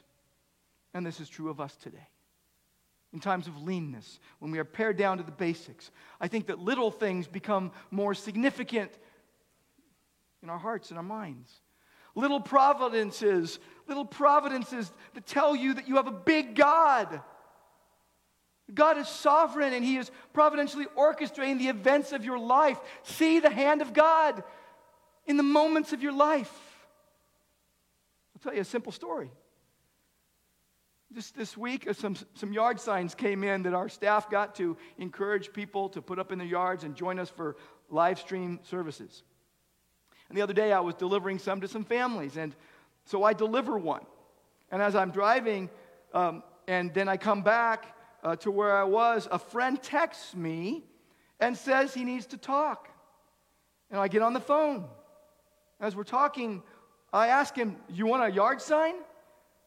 And 0.94 1.06
this 1.06 1.20
is 1.20 1.28
true 1.28 1.50
of 1.50 1.60
us 1.60 1.76
today. 1.76 2.08
In 3.16 3.22
times 3.22 3.48
of 3.48 3.64
leanness, 3.64 4.20
when 4.40 4.52
we 4.52 4.60
are 4.60 4.66
pared 4.66 4.98
down 4.98 5.20
to 5.20 5.24
the 5.24 5.32
basics. 5.32 5.90
I 6.20 6.28
think 6.28 6.48
that 6.48 6.60
little 6.60 6.92
things 6.92 7.28
become 7.28 7.72
more 7.90 8.14
significant 8.14 8.92
in 10.44 10.50
our 10.50 10.58
hearts 10.58 10.90
and 10.90 10.98
our 10.98 11.04
minds. 11.04 11.50
Little 12.14 12.42
providences, 12.42 13.58
little 13.88 14.04
providences 14.04 14.92
that 15.14 15.26
tell 15.26 15.56
you 15.56 15.76
that 15.76 15.88
you 15.88 15.96
have 15.96 16.08
a 16.08 16.12
big 16.12 16.56
God. 16.56 17.22
God 18.74 18.98
is 18.98 19.08
sovereign 19.08 19.72
and 19.72 19.86
He 19.86 19.96
is 19.96 20.12
providentially 20.34 20.86
orchestrating 20.98 21.58
the 21.58 21.70
events 21.70 22.12
of 22.12 22.26
your 22.26 22.38
life. 22.38 22.78
See 23.04 23.40
the 23.40 23.50
hand 23.50 23.82
of 23.82 23.94
God 23.94 24.44
in 25.26 25.38
the 25.38 25.44
moments 25.44 25.94
of 25.94 26.04
your 26.04 26.12
life. 26.12 26.52
I'll 28.36 28.42
tell 28.44 28.54
you 28.54 28.62
a 28.62 28.66
simple 28.66 28.92
story. 28.92 29.32
Just 31.14 31.36
this 31.36 31.56
week, 31.56 31.88
uh, 31.88 31.94
some, 31.94 32.16
some 32.34 32.52
yard 32.52 32.80
signs 32.80 33.14
came 33.14 33.44
in 33.44 33.64
that 33.64 33.74
our 33.74 33.88
staff 33.88 34.30
got 34.30 34.56
to 34.56 34.76
encourage 34.98 35.54
people 35.54 35.88
to 35.90 36.02
put 36.02 36.20
up 36.20 36.32
in 36.32 36.40
their 36.40 36.48
yards 36.48 36.84
and 36.84 36.96
join 36.96 37.20
us 37.20 37.30
for 37.30 37.56
live 37.90 38.20
stream 38.20 38.60
services. 38.64 39.24
And 40.30 40.38
the 40.38 40.42
other 40.42 40.54
day, 40.54 40.74
I 40.74 40.80
was 40.80 40.96
delivering 40.96 41.38
some 41.38 41.62
to 41.62 41.68
some 41.68 41.84
families, 41.84 42.36
and 42.38 42.56
so 43.06 43.24
I 43.24 43.34
deliver 43.34 43.78
one. 43.78 44.06
And 44.72 44.82
as 44.82 44.96
I'm 44.96 45.12
driving, 45.12 45.70
um, 46.14 46.42
and 46.68 46.94
then 46.94 47.08
I 47.08 47.18
come 47.18 47.44
back 47.44 47.96
uh, 48.24 48.36
to 48.38 48.50
where 48.50 48.76
I 48.76 48.84
was, 48.84 49.28
a 49.32 49.38
friend 49.38 49.82
texts 49.82 50.36
me 50.36 50.84
and 51.40 51.56
says 51.56 51.94
he 51.94 52.04
needs 52.04 52.26
to 52.28 52.38
talk. 52.38 52.90
And 53.92 54.00
I 54.00 54.08
get 54.08 54.24
on 54.24 54.34
the 54.34 54.40
phone. 54.40 54.86
As 55.80 55.96
we're 55.96 56.04
talking, 56.04 56.64
I 57.14 57.28
ask 57.28 57.56
him, 57.56 57.76
You 57.88 58.08
want 58.08 58.24
a 58.24 58.34
yard 58.34 58.62
sign? 58.62 58.96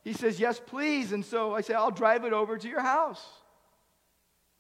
He 0.09 0.15
says, 0.15 0.41
Yes, 0.41 0.59
please. 0.59 1.13
And 1.13 1.23
so 1.23 1.55
I 1.55 1.61
say, 1.61 1.75
I'll 1.75 1.91
drive 1.91 2.25
it 2.25 2.33
over 2.33 2.57
to 2.57 2.67
your 2.67 2.81
house. 2.81 3.23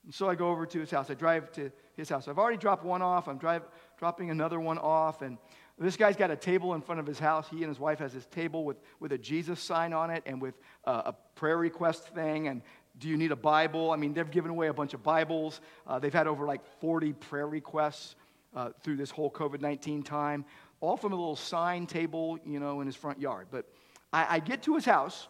And 0.04 0.14
so 0.14 0.28
I 0.28 0.34
go 0.34 0.50
over 0.50 0.66
to 0.66 0.78
his 0.78 0.90
house. 0.90 1.10
I 1.10 1.14
drive 1.14 1.50
to 1.52 1.72
his 1.96 2.10
house. 2.10 2.28
I've 2.28 2.38
already 2.38 2.58
dropped 2.58 2.84
one 2.84 3.00
off. 3.00 3.28
I'm 3.28 3.38
drive, 3.38 3.62
dropping 3.98 4.28
another 4.30 4.60
one 4.60 4.76
off. 4.76 5.22
And 5.22 5.38
this 5.78 5.96
guy's 5.96 6.16
got 6.16 6.30
a 6.30 6.36
table 6.36 6.74
in 6.74 6.82
front 6.82 7.00
of 7.00 7.06
his 7.06 7.18
house. 7.18 7.48
He 7.48 7.62
and 7.62 7.68
his 7.68 7.80
wife 7.80 7.98
has 8.00 8.12
this 8.12 8.26
table 8.26 8.62
with, 8.66 8.76
with 9.00 9.12
a 9.12 9.16
Jesus 9.16 9.58
sign 9.58 9.94
on 9.94 10.10
it 10.10 10.22
and 10.26 10.38
with 10.38 10.54
a 10.84 11.14
prayer 11.34 11.56
request 11.56 12.08
thing. 12.08 12.48
And 12.48 12.60
do 12.98 13.08
you 13.08 13.16
need 13.16 13.32
a 13.32 13.36
Bible? 13.36 13.90
I 13.90 13.96
mean, 13.96 14.12
they've 14.12 14.30
given 14.30 14.50
away 14.50 14.68
a 14.68 14.74
bunch 14.74 14.92
of 14.92 15.02
Bibles. 15.02 15.62
Uh, 15.86 15.98
they've 15.98 16.12
had 16.12 16.26
over 16.26 16.44
like 16.44 16.60
40 16.80 17.14
prayer 17.14 17.48
requests 17.48 18.16
uh, 18.54 18.70
through 18.82 18.96
this 18.96 19.10
whole 19.10 19.30
COVID 19.30 19.62
19 19.62 20.02
time, 20.02 20.44
all 20.82 20.98
from 20.98 21.14
a 21.14 21.16
little 21.16 21.36
sign 21.36 21.86
table, 21.86 22.38
you 22.44 22.60
know, 22.60 22.82
in 22.82 22.86
his 22.86 22.96
front 22.96 23.18
yard. 23.18 23.46
But 23.50 23.64
I, 24.12 24.36
I 24.36 24.38
get 24.40 24.62
to 24.64 24.74
his 24.74 24.84
house, 24.84 25.28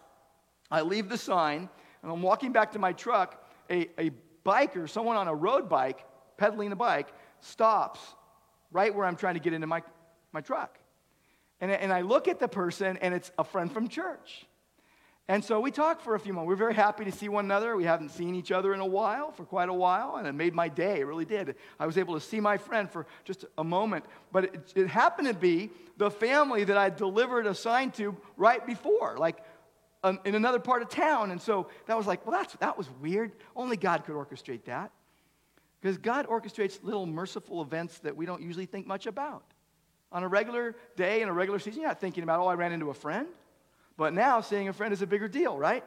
I 0.70 0.82
leave 0.82 1.08
the 1.08 1.18
sign, 1.18 1.68
and 2.02 2.12
I'm 2.12 2.22
walking 2.22 2.52
back 2.52 2.72
to 2.72 2.78
my 2.78 2.92
truck. 2.92 3.44
A, 3.70 3.88
a 3.98 4.10
biker, 4.44 4.88
someone 4.88 5.16
on 5.16 5.28
a 5.28 5.34
road 5.34 5.68
bike, 5.68 6.04
pedaling 6.36 6.72
a 6.72 6.76
bike, 6.76 7.08
stops 7.40 8.00
right 8.70 8.94
where 8.94 9.06
I'm 9.06 9.16
trying 9.16 9.34
to 9.34 9.40
get 9.40 9.52
into 9.52 9.66
my, 9.66 9.82
my 10.32 10.40
truck. 10.40 10.78
And, 11.60 11.70
and 11.70 11.92
I 11.92 12.02
look 12.02 12.28
at 12.28 12.38
the 12.38 12.48
person, 12.48 12.96
and 12.98 13.14
it's 13.14 13.30
a 13.38 13.44
friend 13.44 13.72
from 13.72 13.88
church. 13.88 14.46
And 15.30 15.44
so 15.44 15.60
we 15.60 15.70
talked 15.70 16.00
for 16.00 16.14
a 16.14 16.18
few 16.18 16.32
moments. 16.32 16.48
We 16.48 16.54
are 16.54 16.56
very 16.56 16.74
happy 16.74 17.04
to 17.04 17.12
see 17.12 17.28
one 17.28 17.44
another. 17.44 17.76
We 17.76 17.84
haven't 17.84 18.12
seen 18.12 18.34
each 18.34 18.50
other 18.50 18.72
in 18.72 18.80
a 18.80 18.86
while, 18.86 19.30
for 19.30 19.44
quite 19.44 19.68
a 19.68 19.74
while, 19.74 20.16
and 20.16 20.26
it 20.26 20.32
made 20.32 20.54
my 20.54 20.68
day. 20.68 21.00
It 21.00 21.04
really 21.04 21.26
did. 21.26 21.56
I 21.78 21.84
was 21.84 21.98
able 21.98 22.14
to 22.14 22.20
see 22.20 22.40
my 22.40 22.56
friend 22.56 22.90
for 22.90 23.06
just 23.24 23.44
a 23.58 23.64
moment. 23.64 24.06
But 24.32 24.44
it, 24.44 24.72
it 24.74 24.86
happened 24.88 25.28
to 25.28 25.34
be 25.34 25.70
the 25.98 26.10
family 26.10 26.64
that 26.64 26.78
I 26.78 26.88
delivered 26.88 27.46
a 27.46 27.54
sign 27.54 27.90
to 27.92 28.16
right 28.38 28.64
before, 28.66 29.18
like 29.18 29.38
um, 30.04 30.20
in 30.24 30.34
another 30.34 30.58
part 30.58 30.82
of 30.82 30.88
town. 30.88 31.30
And 31.30 31.40
so 31.40 31.68
that 31.86 31.96
was 31.96 32.06
like, 32.06 32.26
well, 32.26 32.38
that's, 32.38 32.54
that 32.56 32.76
was 32.76 32.88
weird. 33.00 33.32
Only 33.56 33.76
God 33.76 34.04
could 34.04 34.14
orchestrate 34.14 34.64
that. 34.64 34.90
Because 35.80 35.98
God 35.98 36.26
orchestrates 36.26 36.82
little 36.82 37.06
merciful 37.06 37.62
events 37.62 37.98
that 38.00 38.16
we 38.16 38.26
don't 38.26 38.42
usually 38.42 38.66
think 38.66 38.86
much 38.86 39.06
about. 39.06 39.44
On 40.10 40.22
a 40.22 40.28
regular 40.28 40.74
day, 40.96 41.22
in 41.22 41.28
a 41.28 41.32
regular 41.32 41.58
season, 41.58 41.82
you're 41.82 41.90
not 41.90 42.00
thinking 42.00 42.22
about, 42.22 42.40
oh, 42.40 42.46
I 42.46 42.54
ran 42.54 42.72
into 42.72 42.90
a 42.90 42.94
friend. 42.94 43.28
But 43.96 44.14
now 44.14 44.40
seeing 44.40 44.68
a 44.68 44.72
friend 44.72 44.92
is 44.92 45.02
a 45.02 45.06
bigger 45.06 45.28
deal, 45.28 45.56
right? 45.56 45.84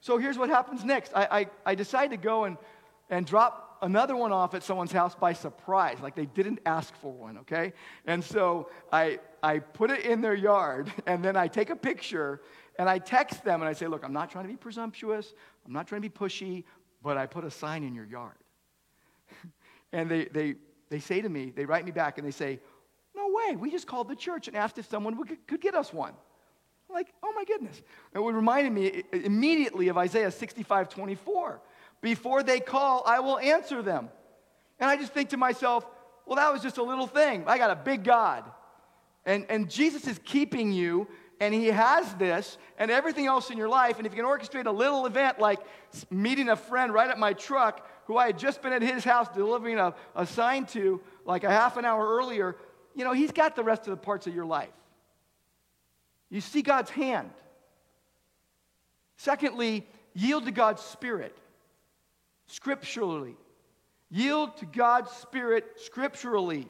So 0.00 0.18
here's 0.18 0.38
what 0.38 0.50
happens 0.50 0.84
next. 0.84 1.12
I, 1.14 1.28
I, 1.30 1.46
I 1.66 1.74
decide 1.74 2.10
to 2.10 2.16
go 2.16 2.44
and, 2.44 2.56
and 3.10 3.26
drop 3.26 3.78
another 3.82 4.16
one 4.16 4.32
off 4.32 4.54
at 4.54 4.62
someone's 4.62 4.92
house 4.92 5.14
by 5.14 5.32
surprise, 5.32 5.98
like 6.00 6.14
they 6.14 6.26
didn't 6.26 6.60
ask 6.66 6.94
for 6.96 7.12
one, 7.12 7.38
okay? 7.38 7.72
And 8.06 8.22
so 8.22 8.70
I, 8.92 9.20
I 9.42 9.60
put 9.60 9.90
it 9.90 10.04
in 10.04 10.20
their 10.20 10.34
yard, 10.34 10.92
and 11.06 11.24
then 11.24 11.36
I 11.36 11.48
take 11.48 11.70
a 11.70 11.76
picture, 11.76 12.40
and 12.78 12.88
I 12.88 12.98
text 12.98 13.44
them, 13.44 13.60
and 13.60 13.68
I 13.68 13.72
say, 13.72 13.86
Look, 13.86 14.04
I'm 14.04 14.12
not 14.12 14.30
trying 14.30 14.44
to 14.44 14.50
be 14.50 14.56
presumptuous, 14.56 15.34
I'm 15.66 15.72
not 15.72 15.86
trying 15.86 16.02
to 16.02 16.08
be 16.08 16.14
pushy, 16.14 16.64
but 17.02 17.16
I 17.16 17.26
put 17.26 17.44
a 17.44 17.50
sign 17.50 17.82
in 17.82 17.94
your 17.94 18.06
yard. 18.06 18.36
and 19.92 20.10
they, 20.10 20.26
they, 20.26 20.54
they 20.88 21.00
say 21.00 21.20
to 21.20 21.28
me, 21.28 21.52
they 21.54 21.64
write 21.64 21.84
me 21.84 21.90
back, 21.90 22.18
and 22.18 22.26
they 22.26 22.32
say, 22.32 22.60
No 23.14 23.30
way, 23.32 23.56
we 23.56 23.70
just 23.70 23.86
called 23.86 24.08
the 24.08 24.16
church 24.16 24.48
and 24.48 24.56
asked 24.56 24.78
if 24.78 24.88
someone 24.88 25.16
would, 25.18 25.46
could 25.46 25.60
get 25.60 25.74
us 25.74 25.92
one. 25.92 26.14
I'm 26.88 26.94
like, 26.94 27.12
oh 27.22 27.32
my 27.34 27.44
goodness. 27.44 27.82
It 28.14 28.18
would 28.18 28.34
remind 28.34 28.74
me 28.74 29.02
immediately 29.12 29.88
of 29.88 29.98
Isaiah 29.98 30.30
65 30.30 30.88
24. 30.88 31.60
Before 32.00 32.42
they 32.42 32.60
call, 32.60 33.02
I 33.06 33.20
will 33.20 33.38
answer 33.38 33.82
them. 33.82 34.08
And 34.78 34.88
I 34.88 34.96
just 34.96 35.12
think 35.12 35.30
to 35.30 35.36
myself, 35.36 35.86
well, 36.24 36.36
that 36.36 36.52
was 36.52 36.62
just 36.62 36.78
a 36.78 36.82
little 36.82 37.06
thing. 37.06 37.44
I 37.46 37.58
got 37.58 37.70
a 37.70 37.76
big 37.76 38.04
God. 38.04 38.44
And, 39.26 39.44
and 39.48 39.68
Jesus 39.68 40.06
is 40.06 40.18
keeping 40.24 40.72
you, 40.72 41.08
and 41.40 41.54
He 41.54 41.66
has 41.66 42.12
this 42.14 42.58
and 42.78 42.90
everything 42.90 43.26
else 43.26 43.50
in 43.50 43.58
your 43.58 43.68
life. 43.68 43.98
And 43.98 44.06
if 44.06 44.12
you 44.12 44.22
can 44.22 44.30
orchestrate 44.30 44.66
a 44.66 44.70
little 44.70 45.06
event 45.06 45.38
like 45.38 45.60
meeting 46.10 46.48
a 46.48 46.56
friend 46.56 46.92
right 46.92 47.10
at 47.10 47.18
my 47.18 47.32
truck 47.32 47.86
who 48.06 48.16
I 48.16 48.26
had 48.26 48.38
just 48.38 48.62
been 48.62 48.72
at 48.72 48.80
his 48.80 49.04
house 49.04 49.28
delivering 49.28 49.78
a, 49.78 49.94
a 50.16 50.26
sign 50.26 50.64
to 50.66 51.00
like 51.26 51.44
a 51.44 51.50
half 51.50 51.76
an 51.76 51.84
hour 51.84 52.16
earlier, 52.16 52.56
you 52.94 53.04
know, 53.04 53.12
He's 53.12 53.32
got 53.32 53.54
the 53.54 53.62
rest 53.62 53.82
of 53.82 53.90
the 53.90 53.98
parts 53.98 54.26
of 54.26 54.34
your 54.34 54.46
life. 54.46 54.72
You 56.30 56.40
see 56.40 56.62
God's 56.62 56.90
hand. 56.90 57.30
Secondly, 59.16 59.86
yield 60.14 60.46
to 60.46 60.52
God's 60.52 60.82
Spirit 60.82 61.36
scripturally. 62.46 63.36
Yield 64.10 64.56
to 64.58 64.66
God's 64.66 65.10
Spirit 65.12 65.66
scripturally. 65.76 66.66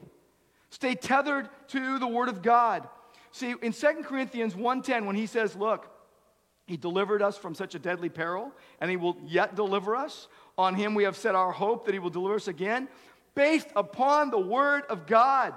Stay 0.71 0.95
tethered 0.95 1.49
to 1.69 1.99
the 1.99 2.07
Word 2.07 2.29
of 2.29 2.43
God. 2.43 2.89
See, 3.33 3.55
in 3.63 3.73
2 3.73 4.05
Corinthians 4.05 4.55
1:10, 4.55 5.07
when 5.07 5.17
he 5.17 5.27
says, 5.27 5.55
Look, 5.55 5.91
he 6.67 6.77
delivered 6.77 7.23
us 7.23 7.39
from 7.39 7.55
such 7.55 7.75
a 7.75 7.79
deadly 7.79 8.09
peril, 8.09 8.53
and 8.81 8.91
he 8.91 8.97
will 8.97 9.17
yet 9.25 9.55
deliver 9.55 9.97
us. 9.97 10.29
On 10.57 10.75
him 10.75 10.95
we 10.95 11.05
have 11.05 11.17
set 11.17 11.35
our 11.35 11.53
hope 11.53 11.87
that 11.87 11.95
he 11.95 11.99
will 11.99 12.11
deliver 12.11 12.35
us 12.35 12.49
again, 12.49 12.89
based 13.35 13.69
upon 13.77 14.31
the 14.31 14.39
Word 14.39 14.85
of 14.91 15.07
God. 15.07 15.55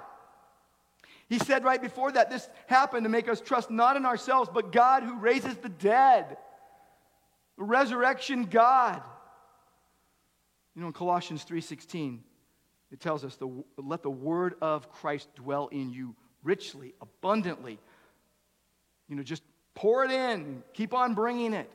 He 1.28 1.38
said 1.38 1.64
right 1.64 1.80
before 1.80 2.12
that, 2.12 2.30
this 2.30 2.48
happened 2.66 3.04
to 3.04 3.10
make 3.10 3.28
us 3.28 3.40
trust 3.40 3.70
not 3.70 3.96
in 3.96 4.04
ourselves, 4.04 4.50
but 4.52 4.70
God 4.72 5.02
who 5.02 5.18
raises 5.18 5.56
the 5.56 5.68
dead. 5.68 6.36
The 7.58 7.64
resurrection 7.64 8.44
God. 8.44 9.02
You 10.74 10.80
know, 10.80 10.88
in 10.88 10.92
Colossians 10.92 11.44
3:16, 11.44 12.20
it 12.90 13.00
tells 13.00 13.24
us, 13.24 13.36
the, 13.36 13.48
let 13.78 14.02
the 14.02 14.10
word 14.10 14.54
of 14.60 14.90
Christ 14.90 15.34
dwell 15.34 15.68
in 15.68 15.90
you 15.90 16.14
richly, 16.42 16.94
abundantly. 17.00 17.78
You 19.08 19.16
know, 19.16 19.22
just 19.22 19.42
pour 19.74 20.04
it 20.04 20.10
in, 20.10 20.62
keep 20.72 20.94
on 20.94 21.14
bringing 21.14 21.52
it. 21.52 21.70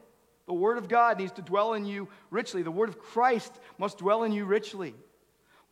The 0.46 0.54
word 0.54 0.78
of 0.78 0.88
God 0.88 1.20
needs 1.20 1.34
to 1.34 1.42
dwell 1.42 1.74
in 1.74 1.86
you 1.86 2.08
richly. 2.32 2.64
The 2.64 2.72
word 2.72 2.90
of 2.90 3.00
Christ 3.00 3.54
must 3.78 3.98
dwell 3.98 4.24
in 4.24 4.32
you 4.32 4.46
richly. 4.46 4.96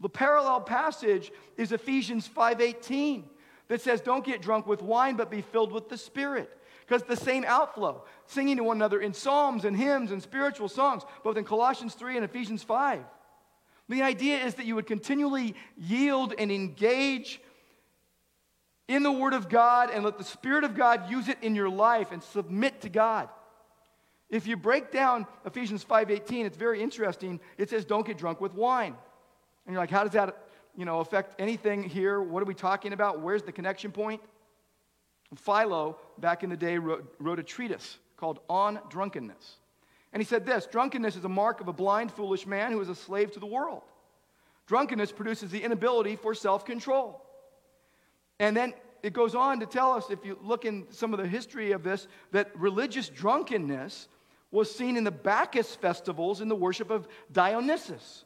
The 0.01 0.09
parallel 0.09 0.61
passage 0.61 1.31
is 1.57 1.71
Ephesians 1.71 2.27
5:18 2.27 3.23
that 3.67 3.81
says, 3.81 4.01
Don't 4.01 4.25
get 4.25 4.41
drunk 4.41 4.67
with 4.67 4.81
wine, 4.81 5.15
but 5.15 5.31
be 5.31 5.41
filled 5.41 5.71
with 5.71 5.89
the 5.89 5.97
Spirit. 5.97 6.51
Because 6.85 7.03
the 7.03 7.15
same 7.15 7.43
outflow, 7.47 8.03
singing 8.27 8.57
to 8.57 8.63
one 8.63 8.77
another 8.77 8.99
in 8.99 9.13
psalms 9.13 9.65
and 9.65 9.75
hymns 9.75 10.11
and 10.11 10.21
spiritual 10.21 10.69
songs, 10.69 11.03
both 11.23 11.35
in 11.35 11.43
Colossians 11.43 11.95
3 11.95 12.17
and 12.17 12.25
Ephesians 12.25 12.61
5. 12.61 13.03
The 13.89 14.03
idea 14.03 14.37
is 14.37 14.55
that 14.55 14.65
you 14.65 14.75
would 14.75 14.85
continually 14.85 15.55
yield 15.77 16.33
and 16.37 16.51
engage 16.51 17.41
in 18.87 19.03
the 19.03 19.11
Word 19.11 19.33
of 19.33 19.49
God 19.49 19.89
and 19.91 20.03
let 20.03 20.17
the 20.17 20.23
Spirit 20.23 20.63
of 20.63 20.75
God 20.75 21.09
use 21.09 21.27
it 21.27 21.37
in 21.41 21.55
your 21.55 21.69
life 21.69 22.11
and 22.11 22.21
submit 22.21 22.81
to 22.81 22.89
God. 22.89 23.29
If 24.29 24.47
you 24.47 24.57
break 24.57 24.91
down 24.91 25.27
Ephesians 25.45 25.83
5:18, 25.83 26.45
it's 26.45 26.57
very 26.57 26.81
interesting. 26.81 27.39
It 27.57 27.69
says, 27.69 27.85
"Don't 27.85 28.05
get 28.05 28.17
drunk 28.17 28.41
with 28.41 28.53
wine." 28.53 28.95
And 29.65 29.73
you're 29.73 29.81
like, 29.81 29.89
how 29.89 30.03
does 30.03 30.13
that 30.13 30.37
you 30.75 30.85
know, 30.85 30.99
affect 30.99 31.39
anything 31.39 31.83
here? 31.83 32.21
What 32.21 32.43
are 32.43 32.45
we 32.45 32.53
talking 32.53 32.93
about? 32.93 33.21
Where's 33.21 33.43
the 33.43 33.51
connection 33.51 33.91
point? 33.91 34.21
Philo, 35.35 35.97
back 36.17 36.43
in 36.43 36.49
the 36.49 36.57
day, 36.57 36.77
wrote, 36.77 37.15
wrote 37.19 37.39
a 37.39 37.43
treatise 37.43 37.97
called 38.17 38.39
On 38.49 38.79
Drunkenness. 38.89 39.57
And 40.13 40.21
he 40.21 40.25
said 40.25 40.45
this 40.45 40.65
drunkenness 40.65 41.17
is 41.17 41.25
a 41.25 41.29
mark 41.29 41.59
of 41.59 41.67
a 41.67 41.73
blind, 41.73 42.11
foolish 42.11 42.45
man 42.45 42.71
who 42.71 42.79
is 42.79 42.87
a 42.87 42.95
slave 42.95 43.31
to 43.31 43.39
the 43.39 43.45
world. 43.45 43.81
Drunkenness 44.67 45.11
produces 45.11 45.51
the 45.51 45.61
inability 45.61 46.15
for 46.15 46.33
self 46.33 46.63
control. 46.63 47.24
And 48.39 48.55
then 48.55 48.73
it 49.03 49.13
goes 49.13 49.35
on 49.35 49.59
to 49.59 49.65
tell 49.65 49.91
us, 49.91 50.09
if 50.09 50.25
you 50.25 50.37
look 50.41 50.65
in 50.65 50.87
some 50.89 51.13
of 51.13 51.19
the 51.19 51.27
history 51.27 51.71
of 51.71 51.83
this, 51.83 52.07
that 52.31 52.51
religious 52.57 53.07
drunkenness 53.07 54.07
was 54.51 54.73
seen 54.73 54.97
in 54.97 55.03
the 55.03 55.11
Bacchus 55.11 55.75
festivals 55.75 56.41
in 56.41 56.47
the 56.47 56.55
worship 56.55 56.89
of 56.89 57.07
Dionysus. 57.31 58.23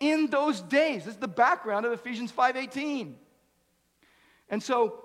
In 0.00 0.28
those 0.28 0.60
days, 0.60 1.04
this 1.04 1.14
is 1.14 1.20
the 1.20 1.28
background 1.28 1.86
of 1.86 1.92
Ephesians 1.92 2.32
5:18. 2.32 3.14
And 4.48 4.62
so 4.62 5.02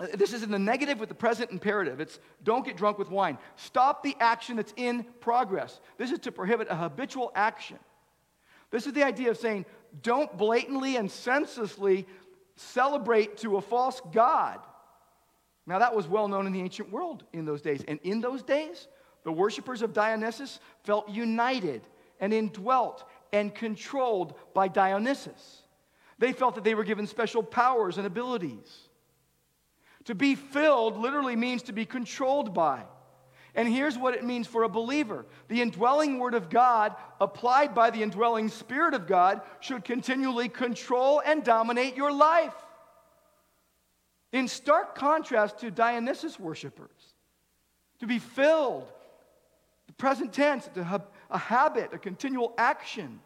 uh, 0.00 0.06
this 0.14 0.32
is 0.32 0.42
in 0.42 0.50
the 0.50 0.58
negative 0.58 0.98
with 0.98 1.08
the 1.08 1.14
present 1.14 1.50
imperative. 1.50 2.00
It's 2.00 2.18
don't 2.42 2.64
get 2.64 2.76
drunk 2.76 2.98
with 2.98 3.10
wine. 3.10 3.38
Stop 3.56 4.02
the 4.02 4.16
action 4.20 4.56
that's 4.56 4.74
in 4.76 5.04
progress. 5.20 5.80
This 5.98 6.10
is 6.10 6.18
to 6.20 6.32
prohibit 6.32 6.68
a 6.70 6.74
habitual 6.74 7.30
action. 7.34 7.78
This 8.70 8.86
is 8.86 8.94
the 8.94 9.04
idea 9.04 9.30
of 9.30 9.36
saying 9.36 9.66
don't 10.00 10.36
blatantly 10.38 10.96
and 10.96 11.10
senselessly 11.10 12.06
celebrate 12.62 13.38
to 13.38 13.56
a 13.56 13.60
false 13.60 14.00
god. 14.12 14.60
Now, 15.66 15.78
that 15.78 15.94
was 15.94 16.08
well 16.08 16.28
known 16.28 16.46
in 16.46 16.52
the 16.52 16.60
ancient 16.60 16.90
world 16.90 17.24
in 17.32 17.44
those 17.44 17.62
days. 17.62 17.84
And 17.86 18.00
in 18.02 18.20
those 18.20 18.42
days, 18.42 18.88
the 19.24 19.32
worshippers 19.32 19.82
of 19.82 19.92
Dionysus 19.92 20.58
felt 20.84 21.08
united 21.08 21.82
and 22.20 22.32
indwelt 22.32 23.04
and 23.32 23.54
controlled 23.54 24.34
by 24.54 24.68
Dionysus. 24.68 25.62
They 26.18 26.32
felt 26.32 26.56
that 26.56 26.64
they 26.64 26.74
were 26.74 26.84
given 26.84 27.06
special 27.06 27.42
powers 27.42 27.98
and 27.98 28.06
abilities. 28.06 28.88
To 30.04 30.14
be 30.14 30.34
filled 30.34 30.96
literally 30.96 31.36
means 31.36 31.62
to 31.64 31.72
be 31.72 31.84
controlled 31.84 32.52
by. 32.52 32.82
And 33.54 33.68
here's 33.68 33.98
what 33.98 34.14
it 34.14 34.24
means 34.24 34.46
for 34.46 34.62
a 34.62 34.68
believer 34.68 35.26
the 35.48 35.60
indwelling 35.60 36.18
Word 36.18 36.34
of 36.34 36.48
God, 36.48 36.94
applied 37.20 37.74
by 37.74 37.90
the 37.90 38.02
indwelling 38.02 38.48
Spirit 38.48 38.94
of 38.94 39.06
God, 39.06 39.42
should 39.60 39.84
continually 39.84 40.48
control 40.48 41.22
and 41.24 41.44
dominate 41.44 41.96
your 41.96 42.12
life. 42.12 42.54
In 44.32 44.48
stark 44.48 44.94
contrast 44.94 45.58
to 45.58 45.70
Dionysus 45.70 46.40
worshippers, 46.40 47.14
to 48.00 48.06
be 48.06 48.18
filled, 48.18 48.90
the 49.86 49.92
present 49.92 50.32
tense, 50.32 50.68
a 51.30 51.38
habit, 51.38 51.90
a 51.92 51.98
continual 51.98 52.54
action. 52.56 53.20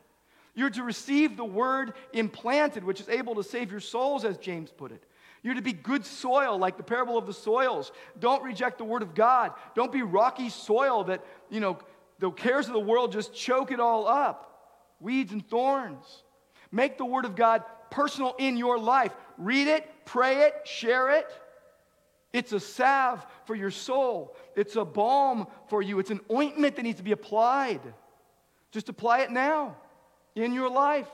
You're 0.57 0.71
to 0.71 0.83
receive 0.83 1.37
the 1.37 1.45
word 1.45 1.93
implanted, 2.13 2.83
which 2.83 3.01
is 3.01 3.09
able 3.09 3.37
to 3.37 3.45
save 3.45 3.71
your 3.71 3.81
souls, 3.81 4.25
as 4.25 4.39
James 4.39 4.73
put 4.73 4.91
it. 4.91 5.05
You're 5.47 5.55
to 5.55 5.63
be 5.63 5.75
good 5.75 6.05
soil, 6.05 6.59
like 6.59 6.77
the 6.77 6.83
parable 6.83 7.17
of 7.17 7.25
the 7.25 7.33
soils. 7.33 7.93
Don't 8.19 8.43
reject 8.43 8.79
the 8.79 8.85
word 8.85 9.03
of 9.03 9.15
God. 9.15 9.53
Don't 9.77 9.93
be 9.93 10.03
rocky 10.03 10.49
soil 10.49 11.05
that, 11.05 11.25
you 11.51 11.61
know, 11.61 11.79
the 12.19 12.33
cares 12.33 12.67
of 12.67 12.73
the 12.73 12.81
world 12.81 13.13
just 13.13 13.33
choke 13.33 13.71
it 13.71 13.79
all 13.79 14.09
up. 14.09 14.97
Weeds 14.99 15.31
and 15.31 15.49
thorns. 15.49 16.25
Make 16.73 16.99
the 16.99 17.05
word 17.05 17.25
of 17.25 17.37
God 17.37 17.63
personal 17.93 18.35
in 18.41 18.57
your 18.57 18.77
life. 18.77 19.15
Read 19.39 19.69
it, 19.69 19.89
pray 20.05 20.47
it, 20.47 20.63
share 20.65 21.11
it. 21.11 21.29
It's 22.33 22.51
a 22.51 22.59
salve 22.59 23.25
for 23.45 23.55
your 23.55 23.71
soul. 23.71 24.35
It's 24.57 24.75
a 24.75 24.85
balm 24.85 25.47
for 25.69 25.81
you. 25.81 26.01
It's 26.01 26.11
an 26.11 26.23
ointment 26.29 26.75
that 26.75 26.83
needs 26.83 26.99
to 26.99 27.05
be 27.05 27.13
applied. 27.13 27.83
Just 28.73 28.89
apply 28.89 29.21
it 29.21 29.31
now 29.31 29.77
in 30.35 30.53
your 30.53 30.69
life. 30.69 31.07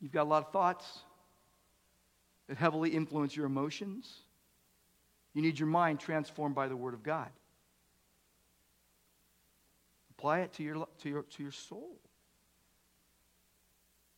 You've 0.00 0.10
got 0.10 0.24
a 0.24 0.28
lot 0.28 0.44
of 0.44 0.52
thoughts 0.52 1.04
that 2.48 2.56
heavily 2.56 2.90
influence 2.90 3.36
your 3.36 3.46
emotions. 3.46 4.20
You 5.34 5.42
need 5.42 5.58
your 5.58 5.68
mind 5.68 6.00
transformed 6.00 6.54
by 6.54 6.68
the 6.68 6.76
Word 6.76 6.94
of 6.94 7.02
God. 7.02 7.30
Apply 10.10 10.40
it 10.40 10.52
to 10.54 10.62
your, 10.62 10.86
to 11.02 11.08
your, 11.08 11.22
to 11.22 11.42
your 11.42 11.52
soul. 11.52 11.96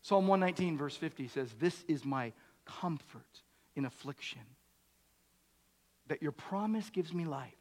Psalm 0.02 0.26
119, 0.26 0.76
verse 0.76 0.96
50 0.96 1.28
says, 1.28 1.54
This 1.58 1.82
is 1.88 2.04
my 2.04 2.32
comfort 2.66 3.42
in 3.74 3.86
affliction, 3.86 4.42
that 6.08 6.22
your 6.22 6.32
promise 6.32 6.90
gives 6.90 7.12
me 7.14 7.24
life. 7.24 7.54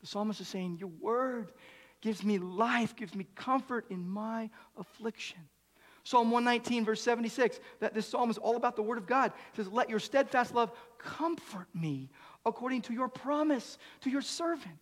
The 0.00 0.08
psalmist 0.08 0.40
is 0.40 0.48
saying, 0.48 0.78
Your 0.80 0.90
word 1.00 1.52
gives 2.00 2.24
me 2.24 2.38
life, 2.38 2.96
gives 2.96 3.14
me 3.14 3.26
comfort 3.36 3.86
in 3.90 4.08
my 4.08 4.50
affliction. 4.76 5.38
Psalm 6.04 6.30
119, 6.30 6.84
verse 6.84 7.00
76, 7.02 7.60
that 7.80 7.94
this 7.94 8.06
psalm 8.06 8.30
is 8.30 8.38
all 8.38 8.56
about 8.56 8.74
the 8.74 8.82
word 8.82 8.98
of 8.98 9.06
God. 9.06 9.32
It 9.52 9.56
says, 9.56 9.68
Let 9.68 9.88
your 9.88 10.00
steadfast 10.00 10.54
love 10.54 10.72
comfort 10.98 11.68
me 11.74 12.10
according 12.44 12.82
to 12.82 12.92
your 12.92 13.08
promise 13.08 13.78
to 14.00 14.10
your 14.10 14.22
servant. 14.22 14.78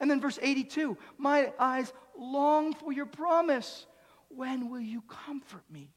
And 0.00 0.10
then 0.10 0.20
verse 0.20 0.38
82, 0.40 0.96
My 1.16 1.52
eyes 1.58 1.92
long 2.18 2.74
for 2.74 2.92
your 2.92 3.06
promise. 3.06 3.86
When 4.28 4.70
will 4.70 4.80
you 4.80 5.02
comfort 5.02 5.64
me? 5.70 5.90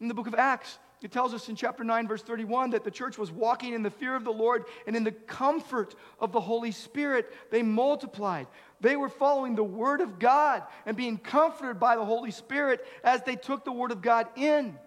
In 0.00 0.08
the 0.08 0.14
book 0.14 0.26
of 0.26 0.34
Acts, 0.34 0.78
it 1.02 1.12
tells 1.12 1.32
us 1.32 1.48
in 1.48 1.56
chapter 1.56 1.82
9, 1.82 2.08
verse 2.08 2.22
31, 2.22 2.70
that 2.70 2.84
the 2.84 2.90
church 2.90 3.16
was 3.16 3.30
walking 3.30 3.72
in 3.72 3.82
the 3.82 3.90
fear 3.90 4.14
of 4.14 4.24
the 4.24 4.32
Lord 4.32 4.64
and 4.86 4.94
in 4.94 5.02
the 5.02 5.12
comfort 5.12 5.94
of 6.18 6.30
the 6.30 6.40
Holy 6.40 6.72
Spirit. 6.72 7.32
They 7.50 7.62
multiplied. 7.62 8.48
They 8.80 8.96
were 8.96 9.08
following 9.08 9.54
the 9.54 9.64
Word 9.64 10.02
of 10.02 10.18
God 10.18 10.62
and 10.84 10.96
being 10.96 11.16
comforted 11.16 11.80
by 11.80 11.96
the 11.96 12.04
Holy 12.04 12.30
Spirit 12.30 12.86
as 13.02 13.22
they 13.22 13.36
took 13.36 13.64
the 13.64 13.72
Word 13.72 13.92
of 13.92 14.02
God 14.02 14.26
in. 14.36 14.78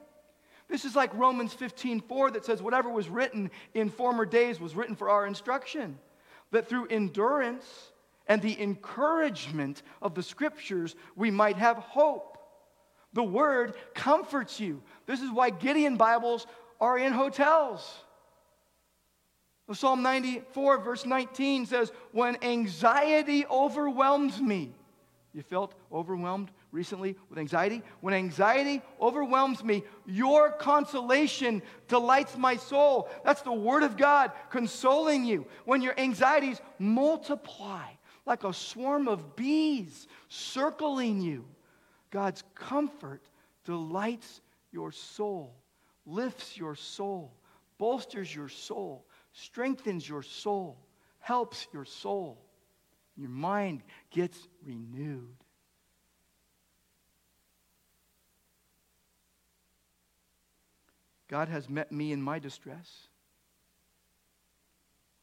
This 0.70 0.86
is 0.86 0.96
like 0.96 1.14
Romans 1.16 1.54
15 1.54 2.02
4 2.02 2.32
that 2.32 2.46
says, 2.46 2.62
Whatever 2.62 2.90
was 2.90 3.10
written 3.10 3.50
in 3.74 3.90
former 3.90 4.26
days 4.26 4.60
was 4.60 4.76
written 4.76 4.96
for 4.96 5.10
our 5.10 5.26
instruction. 5.26 5.98
That 6.52 6.70
through 6.70 6.88
endurance 6.88 7.92
and 8.28 8.42
the 8.42 8.62
encouragement 8.62 9.82
of 10.02 10.14
the 10.14 10.24
Scriptures, 10.24 10.96
we 11.16 11.32
might 11.32 11.58
have 11.58 11.78
hope. 11.78 12.38
The 13.14 13.24
Word 13.24 13.76
comforts 13.94 14.60
you. 14.60 14.82
This 15.06 15.22
is 15.22 15.32
why 15.32 15.50
Gideon 15.50 15.98
Bibles 15.98 16.48
are 16.80 16.98
in 16.98 17.14
hotels. 17.14 18.04
Psalm 19.72 20.04
94, 20.04 20.80
verse 20.80 21.06
19 21.06 21.66
says, 21.66 21.92
When 22.12 22.38
anxiety 22.44 23.46
overwhelms 23.48 24.42
me, 24.42 24.74
you 25.34 25.42
felt 25.42 25.74
overwhelmed 25.92 26.52
recently 26.72 27.16
with 27.30 27.40
anxiety? 27.40 27.82
When 28.02 28.14
anxiety 28.14 28.82
overwhelms 29.02 29.64
me, 29.64 29.84
your 30.06 30.52
consolation 30.52 31.64
delights 31.88 32.38
my 32.38 32.58
soul. 32.58 33.10
That's 33.26 33.42
the 33.42 33.54
Word 33.54 33.84
of 33.84 33.98
God 33.98 34.32
consoling 34.52 35.26
you. 35.26 35.48
When 35.66 35.82
your 35.82 36.00
anxieties 36.00 36.62
multiply 36.78 37.88
like 38.26 38.44
a 38.44 38.54
swarm 38.54 39.08
of 39.08 39.36
bees 39.36 40.08
circling 40.28 41.22
you, 41.22 41.46
God's 42.12 42.44
comfort 42.54 43.22
delights 43.66 44.42
your 44.74 44.92
soul, 44.92 45.56
lifts 46.06 46.58
your 46.58 46.76
soul, 46.76 47.34
bolsters 47.78 48.34
your 48.34 48.50
soul, 48.50 49.06
strengthens 49.32 50.08
your 50.08 50.24
soul, 50.24 50.78
helps 51.20 51.68
your 51.72 51.86
soul. 51.86 52.40
Your 53.16 53.30
mind 53.30 53.84
gets 54.10 54.48
renewed. 54.66 55.36
God 61.28 61.48
has 61.50 61.70
met 61.70 61.92
me 61.92 62.12
in 62.12 62.22
my 62.22 62.40
distress. 62.40 63.08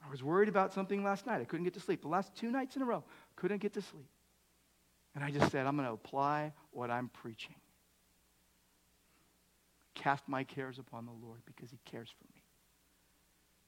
I 0.05 0.11
was 0.11 0.23
worried 0.23 0.49
about 0.49 0.73
something 0.73 1.05
last 1.05 1.27
night. 1.27 1.41
I 1.41 1.45
couldn't 1.45 1.65
get 1.65 1.75
to 1.75 1.81
sleep. 1.81 2.03
The 2.03 2.09
last 2.09 2.35
two 2.35 2.51
nights 2.51 2.75
in 2.75 2.83
a 2.83 2.85
row, 2.85 3.05
couldn't 3.37 3.59
get 3.59 3.75
to 3.75 3.83
sleep. 3.83 4.09
And 5.15 5.23
I 5.23 5.31
just 5.31 5.51
said, 5.53 5.67
I'm 5.67 5.77
going 5.77 5.87
to 5.87 5.95
apply 5.95 6.53
what 6.71 6.91
I'm 6.91 7.09
preaching. 7.09 7.60
Cast 9.95 10.29
my 10.29 10.45
cares 10.45 10.79
upon 10.79 11.07
the 11.07 11.13
Lord 11.13 11.41
because 11.47 11.71
he 11.71 11.79
cares 11.85 12.09
for 12.09 12.25
me. 12.35 12.43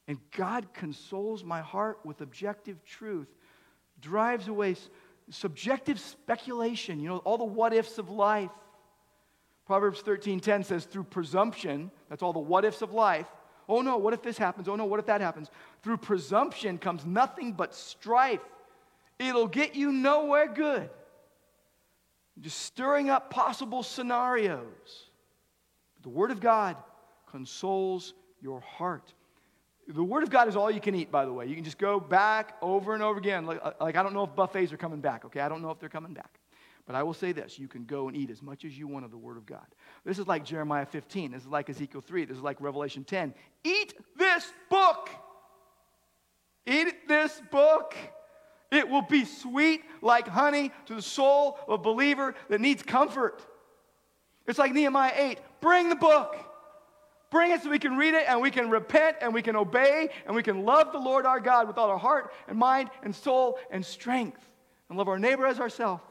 And 0.09 0.19
God 0.37 0.73
consoles 0.75 1.45
my 1.45 1.61
heart 1.61 2.01
with 2.05 2.21
objective 2.21 2.85
truth, 2.85 3.29
drives 4.01 4.49
away 4.49 4.77
subjective 5.31 6.01
speculation, 6.01 7.01
you 7.01 7.09
know, 7.09 7.19
all 7.19 7.39
the 7.39 7.45
what 7.45 7.73
ifs 7.73 7.99
of 7.99 8.11
life. 8.11 8.51
Proverbs 9.67 10.03
13:10 10.03 10.65
says 10.65 10.85
through 10.85 11.05
presumption, 11.05 11.91
that's 12.09 12.23
all 12.23 12.33
the 12.33 12.41
what 12.41 12.65
ifs 12.65 12.83
of 12.83 12.93
life. 12.93 13.29
Oh 13.69 13.81
no, 13.81 13.97
what 13.97 14.13
if 14.13 14.23
this 14.23 14.37
happens? 14.37 14.69
Oh 14.69 14.77
no, 14.77 14.85
what 14.85 14.99
if 14.99 15.07
that 15.07 15.21
happens? 15.21 15.51
Through 15.83 15.99
presumption 15.99 16.79
comes 16.79 17.07
nothing 17.07 17.53
but 17.53 17.75
strife. 17.75 18.41
It'll 19.19 19.47
get 19.47 19.77
you 19.77 19.93
nowhere 19.93 20.49
good 20.49 20.91
just 22.41 22.61
stirring 22.63 23.11
up 23.11 23.31
possible 23.31 23.83
scenarios. 23.83 25.11
The 26.03 26.09
Word 26.09 26.31
of 26.31 26.41
God 26.41 26.77
consoles 27.31 28.15
your 28.41 28.61
heart. 28.61 29.13
The 29.89 30.03
Word 30.03 30.23
of 30.23 30.31
God 30.31 30.49
is 30.49 30.57
all 30.57 30.71
you 30.71 30.81
can 30.81 30.95
eat, 30.95 31.11
by 31.11 31.25
the 31.25 31.33
way. 31.33 31.47
You 31.47 31.55
can 31.55 31.65
just 31.65 31.79
go 31.79 31.99
back 31.99 32.57
over 32.63 32.95
and 32.95 33.03
over 33.03 33.19
again. 33.19 33.47
Like, 33.47 33.61
uh, 33.63 33.73
like, 33.81 33.97
I 33.97 34.03
don't 34.03 34.15
know 34.15 34.25
if 34.25 34.35
buffets 34.35 34.73
are 34.73 34.77
coming 34.77 35.01
back, 35.01 35.25
okay? 35.25 35.41
I 35.41 35.49
don't 35.49 35.63
know 35.63 35.71
if 35.71 35.79
they're 35.79 35.89
coming 35.89 36.15
back. 36.15 36.39
But 36.87 36.97
I 36.97 37.03
will 37.03 37.15
say 37.15 37.33
this 37.33 37.59
you 37.59 37.69
can 37.69 37.85
go 37.85 38.09
and 38.09 38.17
eat 38.17 38.31
as 38.31 38.43
much 38.43 38.65
as 38.65 38.77
you 38.77 38.89
want 38.89 39.05
of 39.05 39.11
the 39.11 39.17
Word 39.17 39.37
of 39.37 39.47
God. 39.47 39.67
This 40.05 40.19
is 40.19 40.27
like 40.27 40.45
Jeremiah 40.45 40.87
15. 40.87 41.33
This 41.33 41.43
is 41.43 41.49
like 41.49 41.71
Ezekiel 41.71 42.01
3. 42.01 42.25
This 42.25 42.37
is 42.37 42.43
like 42.43 42.61
Revelation 42.61 43.05
10. 43.05 43.35
Eat 43.65 43.95
this 44.17 44.53
book. 44.69 45.09
Eat 46.67 47.09
this 47.09 47.41
book. 47.51 47.95
It 48.71 48.89
will 48.89 49.03
be 49.03 49.25
sweet 49.25 49.83
like 50.01 50.27
honey 50.27 50.73
to 50.87 50.95
the 50.95 51.03
soul 51.03 51.59
of 51.69 51.81
a 51.81 51.83
believer 51.83 52.35
that 52.49 52.61
needs 52.61 52.83
comfort. 52.83 53.45
It's 54.47 54.59
like 54.59 54.73
Nehemiah 54.73 55.13
8 55.15 55.39
bring 55.63 55.89
the 55.89 55.97
book, 55.97 56.37
Bring 57.33 57.51
it 57.51 57.63
so 57.63 57.71
we 57.71 57.79
can 57.79 57.97
read 57.97 58.13
it 58.13 58.27
and 58.29 58.43
we 58.43 58.51
can 58.51 58.69
repent 58.69 59.17
and 59.23 59.33
we 59.33 59.41
can 59.41 59.57
obey 59.57 60.11
and 60.27 60.37
we 60.37 60.43
can 60.43 60.67
love 60.67 60.93
the 60.93 60.99
Lord 60.99 61.25
our 61.25 61.41
God 61.41 61.67
with 61.67 61.79
all 61.79 61.89
our 61.89 61.99
heart 61.99 62.31
and 62.47 62.59
mind 62.59 62.91
and 63.03 63.17
soul 63.17 63.59
and 63.71 63.85
strength 63.85 64.47
and 64.91 64.99
love 64.99 65.09
our 65.09 65.19
neighbor 65.19 65.47
as 65.47 65.59
ourselves. 65.59 66.03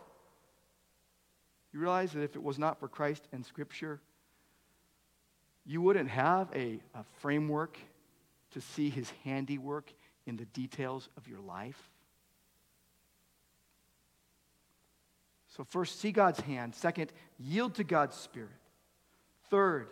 You 1.72 1.80
realize 1.80 2.12
that 2.14 2.24
if 2.24 2.36
it 2.36 2.42
was 2.42 2.58
not 2.58 2.80
for 2.80 2.88
Christ 2.88 3.28
and 3.32 3.46
Scripture, 3.46 4.02
you 5.64 5.80
wouldn't 5.80 6.10
have 6.10 6.50
a, 6.56 6.80
a 6.96 7.04
framework 7.20 7.78
to 8.54 8.60
see 8.60 8.90
his 8.90 9.08
handiwork 9.24 9.94
in 10.26 10.38
the 10.38 10.46
details 10.46 11.08
of 11.18 11.28
your 11.28 11.40
life. 11.40 11.92
So, 15.56 15.64
first, 15.64 16.00
see 16.00 16.12
God's 16.12 16.40
hand. 16.40 16.74
Second, 16.74 17.14
yield 17.38 17.76
to 17.76 17.84
God's 17.84 18.16
Spirit. 18.16 18.50
Third, 19.52 19.90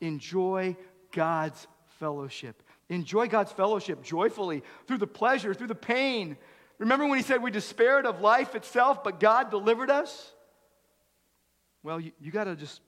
enjoy 0.00 0.76
God's 1.12 1.66
fellowship. 1.98 2.62
Enjoy 2.90 3.26
God's 3.26 3.52
fellowship 3.52 4.02
joyfully 4.02 4.62
through 4.86 4.98
the 4.98 5.06
pleasure, 5.06 5.54
through 5.54 5.68
the 5.68 5.74
pain. 5.74 6.36
Remember 6.78 7.06
when 7.06 7.18
he 7.18 7.24
said 7.24 7.42
we 7.42 7.50
despaired 7.50 8.04
of 8.04 8.20
life 8.20 8.54
itself, 8.54 9.02
but 9.02 9.18
God 9.18 9.50
delivered 9.50 9.90
us? 9.90 10.32
Well, 11.82 11.98
you, 11.98 12.12
you 12.20 12.30
got 12.30 12.44
to 12.44 12.56
just 12.56 12.80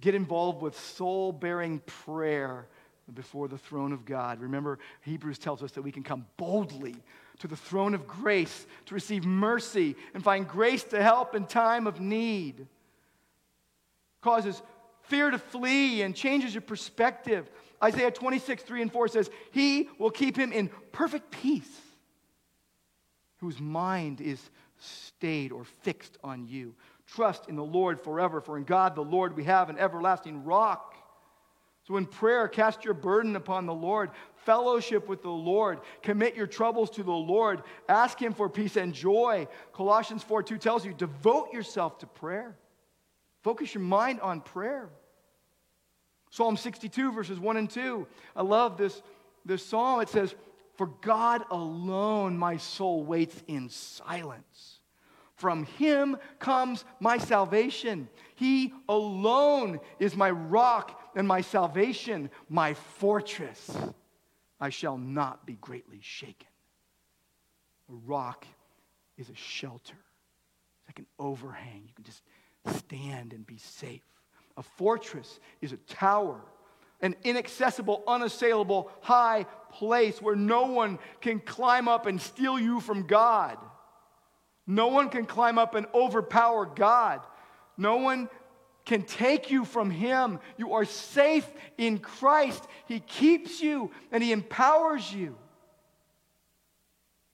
get 0.00 0.14
involved 0.14 0.60
with 0.60 0.78
soul 0.78 1.32
bearing 1.32 1.80
prayer 1.86 2.66
before 3.12 3.46
the 3.46 3.58
throne 3.58 3.92
of 3.92 4.04
God. 4.04 4.40
Remember, 4.40 4.78
Hebrews 5.02 5.38
tells 5.38 5.62
us 5.62 5.72
that 5.72 5.82
we 5.82 5.92
can 5.92 6.02
come 6.02 6.26
boldly 6.36 6.96
to 7.38 7.46
the 7.46 7.56
throne 7.56 7.94
of 7.94 8.06
grace 8.06 8.66
to 8.86 8.94
receive 8.94 9.24
mercy 9.24 9.94
and 10.14 10.24
find 10.24 10.48
grace 10.48 10.82
to 10.84 11.02
help 11.02 11.34
in 11.34 11.44
time 11.44 11.86
of 11.86 12.00
need. 12.00 12.66
Causes 14.22 14.60
fear 15.08 15.30
to 15.30 15.38
flee 15.38 16.02
and 16.02 16.14
changes 16.14 16.54
your 16.54 16.62
perspective. 16.62 17.50
Isaiah 17.82 18.10
26, 18.10 18.62
3 18.62 18.82
and 18.82 18.92
4 18.92 19.08
says, 19.08 19.30
He 19.50 19.88
will 19.98 20.10
keep 20.10 20.36
him 20.36 20.52
in 20.52 20.70
perfect 20.92 21.30
peace, 21.30 21.80
whose 23.38 23.60
mind 23.60 24.20
is 24.20 24.40
stayed 24.78 25.52
or 25.52 25.64
fixed 25.64 26.16
on 26.22 26.46
you. 26.46 26.74
Trust 27.06 27.48
in 27.48 27.56
the 27.56 27.64
Lord 27.64 28.00
forever, 28.00 28.40
for 28.40 28.56
in 28.56 28.64
God 28.64 28.94
the 28.94 29.02
Lord 29.02 29.36
we 29.36 29.44
have 29.44 29.70
an 29.70 29.78
everlasting 29.78 30.44
rock. 30.44 30.94
So, 31.86 31.96
in 31.96 32.06
prayer, 32.06 32.48
cast 32.48 32.84
your 32.84 32.94
burden 32.94 33.36
upon 33.36 33.66
the 33.66 33.74
Lord, 33.74 34.10
fellowship 34.44 35.08
with 35.08 35.22
the 35.22 35.30
Lord, 35.30 35.78
commit 36.02 36.34
your 36.34 36.48
troubles 36.48 36.90
to 36.90 37.04
the 37.04 37.12
Lord, 37.12 37.62
ask 37.88 38.20
Him 38.20 38.32
for 38.32 38.48
peace 38.48 38.76
and 38.76 38.92
joy. 38.92 39.46
Colossians 39.72 40.24
4 40.24 40.42
2 40.42 40.58
tells 40.58 40.84
you, 40.84 40.92
devote 40.92 41.52
yourself 41.52 41.98
to 41.98 42.06
prayer. 42.06 42.56
Focus 43.46 43.74
your 43.74 43.84
mind 43.84 44.20
on 44.22 44.40
prayer. 44.40 44.88
Psalm 46.30 46.56
62, 46.56 47.12
verses 47.12 47.38
1 47.38 47.56
and 47.56 47.70
2. 47.70 48.04
I 48.34 48.42
love 48.42 48.76
this, 48.76 49.00
this 49.44 49.64
psalm. 49.64 50.00
It 50.00 50.08
says, 50.08 50.34
For 50.74 50.88
God 51.00 51.44
alone 51.52 52.36
my 52.36 52.56
soul 52.56 53.04
waits 53.04 53.40
in 53.46 53.68
silence. 53.68 54.80
From 55.36 55.62
him 55.62 56.16
comes 56.40 56.84
my 56.98 57.18
salvation. 57.18 58.08
He 58.34 58.74
alone 58.88 59.78
is 60.00 60.16
my 60.16 60.32
rock 60.32 61.00
and 61.14 61.28
my 61.28 61.40
salvation, 61.40 62.30
my 62.48 62.74
fortress. 62.74 63.78
I 64.60 64.70
shall 64.70 64.98
not 64.98 65.46
be 65.46 65.52
greatly 65.60 66.00
shaken. 66.02 66.48
A 67.90 67.94
rock 68.08 68.44
is 69.16 69.30
a 69.30 69.36
shelter, 69.36 69.94
it's 69.94 70.88
like 70.88 70.98
an 70.98 71.06
overhang. 71.20 71.84
You 71.86 71.94
can 71.94 72.02
just 72.02 72.22
stand 72.66 73.32
and 73.32 73.46
be 73.46 73.58
safe. 73.58 74.02
A 74.56 74.62
fortress 74.62 75.40
is 75.60 75.72
a 75.72 75.76
tower, 75.76 76.40
an 77.00 77.14
inaccessible, 77.24 78.02
unassailable, 78.06 78.90
high 79.00 79.44
place 79.70 80.20
where 80.22 80.36
no 80.36 80.66
one 80.66 80.98
can 81.20 81.40
climb 81.40 81.88
up 81.88 82.06
and 82.06 82.20
steal 82.20 82.58
you 82.58 82.80
from 82.80 83.06
God. 83.06 83.58
No 84.66 84.88
one 84.88 85.10
can 85.10 85.26
climb 85.26 85.58
up 85.58 85.74
and 85.74 85.86
overpower 85.94 86.66
God. 86.66 87.20
No 87.76 87.96
one 87.96 88.28
can 88.84 89.02
take 89.02 89.50
you 89.50 89.64
from 89.64 89.90
Him. 89.90 90.40
You 90.56 90.72
are 90.74 90.84
safe 90.84 91.46
in 91.76 91.98
Christ. 91.98 92.64
He 92.86 93.00
keeps 93.00 93.60
you 93.60 93.90
and 94.10 94.22
He 94.22 94.32
empowers 94.32 95.12
you. 95.12 95.36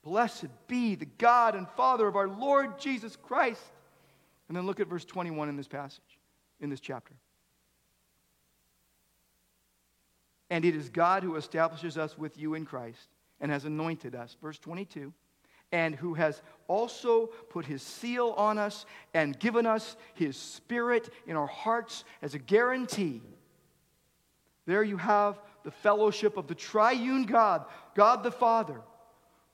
Blessed 0.03 0.49
be 0.67 0.97
the 0.97 1.07
God 1.07 1.55
and 1.55 1.69
Father 1.71 2.09
of 2.09 2.17
our 2.17 2.29
Lord 2.29 2.81
Jesus 2.81 3.17
Christ 3.17 3.63
and 4.53 4.57
then 4.59 4.67
look 4.67 4.81
at 4.81 4.87
verse 4.87 5.07
21 5.07 5.49
in 5.49 5.57
this 5.57 5.67
passage, 5.67 6.19
in 6.61 6.69
this 6.69 6.79
chapter. 6.79 7.15
And 10.51 10.67
it 10.67 10.77
is 10.77 10.91
God 10.91 11.23
who 11.23 11.37
establishes 11.37 11.97
us 11.97 12.19
with 12.19 12.37
you 12.37 12.53
in 12.53 12.67
Christ 12.67 13.09
and 13.41 13.51
has 13.51 13.65
anointed 13.65 14.15
us. 14.15 14.37
Verse 14.43 14.59
22 14.59 15.11
and 15.73 15.95
who 15.95 16.13
has 16.13 16.43
also 16.69 17.29
put 17.49 17.65
his 17.65 17.81
seal 17.81 18.35
on 18.37 18.59
us 18.59 18.85
and 19.15 19.39
given 19.39 19.65
us 19.65 19.97
his 20.13 20.37
spirit 20.37 21.09
in 21.27 21.35
our 21.35 21.47
hearts 21.47 22.05
as 22.21 22.35
a 22.35 22.39
guarantee. 22.39 23.23
There 24.67 24.83
you 24.83 24.99
have 24.99 25.41
the 25.65 25.71
fellowship 25.71 26.37
of 26.37 26.47
the 26.47 26.55
triune 26.55 27.25
God, 27.25 27.65
God 27.95 28.23
the 28.23 28.31
Father, 28.31 28.83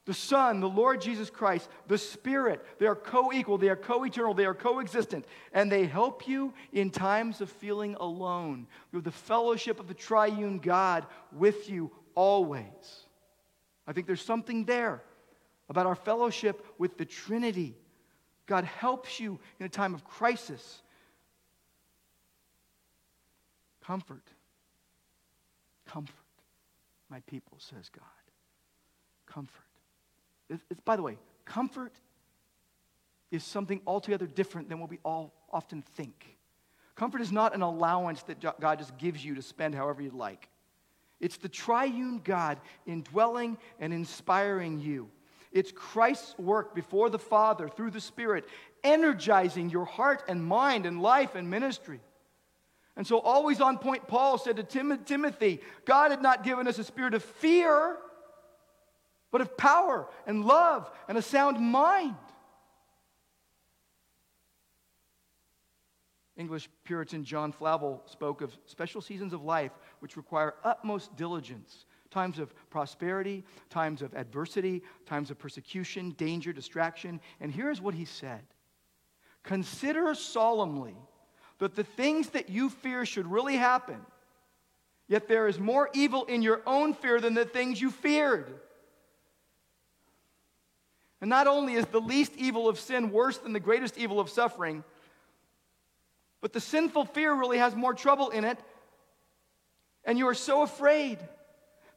the 0.09 0.15
Son, 0.15 0.61
the 0.61 0.69
Lord 0.71 1.03
Jesus 1.03 1.29
Christ, 1.29 1.69
the 1.87 1.99
Spirit, 1.99 2.65
they 2.79 2.87
are 2.87 2.95
co 2.95 3.31
equal, 3.31 3.59
they 3.59 3.69
are 3.69 3.77
co 3.77 4.05
eternal, 4.05 4.33
they 4.33 4.47
are 4.47 4.55
co-existent, 4.55 5.27
and 5.53 5.71
they 5.71 5.85
help 5.85 6.27
you 6.27 6.55
in 6.73 6.89
times 6.89 7.43
of 7.43 7.51
feeling 7.51 7.95
alone. 8.01 8.67
You 8.91 8.97
have 8.97 9.05
the 9.05 9.11
fellowship 9.11 9.79
of 9.79 9.87
the 9.87 9.93
triune 9.93 10.61
God 10.61 11.05
with 11.31 11.69
you 11.69 11.91
always. 12.15 12.65
I 13.87 13.93
think 13.93 14.07
there's 14.07 14.25
something 14.25 14.65
there 14.65 15.03
about 15.69 15.85
our 15.85 15.95
fellowship 15.95 16.65
with 16.79 16.97
the 16.97 17.05
Trinity. 17.05 17.77
God 18.47 18.65
helps 18.65 19.21
you 19.21 19.39
in 19.61 19.67
a 19.67 19.69
time 19.69 19.95
of 19.95 20.07
crisis. 20.07 20.81
Comfort. 23.85 24.25
Comfort, 25.85 26.15
my 27.11 27.21
people, 27.27 27.59
says 27.61 27.91
God. 27.91 28.05
Comfort. 29.27 29.68
It's, 30.49 30.63
it's, 30.71 30.81
by 30.81 30.97
the 30.97 31.03
way, 31.03 31.19
comfort 31.45 31.93
is 33.31 33.45
something 33.45 33.81
altogether 33.87 34.27
different 34.27 34.69
than 34.69 34.79
what 34.79 34.91
we 34.91 34.99
all 35.05 35.33
often 35.53 35.83
think. 35.83 36.37
Comfort 36.95 37.21
is 37.21 37.31
not 37.31 37.55
an 37.55 37.63
allowance 37.63 38.23
that 38.25 38.41
God 38.41 38.79
just 38.79 38.97
gives 38.99 39.25
you 39.25 39.35
to 39.35 39.43
spend 39.43 39.75
however 39.75 40.03
you'd 40.03 40.15
like. 40.15 40.49
It's 41.21 41.37
the 41.37 41.49
triune 41.49 42.21
God 42.23 42.59
indwelling 42.87 43.59
and 43.79 43.93
inspiring 43.93 44.81
you. 44.81 45.11
It's 45.53 45.73
Christ's 45.73 46.39
work 46.39 46.75
before 46.75 47.11
the 47.11 47.19
Father 47.19 47.69
through 47.69 47.91
the 47.91 48.01
Spirit, 48.01 48.47
energizing 48.85 49.71
your 49.71 49.85
heart 49.85 50.23
and 50.29 50.45
mind 50.45 50.87
and 50.87 51.01
life 51.01 51.35
and 51.35 51.49
ministry. 51.51 52.01
And 52.97 53.07
so, 53.07 53.21
always 53.21 53.61
on 53.61 53.79
point, 53.79 54.09
Paul 54.09 54.39
said 54.39 54.57
to 54.57 54.65
Tim- 54.65 55.05
Timothy, 55.05 55.61
God 55.85 56.11
had 56.11 56.21
not 56.21 56.43
given 56.43 56.67
us 56.67 56.79
a 56.79 56.85
spirit 56.85 57.15
of 57.15 57.23
fear, 57.23 57.97
but 59.31 59.41
of 59.41 59.57
power 59.57 60.09
and 60.27 60.45
love 60.45 60.91
and 61.09 61.19
a 61.19 61.23
sound 61.23 61.59
mind. 61.61 62.17
English 66.37 66.69
Puritan 66.85 67.25
John 67.25 67.51
Flavel 67.51 68.01
spoke 68.07 68.43
of 68.43 68.57
special 68.65 69.01
seasons 69.01 69.33
of 69.33 69.43
life 69.43 69.73
which 69.99 70.17
require 70.17 70.55
utmost 70.65 71.17
diligence 71.17 71.85
times 72.11 72.39
of 72.39 72.55
prosperity, 72.71 73.45
times 73.71 74.03
of 74.03 74.15
adversity, 74.15 74.83
times 75.05 75.31
of 75.31 75.39
persecution, 75.39 76.11
danger, 76.13 76.53
distraction. 76.53 77.21
And 77.41 77.53
here's 77.53 77.81
what 77.81 77.95
he 77.95 78.05
said 78.05 78.43
Consider 79.43 80.15
solemnly 80.15 80.97
that 81.59 81.75
the 81.75 81.85
things 81.85 82.31
that 82.31 82.49
you 82.49 82.71
fear 82.71 83.05
should 83.05 83.27
really 83.27 83.57
happen, 83.57 84.01
yet 85.09 85.29
there 85.29 85.49
is 85.49 85.59
more 85.59 85.91
evil 85.93 86.25
in 86.27 86.41
your 86.43 86.63
own 86.67 86.95
fear 86.95 87.21
than 87.21 87.35
the 87.35 87.45
things 87.45 87.81
you 87.81 87.91
feared. 87.91 88.61
And 91.21 91.29
not 91.31 91.47
only 91.47 91.75
is 91.75 91.87
the 91.87 92.01
least 92.01 92.33
evil 92.37 92.69
of 92.69 92.79
sin 92.79 93.11
worse 93.11 93.39
than 93.39 93.53
the 93.53 93.61
greatest 93.61 93.99
evil 93.99 94.21
of 94.21 94.31
suffering, 94.31 94.85
but 96.41 96.53
the 96.53 96.61
sinful 96.61 97.07
fear 97.07 97.35
really 97.35 97.59
has 97.59 97.75
more 97.75 97.95
trouble 97.95 98.31
in 98.31 98.45
it, 98.45 98.59
and 100.05 100.17
you 100.17 100.29
are 100.29 100.35
so 100.35 100.63
afraid. 100.63 101.19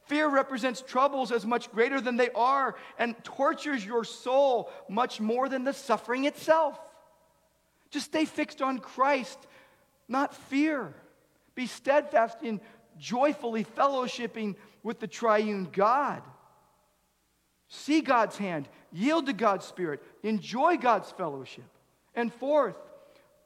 Fear 0.06 0.28
represents 0.28 0.82
troubles 0.82 1.30
as 1.30 1.46
much 1.46 1.70
greater 1.70 2.00
than 2.00 2.16
they 2.16 2.30
are 2.30 2.74
and 2.98 3.14
tortures 3.22 3.86
your 3.86 4.04
soul 4.04 4.70
much 4.88 5.20
more 5.20 5.48
than 5.48 5.62
the 5.62 5.72
suffering 5.72 6.24
itself. 6.24 6.78
Just 7.90 8.06
stay 8.06 8.24
fixed 8.24 8.60
on 8.60 8.78
Christ, 8.78 9.38
not 10.08 10.34
fear. 10.34 10.92
Be 11.54 11.66
steadfast 11.66 12.42
in 12.42 12.60
joyfully 12.98 13.64
fellowshipping 13.64 14.56
with 14.82 14.98
the 14.98 15.06
triune 15.06 15.68
God. 15.70 16.22
See 17.74 18.02
God's 18.02 18.36
hand, 18.36 18.68
yield 18.92 19.24
to 19.26 19.32
God's 19.32 19.64
Spirit, 19.64 20.02
enjoy 20.22 20.76
God's 20.76 21.10
fellowship. 21.10 21.64
And 22.14 22.30
fourth, 22.30 22.76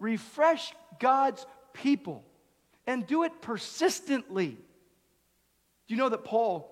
refresh 0.00 0.72
God's 0.98 1.46
people 1.72 2.24
and 2.88 3.06
do 3.06 3.22
it 3.22 3.40
persistently. 3.40 4.48
Do 4.48 5.94
you 5.94 5.96
know 5.96 6.08
that 6.08 6.24
Paul 6.24 6.68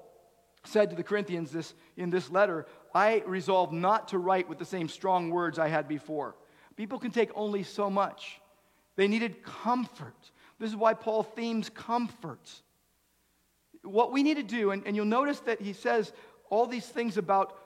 said 0.64 0.90
to 0.90 0.96
the 0.96 1.04
Corinthians 1.04 1.52
this, 1.52 1.74
in 1.96 2.10
this 2.10 2.28
letter, 2.28 2.66
I 2.92 3.22
resolve 3.24 3.72
not 3.72 4.08
to 4.08 4.18
write 4.18 4.48
with 4.48 4.58
the 4.58 4.64
same 4.64 4.88
strong 4.88 5.30
words 5.30 5.56
I 5.56 5.68
had 5.68 5.86
before. 5.86 6.34
People 6.74 6.98
can 6.98 7.12
take 7.12 7.30
only 7.36 7.62
so 7.62 7.88
much. 7.88 8.40
They 8.96 9.06
needed 9.06 9.44
comfort. 9.44 10.16
This 10.58 10.70
is 10.70 10.76
why 10.76 10.94
Paul 10.94 11.22
themes 11.22 11.70
comfort. 11.70 12.50
What 13.82 14.10
we 14.10 14.24
need 14.24 14.38
to 14.38 14.42
do, 14.42 14.72
and, 14.72 14.84
and 14.86 14.96
you'll 14.96 15.04
notice 15.04 15.38
that 15.40 15.60
he 15.60 15.72
says 15.72 16.12
all 16.54 16.66
these 16.66 16.86
things 16.86 17.18
about 17.18 17.58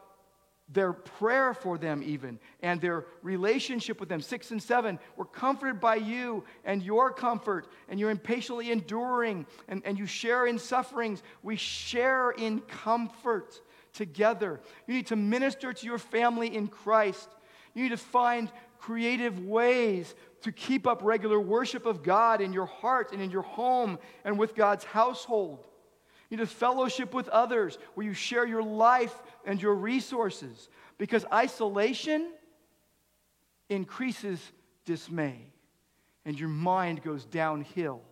their 0.70 0.94
prayer 0.94 1.52
for 1.52 1.76
them, 1.76 2.02
even, 2.02 2.38
and 2.62 2.80
their 2.80 3.04
relationship 3.22 4.00
with 4.00 4.08
them. 4.08 4.22
Six 4.22 4.50
and 4.50 4.62
seven, 4.62 4.98
we're 5.16 5.26
comforted 5.26 5.78
by 5.78 5.96
you 5.96 6.44
and 6.64 6.82
your 6.82 7.12
comfort, 7.12 7.68
and 7.88 8.00
you're 8.00 8.10
impatiently 8.10 8.70
enduring, 8.70 9.46
and, 9.68 9.82
and 9.84 9.98
you 9.98 10.06
share 10.06 10.46
in 10.46 10.58
sufferings. 10.58 11.22
We 11.42 11.56
share 11.56 12.30
in 12.30 12.60
comfort 12.60 13.60
together. 13.92 14.60
You 14.86 14.94
need 14.94 15.08
to 15.08 15.16
minister 15.16 15.74
to 15.74 15.86
your 15.86 15.98
family 15.98 16.54
in 16.54 16.68
Christ. 16.68 17.28
You 17.74 17.82
need 17.82 17.90
to 17.90 17.98
find 17.98 18.50
creative 18.78 19.38
ways 19.44 20.14
to 20.42 20.52
keep 20.52 20.86
up 20.86 21.00
regular 21.02 21.38
worship 21.38 21.84
of 21.84 22.02
God 22.02 22.40
in 22.40 22.54
your 22.54 22.66
heart 22.66 23.12
and 23.12 23.20
in 23.20 23.30
your 23.30 23.42
home 23.42 23.98
and 24.24 24.38
with 24.38 24.54
God's 24.54 24.84
household. 24.84 25.66
You 26.30 26.36
need 26.36 26.42
to 26.42 26.46
fellowship 26.46 27.14
with 27.14 27.28
others 27.28 27.78
where 27.94 28.06
you 28.06 28.12
share 28.12 28.46
your 28.46 28.62
life 28.62 29.14
and 29.44 29.60
your 29.60 29.74
resources 29.74 30.68
because 30.98 31.24
isolation 31.32 32.30
increases 33.68 34.40
dismay 34.84 35.38
and 36.24 36.38
your 36.38 36.50
mind 36.50 37.02
goes 37.02 37.24
downhill. 37.24 38.02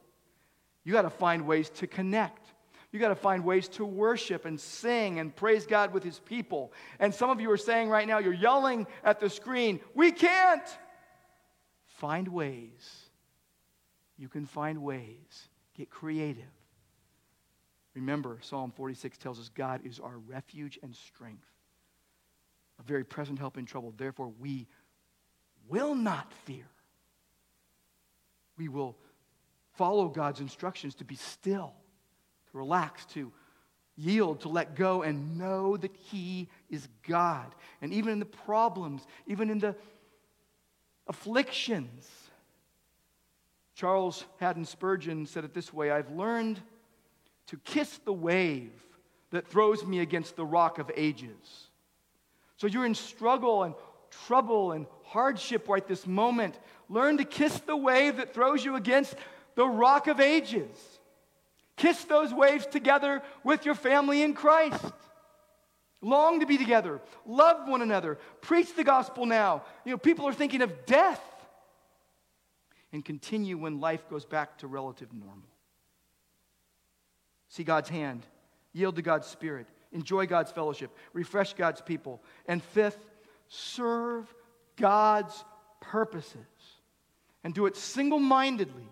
You 0.84 0.92
got 0.92 1.02
to 1.02 1.10
find 1.10 1.46
ways 1.46 1.68
to 1.70 1.86
connect. 1.86 2.46
You 2.92 3.00
got 3.00 3.08
to 3.08 3.14
find 3.14 3.44
ways 3.44 3.68
to 3.70 3.84
worship 3.84 4.46
and 4.46 4.58
sing 4.58 5.18
and 5.18 5.34
praise 5.34 5.66
God 5.66 5.92
with 5.92 6.02
His 6.02 6.20
people. 6.20 6.72
And 6.98 7.14
some 7.14 7.28
of 7.28 7.40
you 7.40 7.50
are 7.50 7.58
saying 7.58 7.90
right 7.90 8.06
now, 8.06 8.18
you're 8.18 8.32
yelling 8.32 8.86
at 9.04 9.20
the 9.20 9.28
screen, 9.28 9.80
we 9.94 10.12
can't. 10.12 10.66
Find 11.86 12.28
ways. 12.28 13.10
You 14.16 14.28
can 14.28 14.46
find 14.46 14.82
ways. 14.82 15.48
Get 15.76 15.90
creative. 15.90 16.44
Remember, 17.96 18.38
Psalm 18.42 18.72
46 18.76 19.16
tells 19.16 19.40
us 19.40 19.48
God 19.48 19.80
is 19.82 19.98
our 19.98 20.18
refuge 20.18 20.78
and 20.82 20.94
strength, 20.94 21.48
a 22.78 22.82
very 22.82 23.04
present 23.04 23.38
help 23.38 23.56
in 23.56 23.64
trouble. 23.64 23.94
Therefore, 23.96 24.30
we 24.38 24.68
will 25.66 25.94
not 25.94 26.30
fear. 26.44 26.66
We 28.58 28.68
will 28.68 28.98
follow 29.76 30.08
God's 30.08 30.40
instructions 30.40 30.94
to 30.96 31.04
be 31.04 31.14
still, 31.14 31.72
to 32.50 32.58
relax, 32.58 33.06
to 33.06 33.32
yield, 33.96 34.40
to 34.40 34.50
let 34.50 34.76
go, 34.76 35.00
and 35.00 35.38
know 35.38 35.78
that 35.78 35.96
He 35.96 36.50
is 36.68 36.86
God. 37.08 37.54
And 37.80 37.94
even 37.94 38.12
in 38.12 38.18
the 38.18 38.26
problems, 38.26 39.06
even 39.26 39.48
in 39.48 39.58
the 39.58 39.74
afflictions, 41.06 42.06
Charles 43.74 44.26
Haddon 44.38 44.66
Spurgeon 44.66 45.24
said 45.24 45.44
it 45.44 45.54
this 45.54 45.72
way 45.72 45.90
I've 45.90 46.10
learned 46.10 46.60
to 47.48 47.56
kiss 47.58 47.98
the 48.04 48.12
wave 48.12 48.72
that 49.30 49.46
throws 49.48 49.84
me 49.84 50.00
against 50.00 50.36
the 50.36 50.44
rock 50.44 50.78
of 50.78 50.90
ages. 50.96 51.68
So 52.56 52.66
you're 52.66 52.86
in 52.86 52.94
struggle 52.94 53.62
and 53.64 53.74
trouble 54.26 54.72
and 54.72 54.86
hardship 55.04 55.68
right 55.68 55.86
this 55.86 56.06
moment. 56.06 56.58
Learn 56.88 57.18
to 57.18 57.24
kiss 57.24 57.58
the 57.60 57.76
wave 57.76 58.16
that 58.16 58.34
throws 58.34 58.64
you 58.64 58.76
against 58.76 59.14
the 59.54 59.66
rock 59.66 60.06
of 60.06 60.20
ages. 60.20 60.68
Kiss 61.76 62.04
those 62.04 62.32
waves 62.32 62.66
together 62.66 63.22
with 63.44 63.66
your 63.66 63.74
family 63.74 64.22
in 64.22 64.32
Christ. 64.32 64.92
Long 66.00 66.40
to 66.40 66.46
be 66.46 66.56
together. 66.56 67.00
Love 67.26 67.68
one 67.68 67.82
another. 67.82 68.18
Preach 68.40 68.74
the 68.74 68.84
gospel 68.84 69.26
now. 69.26 69.64
You 69.84 69.92
know, 69.92 69.98
people 69.98 70.26
are 70.26 70.32
thinking 70.32 70.62
of 70.62 70.86
death. 70.86 71.20
And 72.92 73.04
continue 73.04 73.58
when 73.58 73.80
life 73.80 74.08
goes 74.08 74.24
back 74.24 74.58
to 74.58 74.66
relative 74.66 75.12
normal. 75.12 75.48
See 77.56 77.64
God's 77.64 77.88
hand, 77.88 78.26
yield 78.74 78.96
to 78.96 79.02
God's 79.02 79.26
Spirit, 79.26 79.66
enjoy 79.90 80.26
God's 80.26 80.52
fellowship, 80.52 80.94
refresh 81.14 81.54
God's 81.54 81.80
people. 81.80 82.22
And 82.46 82.62
fifth, 82.62 82.98
serve 83.48 84.26
God's 84.76 85.42
purposes 85.80 86.36
and 87.42 87.54
do 87.54 87.64
it 87.64 87.74
single 87.74 88.18
mindedly. 88.18 88.86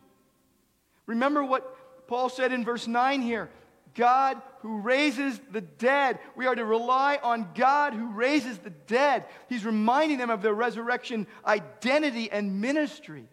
Remember 1.04 1.44
what 1.44 2.06
Paul 2.08 2.30
said 2.30 2.54
in 2.54 2.64
verse 2.64 2.86
9 2.86 3.20
here 3.20 3.50
God 3.94 4.40
who 4.60 4.78
raises 4.78 5.38
the 5.52 5.60
dead. 5.60 6.18
We 6.34 6.46
are 6.46 6.54
to 6.54 6.64
rely 6.64 7.18
on 7.22 7.50
God 7.54 7.92
who 7.92 8.12
raises 8.12 8.56
the 8.56 8.70
dead. 8.70 9.26
He's 9.50 9.66
reminding 9.66 10.16
them 10.16 10.30
of 10.30 10.40
their 10.40 10.54
resurrection 10.54 11.26
identity 11.44 12.32
and 12.32 12.62
ministry. 12.62 13.28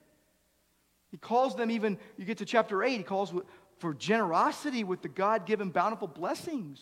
He 1.10 1.18
calls 1.18 1.56
them 1.56 1.72
even, 1.72 1.98
you 2.18 2.26
get 2.26 2.40
to 2.40 2.46
chapter 2.46 2.84
8, 2.84 2.98
he 2.98 3.04
calls 3.04 3.34
for 3.82 3.96
generosity 3.96 4.84
with 4.84 5.02
the 5.02 5.10
God 5.10 5.48
given 5.48 5.72
bountiful 5.72 6.08
blessings. 6.08 6.80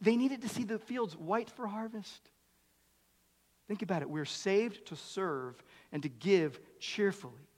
They 0.00 0.16
needed 0.16 0.42
to 0.42 0.48
see 0.48 0.64
the 0.64 0.78
fields 0.78 1.16
white 1.16 1.48
for 1.48 1.68
harvest. 1.68 2.30
Think 3.68 3.82
about 3.82 4.02
it. 4.02 4.10
We're 4.10 4.24
saved 4.24 4.86
to 4.86 4.96
serve 4.96 5.62
and 5.92 6.02
to 6.02 6.08
give 6.08 6.58
cheerfully. 6.80 7.48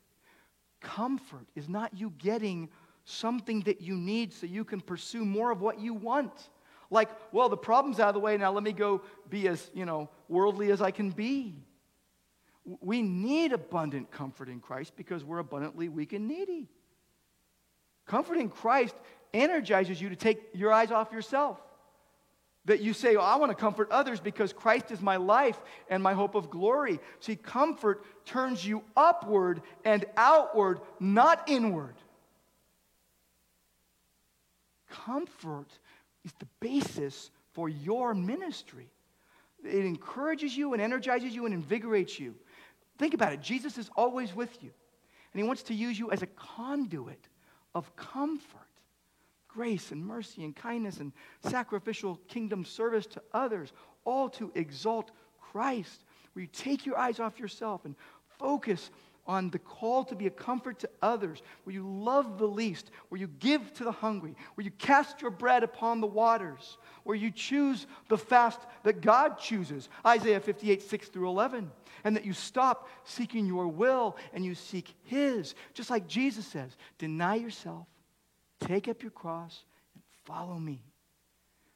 Comfort 0.83 1.47
is 1.57 1.67
not 1.69 1.97
you 1.97 2.13
getting 2.19 2.69
something 3.05 3.61
that 3.61 3.81
you 3.81 3.97
need 3.97 4.35
so 4.35 4.47
you 4.47 4.65
can 4.65 4.83
pursue 4.83 5.25
more 5.25 5.51
of 5.51 5.63
what 5.63 5.81
you 5.81 5.95
want. 5.95 6.51
Like, 6.91 7.09
well, 7.33 7.49
the 7.49 7.57
problem's 7.57 8.01
out 8.01 8.09
of 8.09 8.15
the 8.15 8.21
way, 8.21 8.37
now 8.37 8.53
let 8.53 8.63
me 8.63 8.73
go 8.73 9.01
be 9.31 9.49
as, 9.49 9.71
you 9.73 9.87
know, 9.87 10.11
worldly 10.29 10.71
as 10.73 10.83
I 10.83 10.91
can 10.91 11.11
be. 11.11 11.55
We 12.81 13.01
need 13.01 13.53
abundant 13.53 14.11
comfort 14.11 14.51
in 14.51 14.61
Christ 14.61 14.93
because 14.95 15.25
we're 15.25 15.39
abundantly 15.39 15.89
weak 15.89 16.13
and 16.13 16.29
needy. 16.29 16.69
Comforting 18.11 18.49
Christ 18.49 18.97
energizes 19.33 20.03
you 20.03 20.09
to 20.09 20.17
take 20.17 20.41
your 20.53 20.73
eyes 20.73 20.91
off 20.91 21.13
yourself. 21.13 21.61
That 22.65 22.81
you 22.81 22.93
say, 22.93 23.15
oh, 23.15 23.21
I 23.21 23.37
want 23.37 23.51
to 23.51 23.55
comfort 23.55 23.89
others 23.93 24.19
because 24.19 24.53
Christ 24.53 24.91
is 24.91 25.01
my 25.01 25.15
life 25.15 25.57
and 25.89 26.03
my 26.03 26.13
hope 26.13 26.35
of 26.35 26.51
glory. 26.51 26.99
See, 27.21 27.37
comfort 27.37 28.05
turns 28.27 28.67
you 28.67 28.83
upward 28.97 29.63
and 29.85 30.05
outward, 30.17 30.81
not 30.99 31.49
inward. 31.49 31.95
Comfort 34.91 35.69
is 36.25 36.33
the 36.41 36.49
basis 36.59 37.31
for 37.53 37.69
your 37.69 38.13
ministry. 38.13 38.91
It 39.65 39.85
encourages 39.85 40.57
you 40.57 40.73
and 40.73 40.83
energizes 40.83 41.33
you 41.33 41.45
and 41.45 41.55
invigorates 41.55 42.19
you. 42.19 42.35
Think 42.99 43.15
about 43.15 43.33
it 43.33 43.41
Jesus 43.41 43.79
is 43.79 43.89
always 43.95 44.35
with 44.35 44.53
you, 44.65 44.71
and 45.33 45.41
He 45.41 45.47
wants 45.47 45.63
to 45.65 45.75
use 45.75 45.97
you 45.97 46.11
as 46.11 46.23
a 46.23 46.27
conduit 46.27 47.30
of 47.75 47.95
comfort, 47.97 48.67
grace 49.49 49.91
and 49.91 50.05
mercy 50.05 50.45
and 50.45 50.55
kindness 50.55 50.99
and 50.99 51.13
sacrificial 51.43 52.19
kingdom 52.29 52.65
service 52.65 53.07
to 53.07 53.23
others, 53.33 53.73
all 54.05 54.29
to 54.31 54.51
exalt 54.55 55.11
Christ. 55.41 56.05
Where 56.33 56.43
you 56.43 56.49
take 56.53 56.87
your 56.87 56.97
eyes 56.97 57.21
off 57.21 57.39
yourself 57.39 57.85
and 57.85 57.95
focus 58.39 58.91
on 59.27 59.51
the 59.51 59.59
call 59.59 60.05
to 60.05 60.15
be 60.15 60.27
a 60.27 60.31
comfort 60.31 60.79
to 60.81 60.91
others, 61.03 61.43
where 61.65 61.75
you 61.75 61.87
love 61.87 62.39
the 62.39 62.47
least, 62.47 62.91
where 63.09 63.21
you 63.21 63.29
give 63.39 63.73
to 63.75 63.85
the 63.85 63.93
hungry, 63.93 64.35
where 64.55 64.65
you 64.65 64.71
cast 64.73 65.21
your 65.21 65.31
bread 65.31 65.63
upon 65.63 66.01
the 66.01 66.07
waters, 66.07 66.79
where 67.05 67.17
you 67.17 67.31
choose 67.31 67.87
the 68.09 68.19
fast 68.19 68.61
that 68.83 69.01
God 69.01 69.39
chooses, 69.39 69.89
Isaiah 70.05 70.41
58, 70.41 70.83
6 70.83 71.09
through 71.09 71.29
11, 71.29 71.71
and 72.05 72.17
that 72.17 72.25
you 72.25 72.33
stop 72.33 72.89
seeking 73.05 73.47
your 73.47 73.69
will 73.69 74.17
and 74.33 74.45
you 74.45 74.55
seek 74.55 74.95
His. 75.05 75.55
Just 75.75 75.91
like 75.91 76.07
Jesus 76.07 76.47
says, 76.47 76.77
deny 76.99 77.37
yourself, 77.37 77.87
take 78.61 78.89
up 78.89 79.03
your 79.03 79.13
cross, 79.13 79.65
and 79.95 80.03
follow 80.25 80.59
me. 80.59 80.83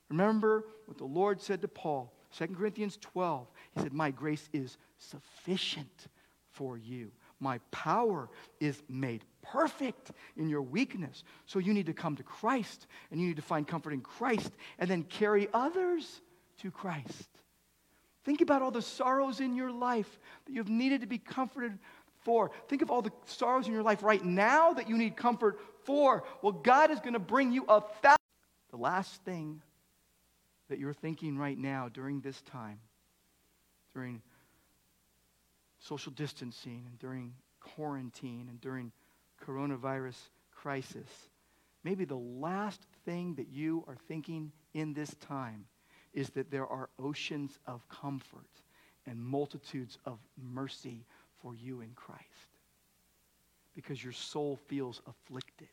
Remember 0.09 0.65
what 0.87 0.99
the 0.99 1.05
Lord 1.05 1.41
said 1.41 1.63
to 1.63 1.69
Paul, 1.69 2.13
2 2.37 2.49
Corinthians 2.49 2.99
12. 3.01 3.47
He 3.75 3.81
said, 3.81 3.93
My 3.93 4.11
grace 4.11 4.49
is 4.53 4.77
sufficient 4.99 6.09
for 6.51 6.79
you. 6.79 7.11
My 7.45 7.59
power 7.71 8.31
is 8.59 8.83
made 8.89 9.23
perfect 9.43 10.13
in 10.39 10.49
your 10.49 10.63
weakness. 10.63 11.25
So 11.45 11.59
you 11.59 11.75
need 11.75 11.85
to 11.87 11.93
come 11.93 12.17
to 12.17 12.23
Christ 12.23 12.87
and 13.11 13.21
you 13.21 13.27
need 13.27 13.37
to 13.37 13.43
find 13.43 13.69
comfort 13.69 13.93
in 13.93 14.01
Christ 14.01 14.51
and 14.79 14.89
then 14.89 15.03
carry 15.03 15.47
others 15.53 16.23
to 16.63 16.71
Christ. 16.71 17.29
Think 18.25 18.41
about 18.41 18.63
all 18.63 18.71
the 18.71 18.81
sorrows 18.81 19.41
in 19.41 19.55
your 19.55 19.71
life 19.71 20.19
that 20.47 20.53
you've 20.53 20.71
needed 20.71 21.03
to 21.03 21.07
be 21.07 21.19
comforted 21.19 21.79
for. 22.23 22.51
Think 22.69 22.81
of 22.81 22.91
all 22.91 23.03
the 23.03 23.13
sorrows 23.27 23.67
in 23.67 23.75
your 23.75 23.83
life 23.83 24.03
right 24.03 24.25
now 24.25 24.73
that 24.73 24.89
you 24.89 24.97
need 24.97 25.15
comfort 25.15 25.61
for. 25.85 26.25
Well, 26.41 26.53
God 26.53 26.91
is 26.91 26.99
going 27.01 27.13
to 27.13 27.19
bring 27.19 27.53
you 27.53 27.67
a 27.69 27.83
thousand. 27.83 28.17
The 28.71 28.79
last 28.79 29.23
thing 29.25 29.61
that 30.71 30.79
you're 30.79 30.95
thinking 30.95 31.37
right 31.37 31.59
now 31.59 31.91
during 31.93 32.23
this 32.23 32.41
time, 32.41 32.79
during 33.93 34.23
social 35.87 36.13
distancing 36.13 36.85
and 36.89 36.99
during 36.99 37.35
quarantine 37.61 38.47
and 38.49 38.61
during 38.61 38.91
coronavirus 39.45 40.17
crisis, 40.51 41.09
maybe 41.83 42.05
the 42.05 42.15
last 42.17 42.81
thing 43.05 43.35
that 43.35 43.49
you 43.49 43.85
are 43.87 43.97
thinking 44.09 44.51
in 44.73 44.95
this 44.95 45.15
time 45.17 45.67
is 46.15 46.31
that 46.31 46.51
there 46.51 46.67
are 46.67 46.89
oceans 46.99 47.59
of 47.67 47.87
comfort 47.89 48.49
and 49.07 49.21
multitudes 49.21 49.99
of 50.07 50.19
mercy 50.41 51.05
for 51.43 51.55
you 51.55 51.81
in 51.81 51.91
Christ. 51.95 52.23
Because 53.75 54.03
your 54.03 54.13
soul 54.13 54.59
feels 54.69 55.03
afflicted. 55.07 55.69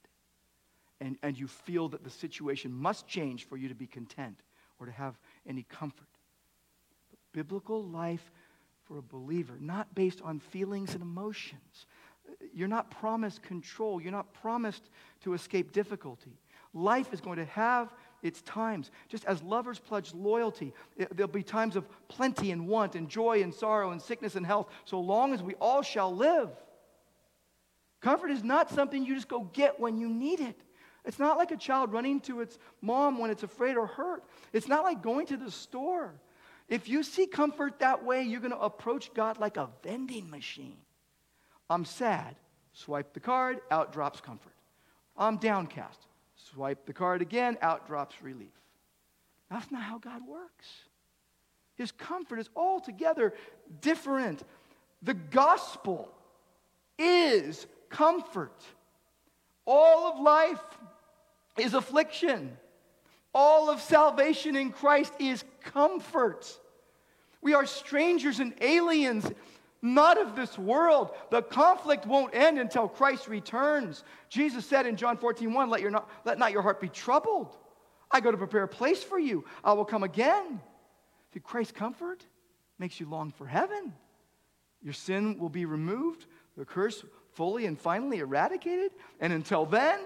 And, 1.00 1.18
and 1.24 1.38
you 1.38 1.48
feel 1.48 1.88
that 1.90 2.04
the 2.04 2.10
situation 2.10 2.74
must 2.74 3.08
change 3.08 3.48
for 3.48 3.58
you 3.58 3.70
to 3.70 3.76
be 3.76 3.88
content 3.88 4.42
or 4.80 4.88
to 4.88 4.92
have 4.92 5.18
any 5.48 5.64
comfort. 5.64 6.08
But 7.10 7.20
biblical 7.32 7.84
life 7.84 8.32
for 8.92 8.98
a 8.98 9.02
believer, 9.02 9.54
not 9.62 9.94
based 9.96 10.22
on 10.22 10.40
feelings 10.40 10.94
and 10.94 11.02
emotions. 11.02 11.86
You're 12.54 12.68
not 12.68 12.92
promised 12.92 13.42
control. 13.42 14.02
You're 14.02 14.12
not 14.12 14.34
promised 14.34 14.90
to 15.24 15.34
escape 15.34 15.72
difficulty. 15.72 16.38
Life 16.74 17.14
is 17.14 17.22
going 17.22 17.38
to 17.38 17.46
have 17.46 17.94
its 18.22 18.42
times. 18.42 18.92
Just 19.08 19.24
as 19.26 19.42
lovers 19.44 19.80
pledge 19.80 20.14
loyalty, 20.14 20.74
there'll 21.12 21.32
be 21.32 21.42
times 21.42 21.78
of 21.78 21.86
plenty 22.10 22.52
and 22.52 22.68
want 22.68 22.96
and 22.96 23.08
joy 23.08 23.44
and 23.44 23.54
sorrow 23.54 23.92
and 23.92 24.02
sickness 24.02 24.36
and 24.36 24.46
health, 24.46 24.70
so 24.84 25.00
long 25.00 25.34
as 25.34 25.42
we 25.42 25.54
all 25.56 25.82
shall 25.82 26.14
live. 26.14 26.50
Comfort 28.02 28.30
is 28.32 28.44
not 28.44 28.70
something 28.70 29.06
you 29.06 29.16
just 29.16 29.30
go 29.30 29.50
get 29.54 29.80
when 29.80 29.98
you 29.98 30.10
need 30.10 30.42
it. 30.42 30.60
It's 31.06 31.20
not 31.20 31.38
like 31.38 31.52
a 31.52 31.58
child 31.58 31.94
running 31.94 32.20
to 32.22 32.42
its 32.42 32.60
mom 32.82 33.20
when 33.20 33.32
it's 33.32 33.44
afraid 33.44 33.78
or 33.78 33.88
hurt. 33.88 34.24
It's 34.52 34.68
not 34.68 34.84
like 34.84 35.02
going 35.02 35.28
to 35.28 35.38
the 35.38 35.50
store. 35.50 36.14
If 36.72 36.88
you 36.88 37.04
see 37.04 37.28
comfort 37.28 37.80
that 37.80 38.06
way, 38.06 38.24
you're 38.24 38.40
going 38.40 38.54
to 38.54 38.60
approach 38.60 39.14
God 39.14 39.38
like 39.38 39.58
a 39.58 39.68
vending 39.84 40.30
machine. 40.30 40.78
I'm 41.70 41.84
sad. 41.84 42.38
Swipe 42.72 43.14
the 43.14 43.20
card, 43.20 43.60
out 43.70 43.92
drops 43.92 44.22
comfort. 44.22 44.54
I'm 45.18 45.36
downcast. 45.36 46.00
Swipe 46.38 46.86
the 46.86 46.94
card 46.94 47.22
again, 47.22 47.58
out 47.62 47.88
drops 47.88 48.16
relief. 48.24 48.54
That's 49.50 49.70
not 49.70 49.84
how 49.84 49.98
God 49.98 50.22
works. 50.26 50.68
His 51.76 51.92
comfort 51.92 52.40
is 52.40 52.50
altogether 52.56 53.34
different. 53.82 54.42
The 55.02 55.16
gospel 55.16 56.10
is 56.98 57.68
comfort. 57.90 58.64
All 59.66 60.14
of 60.14 60.22
life 60.22 60.64
is 61.58 61.74
affliction. 61.74 62.58
All 63.34 63.70
of 63.70 63.82
salvation 63.82 64.56
in 64.56 64.72
Christ 64.72 65.14
is 65.20 65.44
comfort. 65.64 66.60
We 67.42 67.54
are 67.54 67.66
strangers 67.66 68.40
and 68.40 68.54
aliens, 68.62 69.26
not 69.82 70.20
of 70.20 70.36
this 70.36 70.58
world. 70.58 71.12
The 71.32 71.42
conflict 71.42 72.06
won't 72.06 72.36
end 72.36 72.60
until 72.60 72.88
Christ 72.88 73.28
returns. 73.28 74.04
Jesus 74.30 74.66
said 74.66 74.86
in 74.86 74.96
John 74.96 75.18
14, 75.18 75.52
1, 75.52 75.70
let, 75.70 75.82
your 75.82 75.92
not, 75.92 76.10
let 76.26 76.38
not 76.38 76.52
your 76.52 76.62
heart 76.62 76.82
be 76.82 76.90
troubled. 76.90 77.58
I 78.12 78.20
go 78.20 78.32
to 78.32 78.38
prepare 78.38 78.64
a 78.64 78.68
place 78.68 79.02
for 79.02 79.18
you. 79.18 79.46
I 79.64 79.74
will 79.74 79.86
come 79.86 80.04
again. 80.04 80.60
See, 81.34 81.40
Christ's 81.40 81.72
comfort 81.72 82.26
makes 82.78 83.00
you 83.00 83.10
long 83.10 83.32
for 83.32 83.48
heaven. 83.48 83.94
Your 84.84 84.94
sin 84.94 85.38
will 85.38 85.50
be 85.50 85.66
removed, 85.66 86.26
the 86.58 86.66
curse 86.66 87.06
fully 87.34 87.66
and 87.66 87.80
finally 87.80 88.20
eradicated. 88.20 88.92
And 89.20 89.32
until 89.32 89.66
then, 89.66 90.00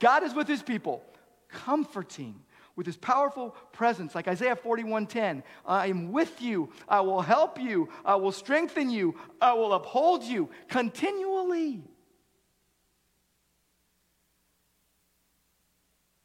God 0.00 0.24
is 0.24 0.34
with 0.34 0.48
his 0.48 0.62
people, 0.62 1.04
comforting 1.48 2.34
with 2.76 2.86
his 2.86 2.96
powerful 2.96 3.50
presence, 3.72 4.14
like 4.14 4.28
Isaiah 4.28 4.56
41:10. 4.56 5.42
I 5.66 5.88
am 5.88 6.12
with 6.12 6.40
you, 6.40 6.70
I 6.88 7.00
will 7.00 7.20
help 7.20 7.60
you, 7.60 7.88
I 8.04 8.16
will 8.16 8.32
strengthen 8.32 8.90
you, 8.90 9.18
I 9.40 9.52
will 9.54 9.72
uphold 9.74 10.22
you 10.22 10.50
continually. 10.68 11.82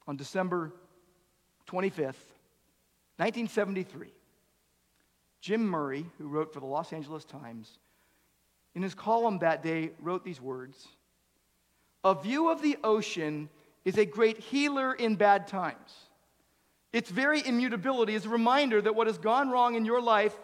On 0.06 0.16
December 0.16 0.72
25th, 1.66 2.16
1973, 3.18 4.12
Jim 5.40 5.66
Murray, 5.66 6.06
who 6.16 6.28
wrote 6.28 6.54
for 6.54 6.60
the 6.60 6.66
Los 6.66 6.92
Angeles 6.92 7.24
Times, 7.24 7.78
in 8.74 8.82
his 8.82 8.94
column 8.94 9.38
that 9.40 9.62
day 9.62 9.90
wrote 10.00 10.24
these 10.24 10.40
words 10.40 10.88
A 12.04 12.14
view 12.14 12.50
of 12.50 12.62
the 12.62 12.78
ocean 12.82 13.50
is 13.84 13.98
a 13.98 14.06
great 14.06 14.38
healer 14.38 14.94
in 14.94 15.16
bad 15.16 15.46
times. 15.46 16.07
Its 16.92 17.10
very 17.10 17.46
immutability 17.46 18.14
is 18.14 18.24
a 18.24 18.30
reminder 18.30 18.80
that 18.80 18.94
what 18.94 19.06
has 19.06 19.18
gone 19.18 19.50
wrong 19.50 19.74
in 19.74 19.84
your 19.84 20.00
life, 20.00 20.34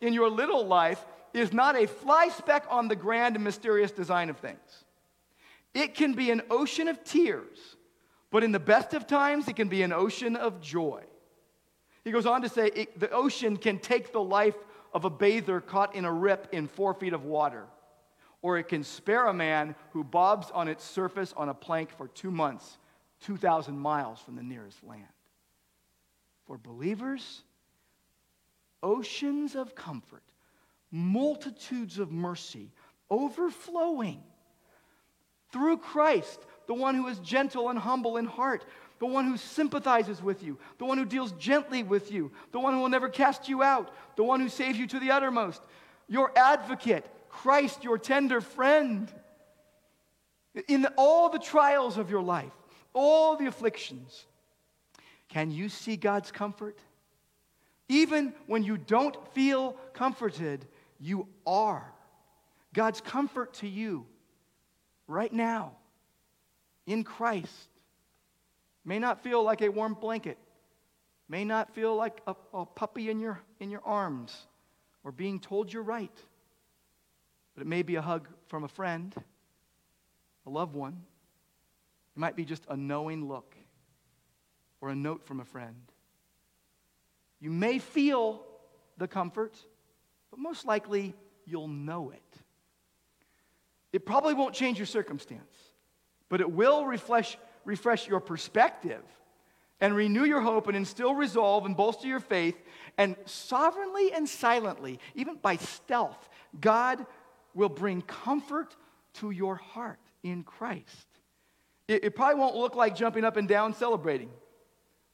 in 0.00 0.12
your 0.12 0.28
little 0.28 0.66
life, 0.66 1.04
is 1.32 1.52
not 1.52 1.76
a 1.76 1.86
fly 1.86 2.28
speck 2.28 2.66
on 2.68 2.88
the 2.88 2.96
grand 2.96 3.36
and 3.36 3.44
mysterious 3.44 3.92
design 3.92 4.28
of 4.28 4.38
things. 4.38 4.84
It 5.74 5.94
can 5.94 6.14
be 6.14 6.30
an 6.30 6.42
ocean 6.50 6.88
of 6.88 7.04
tears, 7.04 7.76
but 8.30 8.42
in 8.42 8.50
the 8.50 8.58
best 8.58 8.92
of 8.94 9.06
times, 9.06 9.46
it 9.46 9.54
can 9.54 9.68
be 9.68 9.82
an 9.82 9.92
ocean 9.92 10.34
of 10.34 10.60
joy. 10.60 11.04
He 12.02 12.10
goes 12.10 12.26
on 12.26 12.42
to 12.42 12.48
say 12.48 12.68
it, 12.74 12.98
the 12.98 13.10
ocean 13.10 13.56
can 13.56 13.78
take 13.78 14.12
the 14.12 14.22
life 14.22 14.56
of 14.92 15.04
a 15.04 15.10
bather 15.10 15.60
caught 15.60 15.94
in 15.94 16.04
a 16.04 16.12
rip 16.12 16.48
in 16.52 16.66
four 16.66 16.94
feet 16.94 17.12
of 17.12 17.24
water, 17.24 17.66
or 18.42 18.58
it 18.58 18.64
can 18.64 18.82
spare 18.82 19.26
a 19.26 19.34
man 19.34 19.76
who 19.92 20.02
bobs 20.02 20.50
on 20.50 20.66
its 20.66 20.82
surface 20.82 21.32
on 21.36 21.48
a 21.48 21.54
plank 21.54 21.90
for 21.90 22.08
two 22.08 22.30
months, 22.30 22.78
2,000 23.20 23.78
miles 23.78 24.20
from 24.20 24.34
the 24.34 24.42
nearest 24.42 24.82
land 24.82 25.06
for 26.48 26.56
believers, 26.56 27.42
oceans 28.82 29.54
of 29.54 29.74
comfort, 29.74 30.22
multitudes 30.90 31.98
of 31.98 32.10
mercy, 32.10 32.72
overflowing 33.10 34.22
through 35.52 35.76
Christ, 35.76 36.40
the 36.66 36.74
one 36.74 36.94
who 36.94 37.06
is 37.06 37.18
gentle 37.18 37.68
and 37.68 37.78
humble 37.78 38.16
in 38.16 38.24
heart, 38.24 38.64
the 38.98 39.06
one 39.06 39.26
who 39.26 39.36
sympathizes 39.36 40.22
with 40.22 40.42
you, 40.42 40.58
the 40.78 40.86
one 40.86 40.96
who 40.96 41.04
deals 41.04 41.32
gently 41.32 41.82
with 41.82 42.10
you, 42.10 42.32
the 42.52 42.58
one 42.58 42.72
who 42.72 42.80
will 42.80 42.88
never 42.88 43.10
cast 43.10 43.48
you 43.48 43.62
out, 43.62 43.94
the 44.16 44.24
one 44.24 44.40
who 44.40 44.48
saves 44.48 44.78
you 44.78 44.86
to 44.86 44.98
the 44.98 45.10
uttermost, 45.10 45.60
your 46.08 46.32
advocate, 46.36 47.06
Christ, 47.28 47.84
your 47.84 47.98
tender 47.98 48.40
friend. 48.40 49.12
In 50.66 50.86
all 50.96 51.28
the 51.28 51.38
trials 51.38 51.98
of 51.98 52.10
your 52.10 52.22
life, 52.22 52.52
all 52.94 53.36
the 53.36 53.46
afflictions, 53.46 54.24
can 55.28 55.50
you 55.50 55.68
see 55.68 55.96
God's 55.96 56.30
comfort? 56.30 56.78
Even 57.88 58.34
when 58.46 58.62
you 58.62 58.76
don't 58.76 59.16
feel 59.34 59.76
comforted, 59.92 60.66
you 60.98 61.26
are. 61.46 61.92
God's 62.74 63.00
comfort 63.00 63.54
to 63.54 63.68
you 63.68 64.06
right 65.06 65.32
now 65.32 65.72
in 66.86 67.04
Christ 67.04 67.68
may 68.84 68.98
not 68.98 69.22
feel 69.22 69.42
like 69.42 69.60
a 69.62 69.68
warm 69.68 69.94
blanket, 69.94 70.38
may 71.28 71.44
not 71.44 71.74
feel 71.74 71.94
like 71.94 72.20
a, 72.26 72.34
a 72.54 72.64
puppy 72.64 73.10
in 73.10 73.20
your, 73.20 73.40
in 73.60 73.70
your 73.70 73.82
arms 73.84 74.46
or 75.04 75.12
being 75.12 75.40
told 75.40 75.72
you're 75.72 75.82
right, 75.82 76.16
but 77.54 77.62
it 77.62 77.66
may 77.66 77.82
be 77.82 77.96
a 77.96 78.02
hug 78.02 78.28
from 78.48 78.64
a 78.64 78.68
friend, 78.68 79.14
a 80.46 80.50
loved 80.50 80.74
one. 80.74 81.02
It 82.16 82.20
might 82.20 82.36
be 82.36 82.44
just 82.44 82.64
a 82.68 82.76
knowing 82.76 83.28
look 83.28 83.54
or 84.80 84.90
a 84.90 84.94
note 84.94 85.24
from 85.24 85.40
a 85.40 85.44
friend. 85.44 85.92
You 87.40 87.50
may 87.50 87.78
feel 87.78 88.42
the 88.96 89.08
comfort, 89.08 89.56
but 90.30 90.38
most 90.38 90.66
likely 90.66 91.14
you'll 91.46 91.68
know 91.68 92.10
it. 92.10 92.22
It 93.92 94.04
probably 94.04 94.34
won't 94.34 94.54
change 94.54 94.78
your 94.78 94.86
circumstance, 94.86 95.56
but 96.28 96.40
it 96.40 96.50
will 96.50 96.84
refresh, 96.84 97.38
refresh 97.64 98.06
your 98.06 98.20
perspective 98.20 99.02
and 99.80 99.94
renew 99.94 100.24
your 100.24 100.40
hope 100.40 100.66
and 100.66 100.76
instill 100.76 101.14
resolve 101.14 101.64
and 101.64 101.76
bolster 101.76 102.08
your 102.08 102.20
faith. 102.20 102.56
And 102.98 103.16
sovereignly 103.24 104.12
and 104.12 104.28
silently, 104.28 104.98
even 105.14 105.36
by 105.36 105.56
stealth, 105.56 106.28
God 106.60 107.06
will 107.54 107.68
bring 107.68 108.02
comfort 108.02 108.74
to 109.14 109.30
your 109.30 109.56
heart 109.56 110.00
in 110.22 110.42
Christ. 110.42 111.06
It, 111.86 112.04
it 112.04 112.16
probably 112.16 112.40
won't 112.40 112.56
look 112.56 112.74
like 112.74 112.96
jumping 112.96 113.24
up 113.24 113.36
and 113.36 113.48
down 113.48 113.74
celebrating 113.74 114.30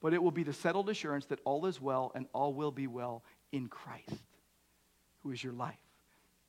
but 0.05 0.13
it 0.13 0.23
will 0.23 0.31
be 0.31 0.43
the 0.43 0.53
settled 0.53 0.91
assurance 0.91 1.25
that 1.25 1.41
all 1.47 1.65
is 1.65 1.81
well 1.81 2.13
and 2.15 2.27
all 2.35 2.53
will 2.53 2.71
be 2.71 2.87
well 2.87 3.25
in 3.53 3.69
Christ, 3.69 4.27
who 5.23 5.31
is 5.31 5.43
your 5.43 5.55
life. 5.55 5.79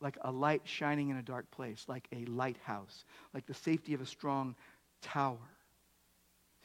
Like 0.01 0.17
a 0.23 0.29
light 0.29 0.63
shining 0.65 1.07
in 1.07 1.15
a 1.15 1.21
dark 1.21 1.49
place, 1.51 1.85
like 1.87 2.05
a 2.11 2.25
lighthouse, 2.25 3.05
like 3.33 3.45
the 3.45 3.53
safety 3.53 3.93
of 3.93 4.01
a 4.01 4.05
strong 4.05 4.57
tower. 5.01 5.37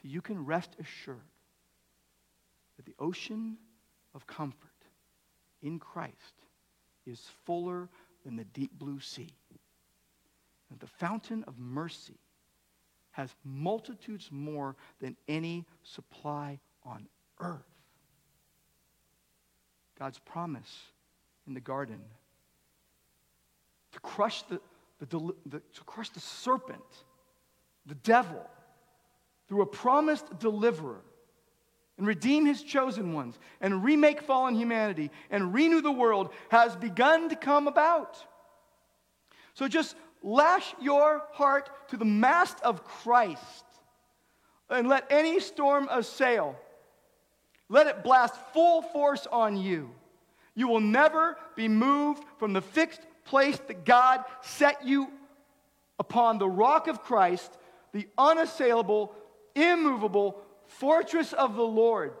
So 0.01 0.09
you 0.09 0.19
can 0.19 0.45
rest 0.45 0.75
assured 0.81 1.21
that 2.75 2.85
the 2.85 2.95
ocean 2.99 3.55
of 4.13 4.27
comfort 4.27 4.69
in 5.61 5.79
Christ 5.79 6.43
is 7.05 7.25
fuller 7.45 7.87
than 8.25 8.35
the 8.35 8.43
deep 8.43 8.77
blue 8.77 8.99
sea. 8.99 9.33
That 10.69 10.81
the 10.81 10.87
fountain 10.87 11.45
of 11.47 11.57
mercy 11.57 12.19
has 13.11 13.33
multitudes 13.45 14.27
more 14.29 14.75
than 14.99 15.15
any 15.29 15.65
supply 15.83 16.59
on 16.85 17.07
earth. 17.39 17.61
God's 19.97 20.19
promise 20.19 20.83
in 21.47 21.53
the 21.53 21.59
garden 21.59 21.99
to 23.91 23.99
crush 23.99 24.41
the, 24.43 24.59
the, 24.99 25.33
the, 25.45 25.59
to 25.59 25.83
crush 25.85 26.09
the 26.09 26.19
serpent, 26.19 26.81
the 27.85 27.95
devil, 27.95 28.49
through 29.47 29.61
a 29.61 29.65
promised 29.65 30.39
deliverer 30.39 31.01
and 31.97 32.07
redeem 32.07 32.45
his 32.45 32.63
chosen 32.63 33.13
ones 33.13 33.37
and 33.59 33.83
remake 33.83 34.21
fallen 34.21 34.55
humanity 34.55 35.11
and 35.29 35.53
renew 35.53 35.81
the 35.81 35.91
world 35.91 36.29
has 36.49 36.75
begun 36.75 37.29
to 37.29 37.35
come 37.35 37.67
about. 37.67 38.17
So 39.53 39.67
just 39.67 39.95
lash 40.23 40.73
your 40.81 41.21
heart 41.33 41.69
to 41.89 41.97
the 41.97 42.05
mast 42.05 42.57
of 42.61 42.83
Christ 42.83 43.65
and 44.69 44.87
let 44.87 45.05
any 45.11 45.39
storm 45.39 45.87
assail. 45.91 46.55
Let 47.71 47.87
it 47.87 48.03
blast 48.03 48.35
full 48.53 48.81
force 48.81 49.25
on 49.31 49.55
you. 49.55 49.91
You 50.55 50.67
will 50.67 50.81
never 50.81 51.37
be 51.55 51.69
moved 51.69 52.25
from 52.37 52.51
the 52.51 52.61
fixed 52.61 52.99
place 53.23 53.57
that 53.67 53.85
God 53.85 54.25
set 54.41 54.85
you 54.85 55.07
upon 55.97 56.37
the 56.37 56.49
rock 56.49 56.87
of 56.87 57.01
Christ, 57.01 57.57
the 57.93 58.09
unassailable, 58.17 59.15
immovable 59.55 60.41
fortress 60.65 61.31
of 61.31 61.55
the 61.55 61.63
Lord, 61.63 62.11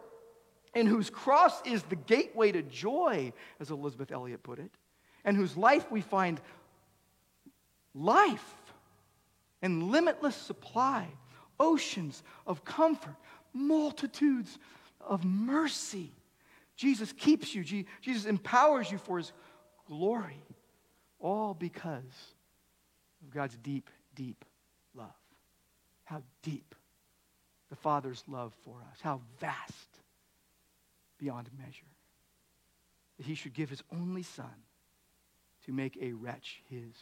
in 0.73 0.87
whose 0.87 1.09
cross 1.09 1.61
is 1.65 1.83
the 1.83 1.97
gateway 1.97 2.53
to 2.53 2.61
joy, 2.61 3.33
as 3.59 3.71
Elisabeth 3.71 4.09
Elliot 4.09 4.41
put 4.43 4.57
it, 4.57 4.71
and 5.25 5.35
whose 5.35 5.57
life 5.57 5.91
we 5.91 5.99
find 5.99 6.39
life 7.93 8.53
and 9.61 9.91
limitless 9.91 10.35
supply, 10.37 11.09
oceans 11.59 12.23
of 12.47 12.63
comfort, 12.63 13.15
multitudes 13.53 14.57
of 15.07 15.25
mercy. 15.25 16.11
Jesus 16.75 17.13
keeps 17.13 17.53
you, 17.53 17.63
Jesus 18.01 18.25
empowers 18.25 18.91
you 18.91 18.97
for 18.97 19.17
his 19.17 19.31
glory, 19.87 20.43
all 21.19 21.53
because 21.53 22.33
of 23.21 23.29
God's 23.31 23.57
deep, 23.57 23.89
deep 24.15 24.43
love. 24.95 25.07
How 26.05 26.23
deep 26.41 26.75
the 27.69 27.75
Father's 27.75 28.23
love 28.27 28.53
for 28.65 28.77
us, 28.91 28.99
how 29.01 29.21
vast 29.39 29.87
beyond 31.17 31.49
measure. 31.57 31.85
That 33.17 33.25
he 33.25 33.35
should 33.35 33.53
give 33.53 33.69
his 33.69 33.83
only 33.93 34.23
Son 34.23 34.51
to 35.65 35.71
make 35.71 35.97
a 36.01 36.13
wretch 36.13 36.61
his 36.69 36.93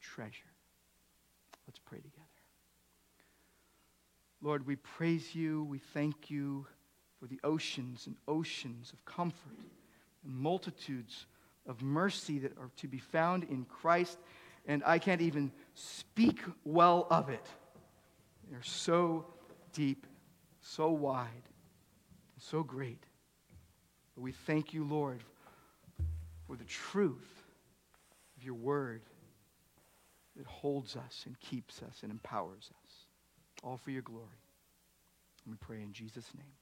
treasure. 0.00 0.52
Let's 1.66 1.80
pray 1.80 1.98
together. 1.98 2.21
Lord, 4.42 4.66
we 4.66 4.74
praise 4.74 5.36
you, 5.36 5.62
we 5.64 5.78
thank 5.78 6.28
you 6.28 6.66
for 7.20 7.28
the 7.28 7.38
oceans 7.44 8.08
and 8.08 8.16
oceans 8.26 8.92
of 8.92 9.04
comfort 9.04 9.56
and 10.24 10.34
multitudes 10.34 11.26
of 11.68 11.80
mercy 11.80 12.40
that 12.40 12.58
are 12.58 12.70
to 12.78 12.88
be 12.88 12.98
found 12.98 13.44
in 13.44 13.64
Christ. 13.64 14.18
And 14.66 14.82
I 14.84 14.98
can't 14.98 15.20
even 15.20 15.52
speak 15.74 16.40
well 16.64 17.06
of 17.08 17.28
it. 17.28 17.46
They're 18.50 18.62
so 18.64 19.26
deep, 19.72 20.06
so 20.60 20.90
wide, 20.90 21.28
and 21.28 22.42
so 22.42 22.64
great. 22.64 23.04
But 24.16 24.22
we 24.22 24.32
thank 24.32 24.74
you, 24.74 24.84
Lord, 24.84 25.22
for 26.48 26.56
the 26.56 26.64
truth 26.64 27.44
of 28.36 28.42
your 28.42 28.54
word 28.54 29.02
that 30.36 30.46
holds 30.46 30.96
us 30.96 31.22
and 31.26 31.38
keeps 31.38 31.80
us 31.82 32.00
and 32.02 32.10
empowers 32.10 32.70
us. 32.81 32.81
All 33.62 33.76
for 33.76 33.90
your 33.90 34.02
glory. 34.02 34.26
And 35.44 35.52
we 35.52 35.56
pray 35.58 35.82
in 35.82 35.92
Jesus' 35.92 36.28
name. 36.36 36.61